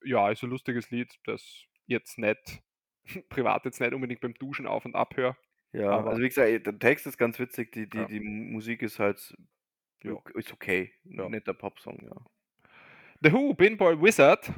[0.05, 2.63] ja, ist 'n lustiges Lied, das jetzt nicht
[3.29, 5.37] privat jetzt nicht unbedingt beim Duschen auf und ab höre,
[5.75, 8.07] Ja, aber also wie gesagt, der Text ist ganz witzig, die die Ja.
[8.07, 9.35] die Musik ist halt
[10.03, 10.17] Ja.
[10.35, 10.93] ist okay.
[11.05, 11.31] Ja.
[11.31, 12.27] netter Popsong, ja.
[13.23, 14.51] The Who, „Pinball Wizard“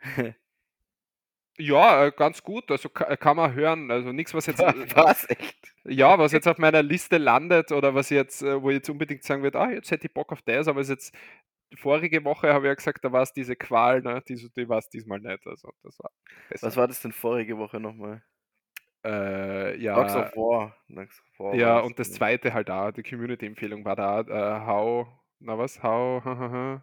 [1.58, 3.90] ja, äh, ganz gut, also ka kann man hören.
[3.90, 5.74] Also nix, was jetzt äh, was, echt?
[5.84, 9.22] ja, was jetzt auf meiner Liste landet oder was jetzt äh, wo ich jetzt unbedingt
[9.24, 11.14] sagen würde: „Ah, jetzt hätte ich Bock auf das“, aber ist jetzt
[11.76, 14.22] vorige Woche habe ich ja gesagt, da war's diese Qual, ne?
[14.28, 15.46] Die die war's diesmal nicht.
[15.46, 16.10] Also, das war
[16.60, 18.22] Was war das denn vorige Woche noch mal?
[19.04, 20.76] Äh, Dogs ja, of War.
[20.88, 25.08] Dogs of War ja, und das zweite halt da, die Community-Empfehlung war da, äh, How,
[25.38, 26.82] na was, How,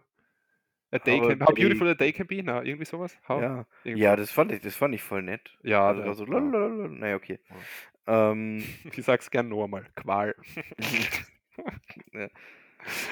[0.94, 3.16] a day How can, how beautiful a day can be, na, irgendwie sowas?
[3.28, 3.42] How?
[3.42, 5.50] Ja, Irgendwie ja das, fand ich, das fand ich voll nett.
[5.62, 6.40] Ja, also, also, ja.
[6.40, 7.40] naja, okay.
[8.06, 8.64] Ähm,
[8.96, 10.34] Ich sag's gern noch einmal, Qual.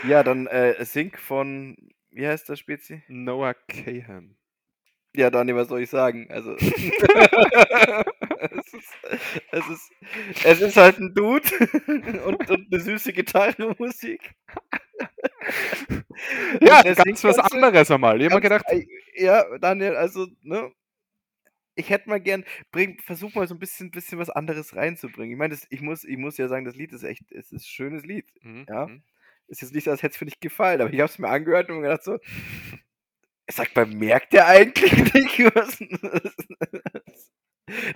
[0.08, 1.76] ja, dann äh, Sync von,
[2.10, 3.02] wie heißt der Spezi?
[3.08, 4.36] Noah Cahan.
[5.14, 6.26] Ja, Dani, was soll ich sagen?
[6.30, 6.70] Also, es,
[8.72, 8.94] ist,
[9.50, 9.92] es, ist,
[10.44, 11.46] es ist halt ein Dude
[12.24, 14.34] und, und eine süße Gitarrenmusik.
[16.86, 18.20] Ja, ganz was anderes einmal.
[18.20, 20.70] Ich hab mir Ganz- gedacht, Ja, Daniel, also, ne?
[21.74, 25.32] Ich hätte mal gern, bring, versuch mal so ein bisschen, bisschen was anderes reinzubringen.
[25.32, 27.60] Ich meine, ich muss, ich muss ja sagen, das Lied ist echt, es ist ein
[27.60, 28.26] schönes Lied.
[28.42, 28.86] Mhm, Ja.
[28.88, 29.02] mhm.
[29.48, 31.28] Ist jetzt nicht so, als hätte es mir nicht gefallen, aber ich habe es mir
[31.28, 32.18] angehört und mir gedacht so,
[33.50, 35.78] sag mal, merkt der eigentlich nicht was?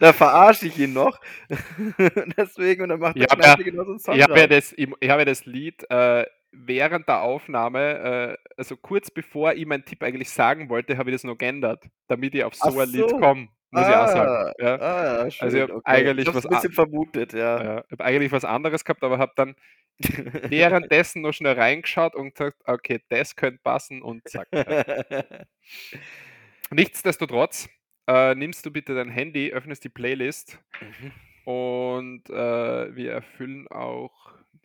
[0.00, 1.20] da verarsche ich ihn noch.
[2.36, 4.44] Deswegen, und dann macht Ja, der aber- Kneipe genau so einen Song Ich habe ja,
[4.46, 6.24] hab ja das Lied äh,
[6.64, 11.14] während der Aufnahme, äh, also kurz bevor ich meinen Tipp eigentlich sagen wollte, habe ich
[11.14, 13.18] das noch geändert, damit ich auf so Ach ein Lied so.
[13.18, 14.52] komme, muss ich auch sagen.
[14.58, 14.76] Ja.
[14.76, 15.44] Ah, ja, schön.
[15.44, 15.82] Also ich hab okay.
[15.84, 17.62] eigentlich ich was ein bisschen vermutet, ja.
[17.62, 19.54] Ja, ich habe eigentlich was anderes gehabt, aber habe dann
[20.48, 24.48] währenddessen noch schnell reingeschaut und gesagt, okay, das könnte passen und zack.
[26.70, 27.68] Nichtsdestotrotz,
[28.06, 30.58] äh, nimmst du bitte dein Handy, öffnest die Playlist
[31.44, 34.12] und äh, wir erfüllen auch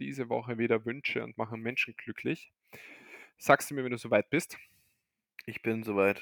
[0.02, 2.52] diese Woche wieder Wünsche und machen Menschen glücklich.
[3.38, 4.58] Sagst du mir, wenn du soweit bist?
[5.46, 6.22] ich bin soweit.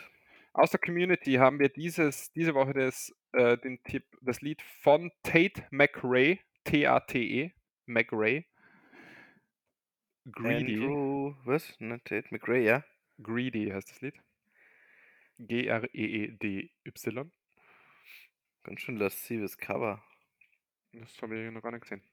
[0.53, 5.11] Aus der Community haben wir dieses, diese Woche das, äh, den Tipp, das Lied von
[5.23, 7.51] Tate McRae, T-A-T-E,
[7.85, 8.45] McRae.
[10.31, 10.75] Greedy.
[10.75, 11.79] Andrew, was?
[11.79, 12.83] Ne, Tate McRae, ja?
[13.21, 14.15] Greedy heißt das Lied.
[15.37, 17.31] G-R-E-E-D-Y.
[18.63, 20.03] Ganz schön laszives Cover.
[20.91, 22.03] Das habe ich noch gar nicht gesehen.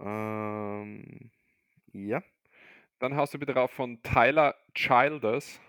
[0.00, 1.30] Ähm,
[1.92, 2.22] ja.
[2.98, 5.60] Dann haust du bitte drauf von Tyler Childers.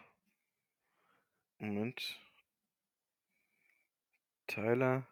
[1.60, 2.20] Moment.
[4.48, 5.08] Tyler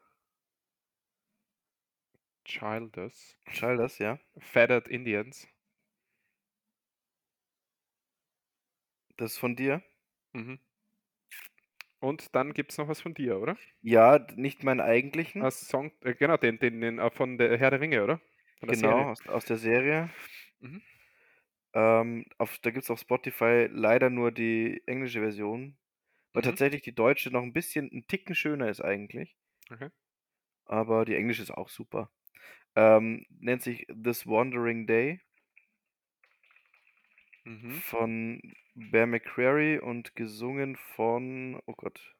[2.45, 3.37] Childers.
[3.51, 4.19] Childers, ja.
[4.37, 5.47] Feathered Indians.
[9.17, 9.81] Das ist von dir?
[10.33, 10.59] Mhm.
[11.99, 13.57] Und dann gibt es noch was von dir, oder?
[13.81, 15.41] Ja, nicht meinen eigentlichen.
[15.41, 18.21] Als Song, äh, genau, den, den, den äh, von der Herr der Ringe, oder?
[18.65, 19.11] Von der genau, Serie.
[19.11, 20.09] aus, aus der Serie.
[20.61, 20.81] Mhm.
[21.75, 25.77] Ähm, auf, da gibt es auf Spotify leider nur die englische Version.
[26.33, 26.43] Weil Mhm.
[26.43, 29.37] tatsächlich die deutsche noch ein bisschen, ein Ticken schöner ist eigentlich.
[29.71, 29.89] Okay.
[30.65, 32.11] Aber die englische ist auch super.
[32.75, 35.21] Ähm, nennt sich This Wandering Day
[37.45, 37.83] Mhm.
[37.83, 38.41] von
[38.73, 42.15] Bear McCreary und gesungen von, oh Gott,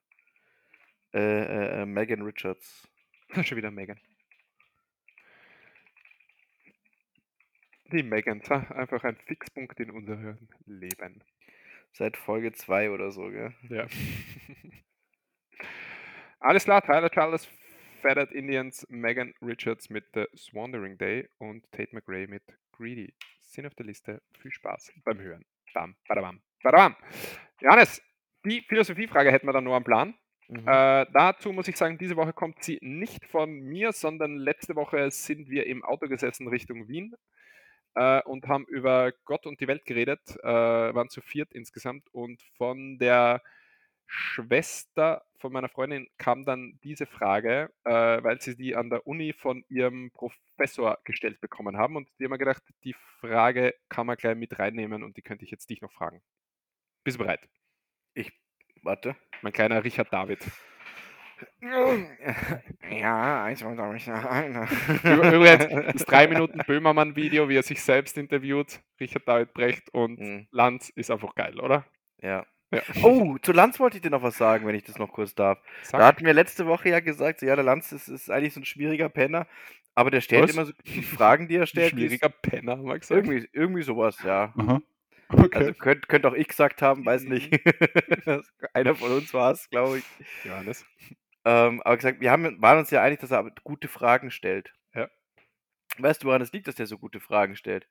[1.14, 2.88] äh, äh, äh, Megan Richards.
[3.44, 4.00] Schon wieder Megan.
[7.92, 11.24] Die Megan, einfach ein Fixpunkt in unserem Leben.
[11.92, 13.54] Seit Folge 2 oder so, gell?
[13.70, 13.86] Ja.
[16.40, 17.48] Alles klar, Tyler Charles,
[18.02, 23.14] Feathered Indians, Megan Richards mit The Swandering Day und Tate McRae mit Greedy.
[23.40, 24.22] Sind auf der Liste.
[24.40, 25.46] Viel Spaß beim Hören.
[25.74, 26.96] Bam, badabam, badabam.
[27.62, 28.02] Johannes,
[28.46, 30.14] die Philosophiefrage hätten wir dann nur am Plan.
[30.48, 30.68] Mhm.
[30.68, 35.10] Äh, dazu muss ich sagen, diese Woche kommt sie nicht von mir, sondern letzte Woche
[35.12, 37.16] sind wir im Auto gesessen Richtung Wien
[37.96, 42.42] äh, und haben über Gott und die Welt geredet, äh, waren zu viert insgesamt und
[42.58, 43.42] von der
[44.08, 49.34] Schwester von meiner Freundin kam dann diese Frage, äh, weil sie die an der Uni
[49.34, 54.16] von ihrem Professor gestellt bekommen haben und die haben mir gedacht, die Frage kann man
[54.18, 56.22] gleich mit reinnehmen und die könnte ich jetzt dich noch fragen.
[57.04, 57.48] Bist du bereit?
[58.14, 58.32] Ich,
[58.84, 59.16] warte.
[59.42, 60.40] Mein kleiner Richard David.
[62.92, 64.08] Ja, eins war glaube ich.
[64.08, 70.20] Über- Übrigens, das 3 Minuten Böhmermann-Video, wie er sich selbst interviewt, Richard David Brecht und
[70.20, 70.48] Mhm.
[70.52, 71.86] Lanz, ist einfach geil, oder?
[72.22, 72.46] Ja.
[72.72, 72.82] Ja.
[73.04, 75.60] Oh, zu Lanz wollte ich dir noch was sagen, wenn ich das noch kurz darf.
[75.84, 76.00] Sag.
[76.00, 78.60] Da hatten wir letzte Woche ja gesagt, so, ja, der Lanz ist, ist eigentlich so
[78.60, 79.48] ein schwieriger Penner,
[79.94, 80.52] aber der stellt Was?
[80.56, 81.94] immer so die Fragen, die er Ein stellt.
[81.94, 83.26] ist- schwieriger Penner, haben wir gesagt.
[83.26, 84.52] Irgendwie, irgendwie sowas, ja.
[84.58, 84.82] Aha.
[85.30, 85.58] Okay.
[85.58, 87.52] Also könnte könnt auch ich gesagt haben, weiß nicht.
[88.74, 90.04] Einer von uns war es, glaube ich.
[90.44, 90.86] Johannes.
[91.46, 94.74] Ähm, aber gesagt, wir haben, waren uns ja einig, dass er gute Fragen stellt.
[94.94, 95.10] Ja.
[96.00, 97.88] Weißt du, woran es liegt, dass der so gute Fragen stellt?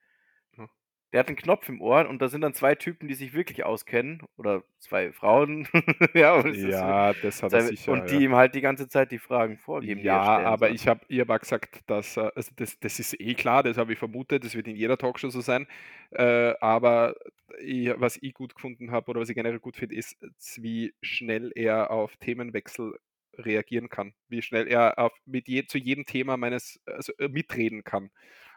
[0.56, 0.68] Hm.
[1.12, 3.64] Der hat einen Knopf im Ohr und da sind dann zwei Typen, die sich wirklich
[3.64, 4.22] auskennen.
[4.36, 5.68] Oder zwei Frauen.
[6.14, 7.92] ja, Ja, das hat er so- sicher.
[7.92, 8.20] und die ja.
[8.22, 10.00] ihm halt die ganze Zeit die Fragen vorgeben.
[10.00, 10.74] Ja, aber soll.
[10.74, 13.92] ich habe ihr aber gesagt, dass äh, also das, das ist eh klar, das habe
[13.92, 15.68] ich vermutet, das wird in jeder Talkshow so sein.
[16.10, 17.14] Äh, aber
[17.60, 20.16] ich, was ich gut gefunden habe oder was ich generell gut finde, ist,
[20.60, 22.98] wie schnell er auf Themenwechsel
[23.38, 27.84] reagieren kann, wie schnell er auf, mit je, zu jedem Thema meines also, äh, mitreden
[27.84, 28.10] kann.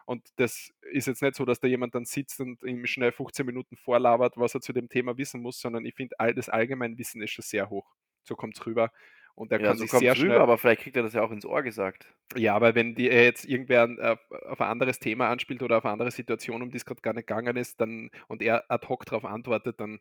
[0.06, 3.46] Und das ist jetzt nicht so, dass da jemand dann sitzt und ihm schnell 15
[3.46, 7.22] Minuten vorlabert, was er zu dem Thema wissen muss, sondern ich finde, all das Allgemeinwissen
[7.22, 7.94] ist schon sehr hoch.
[8.24, 8.92] So kommt es rüber.
[9.36, 10.42] Und er Ja, kann so sich sehr rüber, schnell.
[10.42, 12.16] aber vielleicht kriegt er das ja auch ins Ohr gesagt.
[12.36, 15.86] Ja, aber wenn die er jetzt irgendwer auf, auf ein anderes Thema anspielt oder auf
[15.86, 18.86] eine andere Situation, um die es gerade gar nicht gegangen ist, dann und er ad
[18.90, 20.00] hoc darauf antwortet, dann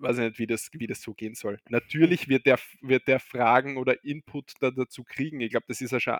[0.00, 1.58] weiß ich nicht, wie das, wie das so gehen soll.
[1.68, 5.40] Natürlich wird der, wird der Fragen oder Input da dazu kriegen.
[5.40, 6.18] Ich glaube, das ist ja schon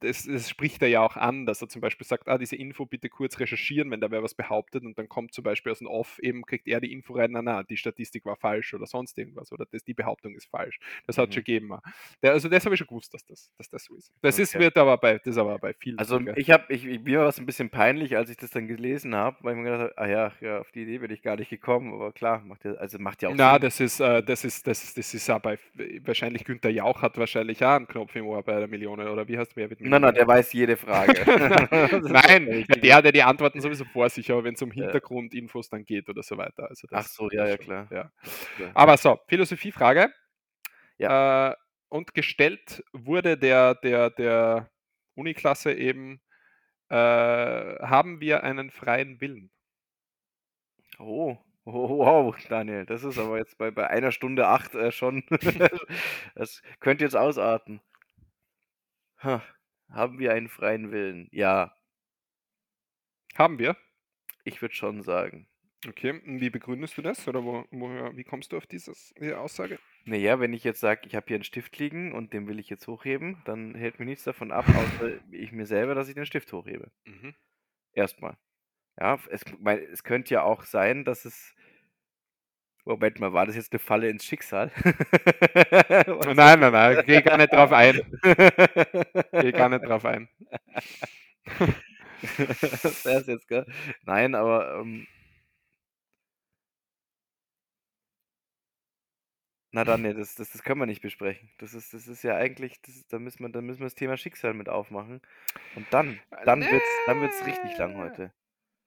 [0.00, 2.86] das, das spricht er ja auch an, dass er zum Beispiel sagt, ah, diese Info
[2.86, 5.88] bitte kurz recherchieren, wenn da wer was behauptet und dann kommt zum Beispiel aus dem
[5.88, 9.18] Off, eben kriegt er die Info rein, na, na, die Statistik war falsch oder sonst
[9.18, 10.78] irgendwas oder das, die Behauptung ist falsch.
[11.06, 11.32] Das hat Mhm.
[11.32, 11.70] schon gegeben.
[12.22, 14.12] Der, also das habe ich schon gewusst, dass das, dass das so ist.
[14.22, 14.64] Das ist, Okay.
[14.64, 15.98] wird aber bei, das ist aber bei vielen.
[15.98, 16.34] Also so, gell?
[16.36, 19.36] ich habe, ich, mir war es ein bisschen peinlich, als ich das dann gelesen habe,
[19.42, 21.50] weil ich mir gedacht habe, ah ja, ja, auf die Idee bin ich gar nicht
[21.50, 23.62] gekommen, aber klar, macht ja, also macht ja auch Na, Sinn.
[23.62, 25.58] das ist, äh, das ist, das, das ist ja bei,
[26.02, 29.38] wahrscheinlich Günther Jauch hat wahrscheinlich auch einen Knopf im Ohr bei der Million oder wie
[29.38, 31.12] heißt wer wird Nein, nein, der weiß jede Frage.
[32.08, 34.84] Nein, der, der die Antworten sowieso vor sich, aber wenn es um Ja.
[34.84, 36.68] Hintergrundinfos dann geht oder so weiter.
[36.68, 37.86] Also Ach so, ja, ja, klar.
[37.90, 38.10] Ja.
[38.58, 38.70] Ja.
[38.74, 40.12] Aber so, Philosophiefrage.
[40.98, 41.52] Äh,
[41.88, 44.70] und gestellt wurde der, der, der
[45.14, 46.20] Uniklasse eben,
[46.90, 49.50] äh, haben wir einen freien Willen?
[50.98, 55.24] Oh, oh, wow, Daniel, das ist aber jetzt bei, bei einer Stunde acht äh, schon.
[56.34, 57.80] das könnte jetzt ausarten.
[59.22, 59.42] Ha,
[59.90, 61.28] haben wir einen freien Willen?
[61.32, 61.74] Ja,
[63.34, 63.76] Haben wir.
[64.44, 65.48] ich würde schon sagen.
[65.86, 67.28] Okay, und wie begründest du das?
[67.28, 69.78] Oder wo, woher, wie kommst du auf dieses, diese Aussage?
[70.04, 72.68] Naja, wenn ich jetzt sage, ich habe hier einen Stift liegen und den will ich
[72.68, 76.26] jetzt hochheben, dann hält mir nichts davon ab, außer ich mir selber, dass ich den
[76.26, 76.90] Stift hochhebe.
[77.04, 77.34] Mhm.
[77.92, 78.36] Erstmal.
[78.98, 81.54] Ja, es, mein, es könnte ja auch sein, dass es.
[82.84, 84.70] Moment mal, war das jetzt eine Falle ins Schicksal?
[86.34, 88.00] Nein, nein, nein, geh gar nicht drauf ein.
[89.32, 90.28] Geh gar nicht drauf ein.
[92.82, 93.66] das wär's jetzt, gell?
[94.04, 94.80] Nein, aber.
[94.80, 95.06] Ähm,
[99.70, 101.50] na dann, nee, das, das, das können wir nicht besprechen.
[101.58, 104.16] Das ist, das ist ja eigentlich, das, da, müssen wir, da müssen wir das Thema
[104.16, 105.20] Schicksal mit aufmachen.
[105.74, 107.98] Und dann, dann wird's, dann wird's richtig lang Nee.
[107.98, 108.32] heute.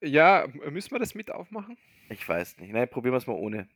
[0.02, 1.78] Ja, müssen wir das mit aufmachen?
[2.10, 2.74] Ich weiß nicht.
[2.74, 3.70] Nein, probieren wir es mal ohne.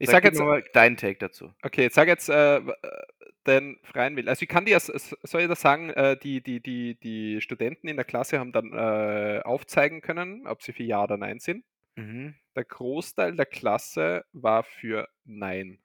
[0.00, 1.52] Ich Sag sag du jetzt, mir mal deinen Take dazu.
[1.62, 3.02] okay, jetzt sag jetzt äh, w- äh,
[3.46, 4.28] den freien Willen.
[4.28, 7.96] Also ich kann dir, soll ich das sagen, äh, die, die, die, die Studenten in
[7.96, 11.64] der Klasse haben dann äh, aufzeigen können, ob sie für Ja oder Nein sind.
[11.96, 12.34] Mhm.
[12.56, 15.80] Der Großteil der Klasse war für Nein.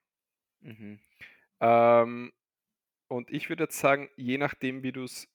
[0.60, 0.98] Mhm.
[1.60, 2.32] Ähm,
[3.08, 5.28] und ich würde jetzt sagen, je nachdem, wie du es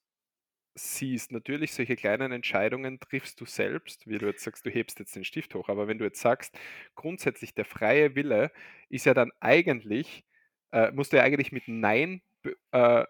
[0.76, 5.16] siehst, natürlich solche kleinen Entscheidungen triffst du selbst, wie du jetzt sagst, du hebst jetzt
[5.16, 6.58] den Stift hoch, aber wenn du jetzt sagst,
[6.96, 8.52] grundsätzlich der freie Wille
[8.90, 10.24] ist ja dann eigentlich,
[10.72, 13.06] äh, musst du ja eigentlich mit Nein be- äh,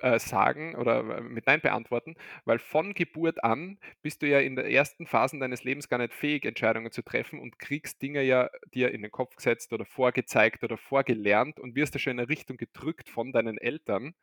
[0.00, 2.14] äh, sagen oder äh, mit Nein beantworten,
[2.44, 6.14] weil von Geburt an bist du ja in den ersten Phasen deines Lebens gar nicht
[6.14, 10.64] fähig, Entscheidungen zu treffen und kriegst Dinge ja dir in den Kopf gesetzt oder vorgezeigt
[10.64, 14.14] oder vorgelernt und wirst ja schon in eine Richtung gedrückt von deinen Eltern,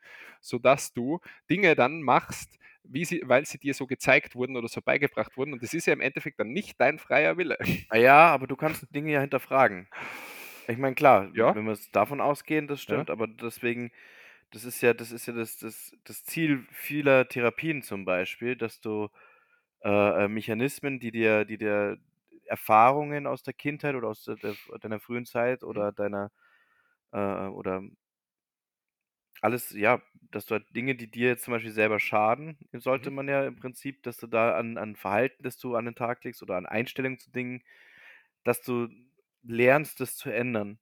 [0.42, 1.20] sodass du
[1.50, 5.54] Dinge dann machst, sie, weil sie dir so gezeigt wurden oder so beigebracht wurden.
[5.54, 7.58] Und das ist ja im Endeffekt dann nicht dein freier Wille.
[7.94, 9.88] Ja, aber du kannst Dinge ja hinterfragen.
[10.68, 11.54] Ich meine, klar, Ja.
[11.56, 13.92] wenn wir es davon ausgehen, das stimmt, aber deswegen,
[14.54, 18.82] das ist ja, das ist ja das, das, das Ziel vieler Therapien zum Beispiel, dass
[18.82, 19.10] du
[19.84, 21.98] äh, äh, Mechanismen, die dir, die dir
[22.46, 26.32] Erfahrungen aus der Kindheit oder aus der, der, deiner frühen Zeit oder deiner
[27.14, 27.84] äh, oder
[29.42, 30.02] alles, ja,
[30.32, 33.12] dass du halt Dinge, die dir jetzt zum Beispiel selber schaden, sollte Mhm.
[33.12, 36.24] man ja im Prinzip, dass du da an, an Verhalten, das du an den Tag
[36.24, 37.62] legst oder an Einstellungen zu Dingen,
[38.44, 38.90] dass du
[39.44, 40.80] lernst, das zu ändern.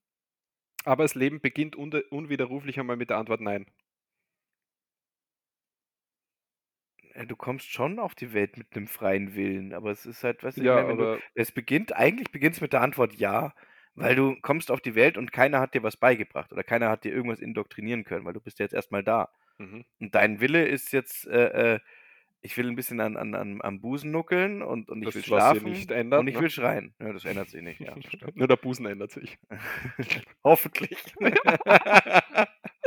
[0.84, 3.66] Aber das Leben beginnt unwiderruflich einmal mit der Antwort Nein.
[7.14, 10.42] Äh, Du kommst schon auf die Welt mit einem freien Willen, aber es ist halt,
[10.42, 13.54] weißt du, ich Ja, meine, du, es beginnt, eigentlich beginnt es mit der Antwort ja,
[13.94, 17.04] weil du kommst auf die Welt und keiner hat dir was beigebracht oder keiner hat
[17.04, 19.30] dir irgendwas indoktrinieren können, weil du bist ja jetzt erstmal da.
[19.58, 19.82] mhm.
[20.00, 21.80] Und dein Wille ist jetzt, äh, äh,
[22.42, 25.24] ich will ein bisschen an, an, an, am Busen nuckeln und, und ich Das, will
[25.24, 26.40] schlafen nicht ändert, und ich ne?
[26.40, 26.92] will schreien.
[27.00, 27.94] Ja, das ändert sich nicht, ja.
[28.34, 29.38] Nur der Busen ändert sich.
[30.44, 30.96] Hoffentlich.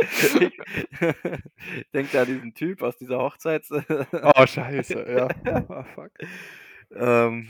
[0.02, 0.52] ich
[1.94, 3.72] denke an diesen Typ aus dieser Hochzeits.
[3.72, 5.27] Oh, scheiße, ja.
[5.69, 6.11] Ah, fuck.
[6.94, 7.48] ähm,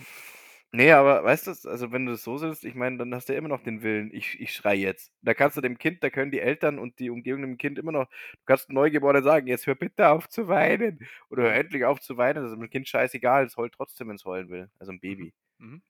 [0.75, 3.33] nee, aber weißt du, also wenn du das so siehst, ich meine, dann hast du
[3.33, 5.11] ja immer noch den Willen, ich, ich schrei jetzt.
[5.21, 7.91] Da kannst du dem Kind, da können die Eltern und die Umgebung dem Kind immer
[7.91, 10.99] noch, du kannst Neugeborenen sagen, jetzt hör bitte auf zu weinen.
[11.29, 12.43] Oder hör endlich auf zu weinen.
[12.43, 14.69] Das ist dem Kind scheißegal, es heult trotzdem, wenn es heulen will.
[14.79, 15.33] Also ein Baby.
[15.57, 15.81] Mhm.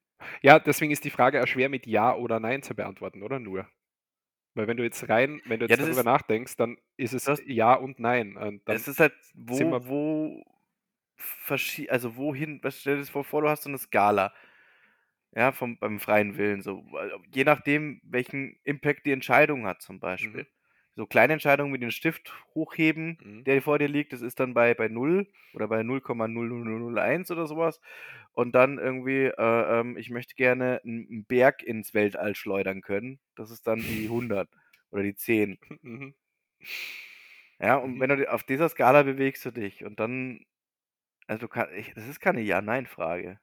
[0.41, 3.67] Ja, deswegen ist die Frage auch schwer mit Ja oder Nein zu beantworten, oder nur?
[4.53, 7.13] Weil wenn du jetzt rein, wenn du Ja, jetzt das darüber ist- nachdenkst, dann ist
[7.13, 8.37] es Du hast- ja und nein.
[8.37, 10.43] Und dann, es ist halt, wo, wir- wo,
[11.17, 14.33] verschie also wohin, was stell dir das vor, vor, du hast so eine Skala.
[15.35, 16.85] Ja, vom, beim freien Willen, so.
[16.91, 20.43] weil- Je nachdem, welchen Impact die Entscheidung hat, zum Beispiel.
[20.43, 20.47] Mhm.
[20.97, 23.43] So kleine Entscheidungen wie den Stift hochheben, Mhm.
[23.43, 27.81] der vor dir liegt, das ist dann bei, bei 0 oder bei 0,0001 oder sowas.
[28.31, 33.19] Und dann irgendwie, äh, ähm, ich möchte gerne einen Berg ins Weltall schleudern können.
[33.35, 34.49] Das ist dann die 100
[34.91, 35.59] oder die 10.
[35.81, 36.15] Mhm.
[37.59, 37.99] Ja, und Mhm.
[37.99, 40.45] wenn du auf dieser Skala bewegst du dich und dann,
[41.27, 43.39] also du kann, ich, das ist keine Ja-Nein-Frage.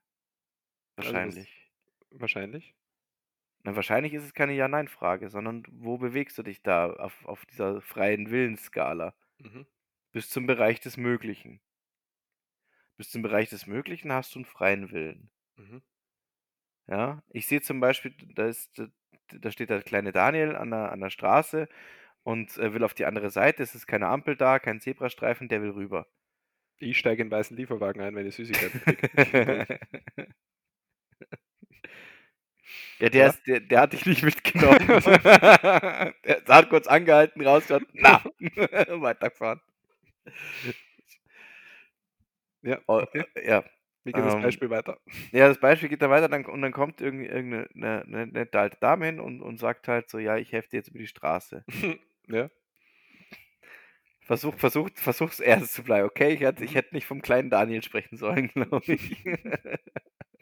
[0.96, 1.36] Also das-
[2.12, 2.74] Wahrscheinlich.
[3.64, 7.80] Na, wahrscheinlich ist es keine Ja-Nein-Frage, sondern wo bewegst du dich da auf, auf dieser
[7.80, 9.14] freien Willensskala?
[9.38, 9.66] Mhm.
[10.12, 11.60] Bis zum Bereich des Möglichen.
[12.96, 15.30] Bis zum Bereich des Möglichen hast du einen freien Willen.
[15.56, 15.82] Mhm.
[16.88, 18.82] Ja, ich sehe zum Beispiel, da, ist,
[19.28, 21.68] da steht der kleine Daniel an der, an der Straße
[22.24, 23.62] und will auf die andere Seite.
[23.62, 26.06] Es ist keine Ampel da, kein Zebrastreifen, der will rüber.
[26.78, 28.80] Ich steige in den weißen Lieferwagen ein, wenn ich Süßigkeiten
[29.16, 29.80] kriege.
[33.00, 33.26] Ja, der, Ja.
[33.28, 34.78] ist, der, der hat dich nicht mitgenommen.
[34.88, 36.14] der
[36.48, 39.60] hat kurz angehalten, rausgeschaut, na, weitergefahren.
[42.62, 43.24] ja, Oh, okay.
[43.44, 43.64] ja.
[44.04, 44.98] Wie geht das ähm, Beispiel weiter?
[45.32, 48.76] ja, das Beispiel geht dann weiter dann, und dann kommt irgendeine eine, eine nette alte
[48.80, 51.64] Dame hin und, und sagt halt so, ja, ich helfe dir jetzt über die Straße.
[52.28, 52.50] ja.
[54.24, 56.32] Versuch, versuch, versuch's ernst zu bleiben, okay?
[56.34, 59.16] Ich hätte, ich hätte nicht vom kleinen Daniel sprechen sollen, glaube ich.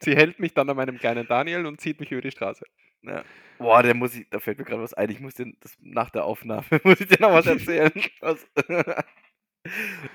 [0.02, 2.64] Sie hält mich dann an meinem kleinen Daniel und zieht mich über die Straße.
[3.02, 3.24] ja.
[3.58, 5.10] Boah, der muss ich, da fällt mir gerade was ein.
[5.10, 7.92] Ich muss den, das, nach der Aufnahme muss ich dir noch was erzählen.
[8.20, 8.46] was,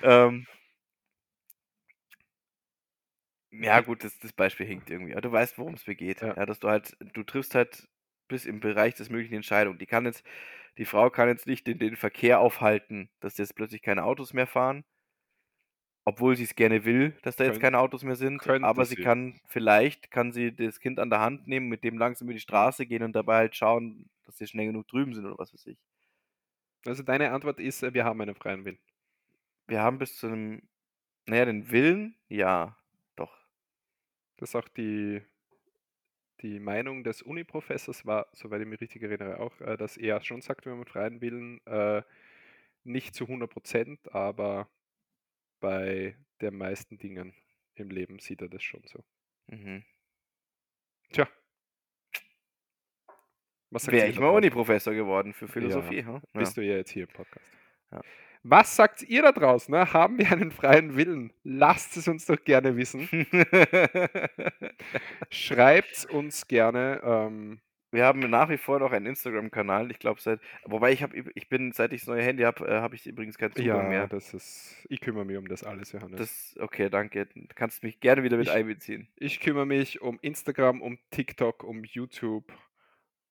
[0.03, 0.45] ähm,
[3.51, 5.13] ja, gut, das, das Beispiel hinkt irgendwie.
[5.13, 6.21] Aber du weißt, worum es mir geht.
[6.21, 6.35] Ja.
[6.35, 6.45] Ja.
[6.45, 7.87] dass du halt, du triffst halt
[8.27, 9.77] bis im Bereich des möglichen Entscheidungen.
[9.79, 10.23] Die kann jetzt,
[10.77, 14.47] die Frau kann jetzt nicht den, den Verkehr aufhalten, dass jetzt plötzlich keine Autos mehr
[14.47, 14.83] fahren.
[16.07, 18.39] Obwohl sie es gerne will, dass da jetzt Könnt- keine Autos mehr sind.
[18.47, 19.01] Aber sie sie.
[19.01, 22.39] kann, vielleicht kann sie das Kind an der Hand nehmen, mit dem langsam über die
[22.39, 25.65] Straße gehen und dabei halt schauen, dass sie schnell genug drüben sind oder was weiß
[25.65, 25.77] ich.
[26.85, 28.77] Also deine Antwort ist, äh, wir haben einen freien Willen.
[29.67, 30.61] Wir haben bis zu einem,
[31.25, 32.77] naja, den Willen, ja,
[33.15, 33.35] doch.
[34.37, 35.23] Das ist auch die,
[36.41, 40.41] die Meinung des Uni-Professors war, soweit ich mich richtig erinnere, auch, äh, dass er schon
[40.41, 42.03] sagt, wir haben einen freien Willen, äh,
[42.83, 44.67] nicht zu 100 Prozent, aber
[45.59, 47.33] bei den meisten Dingen
[47.75, 49.03] im Leben sieht er das schon so.
[49.47, 49.83] Mhm.
[51.11, 51.27] Tja.
[53.69, 54.29] Was Wäre ich mal?
[54.29, 56.03] Uni-Professor geworden für Philosophie.
[56.03, 56.13] hm?
[56.13, 56.21] Ja.
[56.33, 57.45] Bist du ja jetzt hier im Podcast.
[57.91, 58.01] Ja.
[58.43, 59.73] Was sagt ihr da draußen?
[59.73, 59.91] Ne?
[59.91, 61.33] Haben wir einen freien Willen?
[61.43, 63.09] Lasst es uns doch gerne wissen.
[65.31, 67.01] Schreibt uns gerne.
[67.03, 67.59] Ähm,
[67.95, 69.89] Wir haben nach wie vor noch einen Instagram-Kanal.
[69.91, 72.79] Ich glaube seit, wobei ich habe, ich bin seit ich das neue Handy habe, äh,
[72.81, 74.07] habe ich übrigens keinen Zugang ja, mehr.
[74.07, 74.85] das ist.
[74.89, 76.17] Ich kümmere mich um das alles, Johannes.
[76.19, 77.25] Das, okay, danke.
[77.27, 79.07] Du kannst mich gerne wieder mit Ich- einbeziehen.
[79.15, 82.51] ich kümmere mich um Instagram, um TikTok, um YouTube,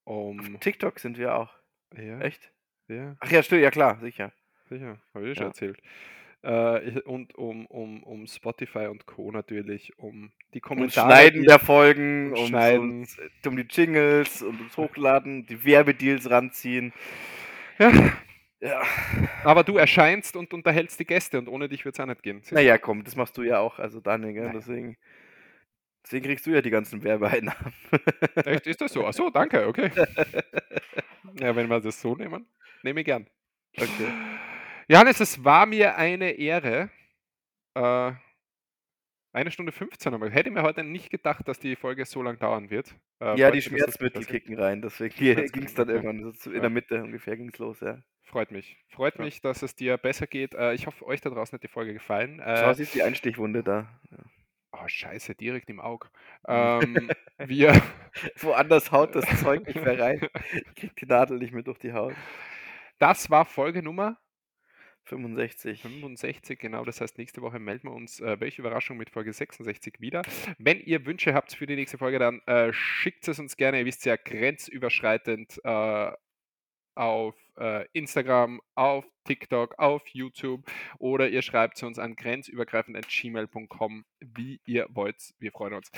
[0.03, 0.59] Auf um.
[0.59, 1.53] TikTok sind wir auch.
[1.95, 2.51] Ja, Echt?
[2.87, 4.33] ja, Ach ja, stimmt, ja klar, sicher.
[4.69, 5.49] sicher, habe ich schon Ja.
[5.49, 5.79] erzählt.
[6.45, 9.31] Äh, und um, um, um Spotify und Co.
[9.31, 11.07] natürlich, um die Um Kommentare.
[11.09, 13.07] Schneiden die- der Folgen, um, Schneiden.
[13.43, 16.93] um, um die Jingles und ums Hochladen, die Werbedeals ranziehen.
[17.79, 17.91] Ja,
[18.61, 18.83] Ja.
[19.43, 22.41] aber du erscheinst und unterhältst die Gäste und ohne dich wird es auch nicht gehen.
[22.51, 24.43] Naja, komm, das machst du ja auch, also Daniel, gell?
[24.43, 24.53] Naja.
[24.59, 24.97] Deswegen,
[26.03, 27.73] deswegen kriegst du ja die ganzen Werbeeinnahmen.
[28.45, 29.05] Echt, ist das so?
[29.05, 29.89] Achso, danke, okay.
[31.39, 32.45] Ja, wenn wir das so nehmen,
[32.83, 33.25] nehme ich gern.
[33.75, 33.89] Okay.
[34.87, 36.89] Johannes, es war mir eine Ehre.
[37.75, 38.11] Äh,
[39.33, 40.31] eine Stunde 15 nochmal.
[40.31, 42.95] Hätte mir heute nicht gedacht, dass die Folge so lang dauern wird.
[43.19, 45.15] Äh, Ja, die Schmerzmittel kicken rein, deswegen
[45.51, 46.59] ging es dann irgendwann, in Ja.
[46.61, 47.97] der Mitte ungefähr ging es los, ja.
[48.23, 48.77] Freut mich.
[48.89, 49.23] Freut Ja.
[49.25, 50.53] mich, dass es dir besser geht.
[50.53, 52.41] Äh, ich hoffe, euch da draußen hat die Folge gefallen.
[52.43, 53.87] Schau, Äh, siehst du die Einstichwunde da.
[54.71, 56.07] oh, scheiße, direkt im Auge.
[56.47, 56.97] Mhm.
[56.97, 57.09] Ähm,
[57.49, 57.81] wir,
[58.41, 60.27] Woanders haut das Zeug nicht mehr rein.
[60.75, 62.13] Kriegt die Nadel nicht mehr durch die Haut.
[62.99, 64.17] das war Folge Nummer
[65.05, 65.81] 65.
[65.81, 66.83] 65, genau.
[66.85, 70.23] Das heißt, nächste Woche melden wir uns, äh, welche Überraschung, mit Folge 66 wieder.
[70.57, 73.79] Wenn ihr Wünsche habt für die nächste Folge, dann äh, schickt es uns gerne.
[73.79, 76.11] Ihr wisst ja, grenzüberschreitend äh,
[76.95, 80.65] auf äh, Instagram, auf TikTok, auf YouTube
[80.97, 85.33] oder ihr schreibt zu uns an grenzübergreifend.gmail.com, wie ihr wollt.
[85.39, 85.91] Wir freuen uns.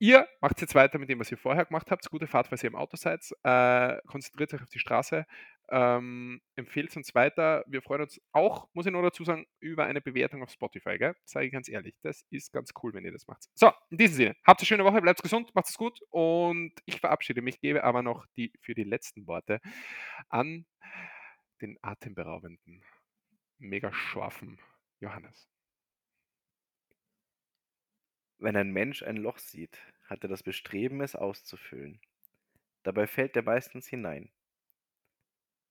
[0.00, 2.08] Ihr macht jetzt weiter mit dem, was ihr vorher gemacht habt.
[2.08, 3.20] Gute Fahrt, falls ihr im Auto seid.
[3.42, 5.26] Äh, konzentriert euch auf die Straße.
[5.70, 7.64] Ähm, empfehlt uns weiter.
[7.66, 10.98] Wir freuen uns auch, muss ich nur dazu sagen, über eine Bewertung auf Spotify.
[10.98, 11.16] Gell?
[11.24, 11.96] Sage ich ganz ehrlich.
[12.02, 13.44] Das ist ganz cool, wenn ihr das macht.
[13.54, 17.00] So, in diesem Sinne, habt eine schöne Woche, bleibt gesund, macht es gut und ich
[17.00, 19.60] verabschiede mich, gebe aber noch die für die letzten Worte
[20.28, 20.64] an
[21.60, 22.84] den atemberaubenden,
[23.58, 24.60] mega scharfen
[25.00, 25.48] Johannes.
[28.38, 32.00] Wenn ein Mensch ein Loch sieht, hat er das Bestreben, es auszufüllen.
[32.84, 34.30] Dabei fällt er meistens hinein.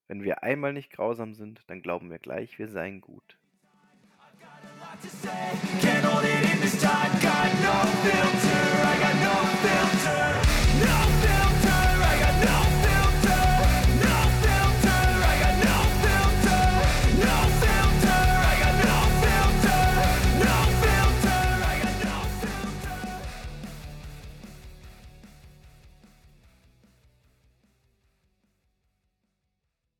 [0.06, 3.38] Wenn wir einmal nicht grausam sind, dann glauben wir gleich, wir seien gut.
[5.80, 8.37] Can't hold it in this time, got no filter.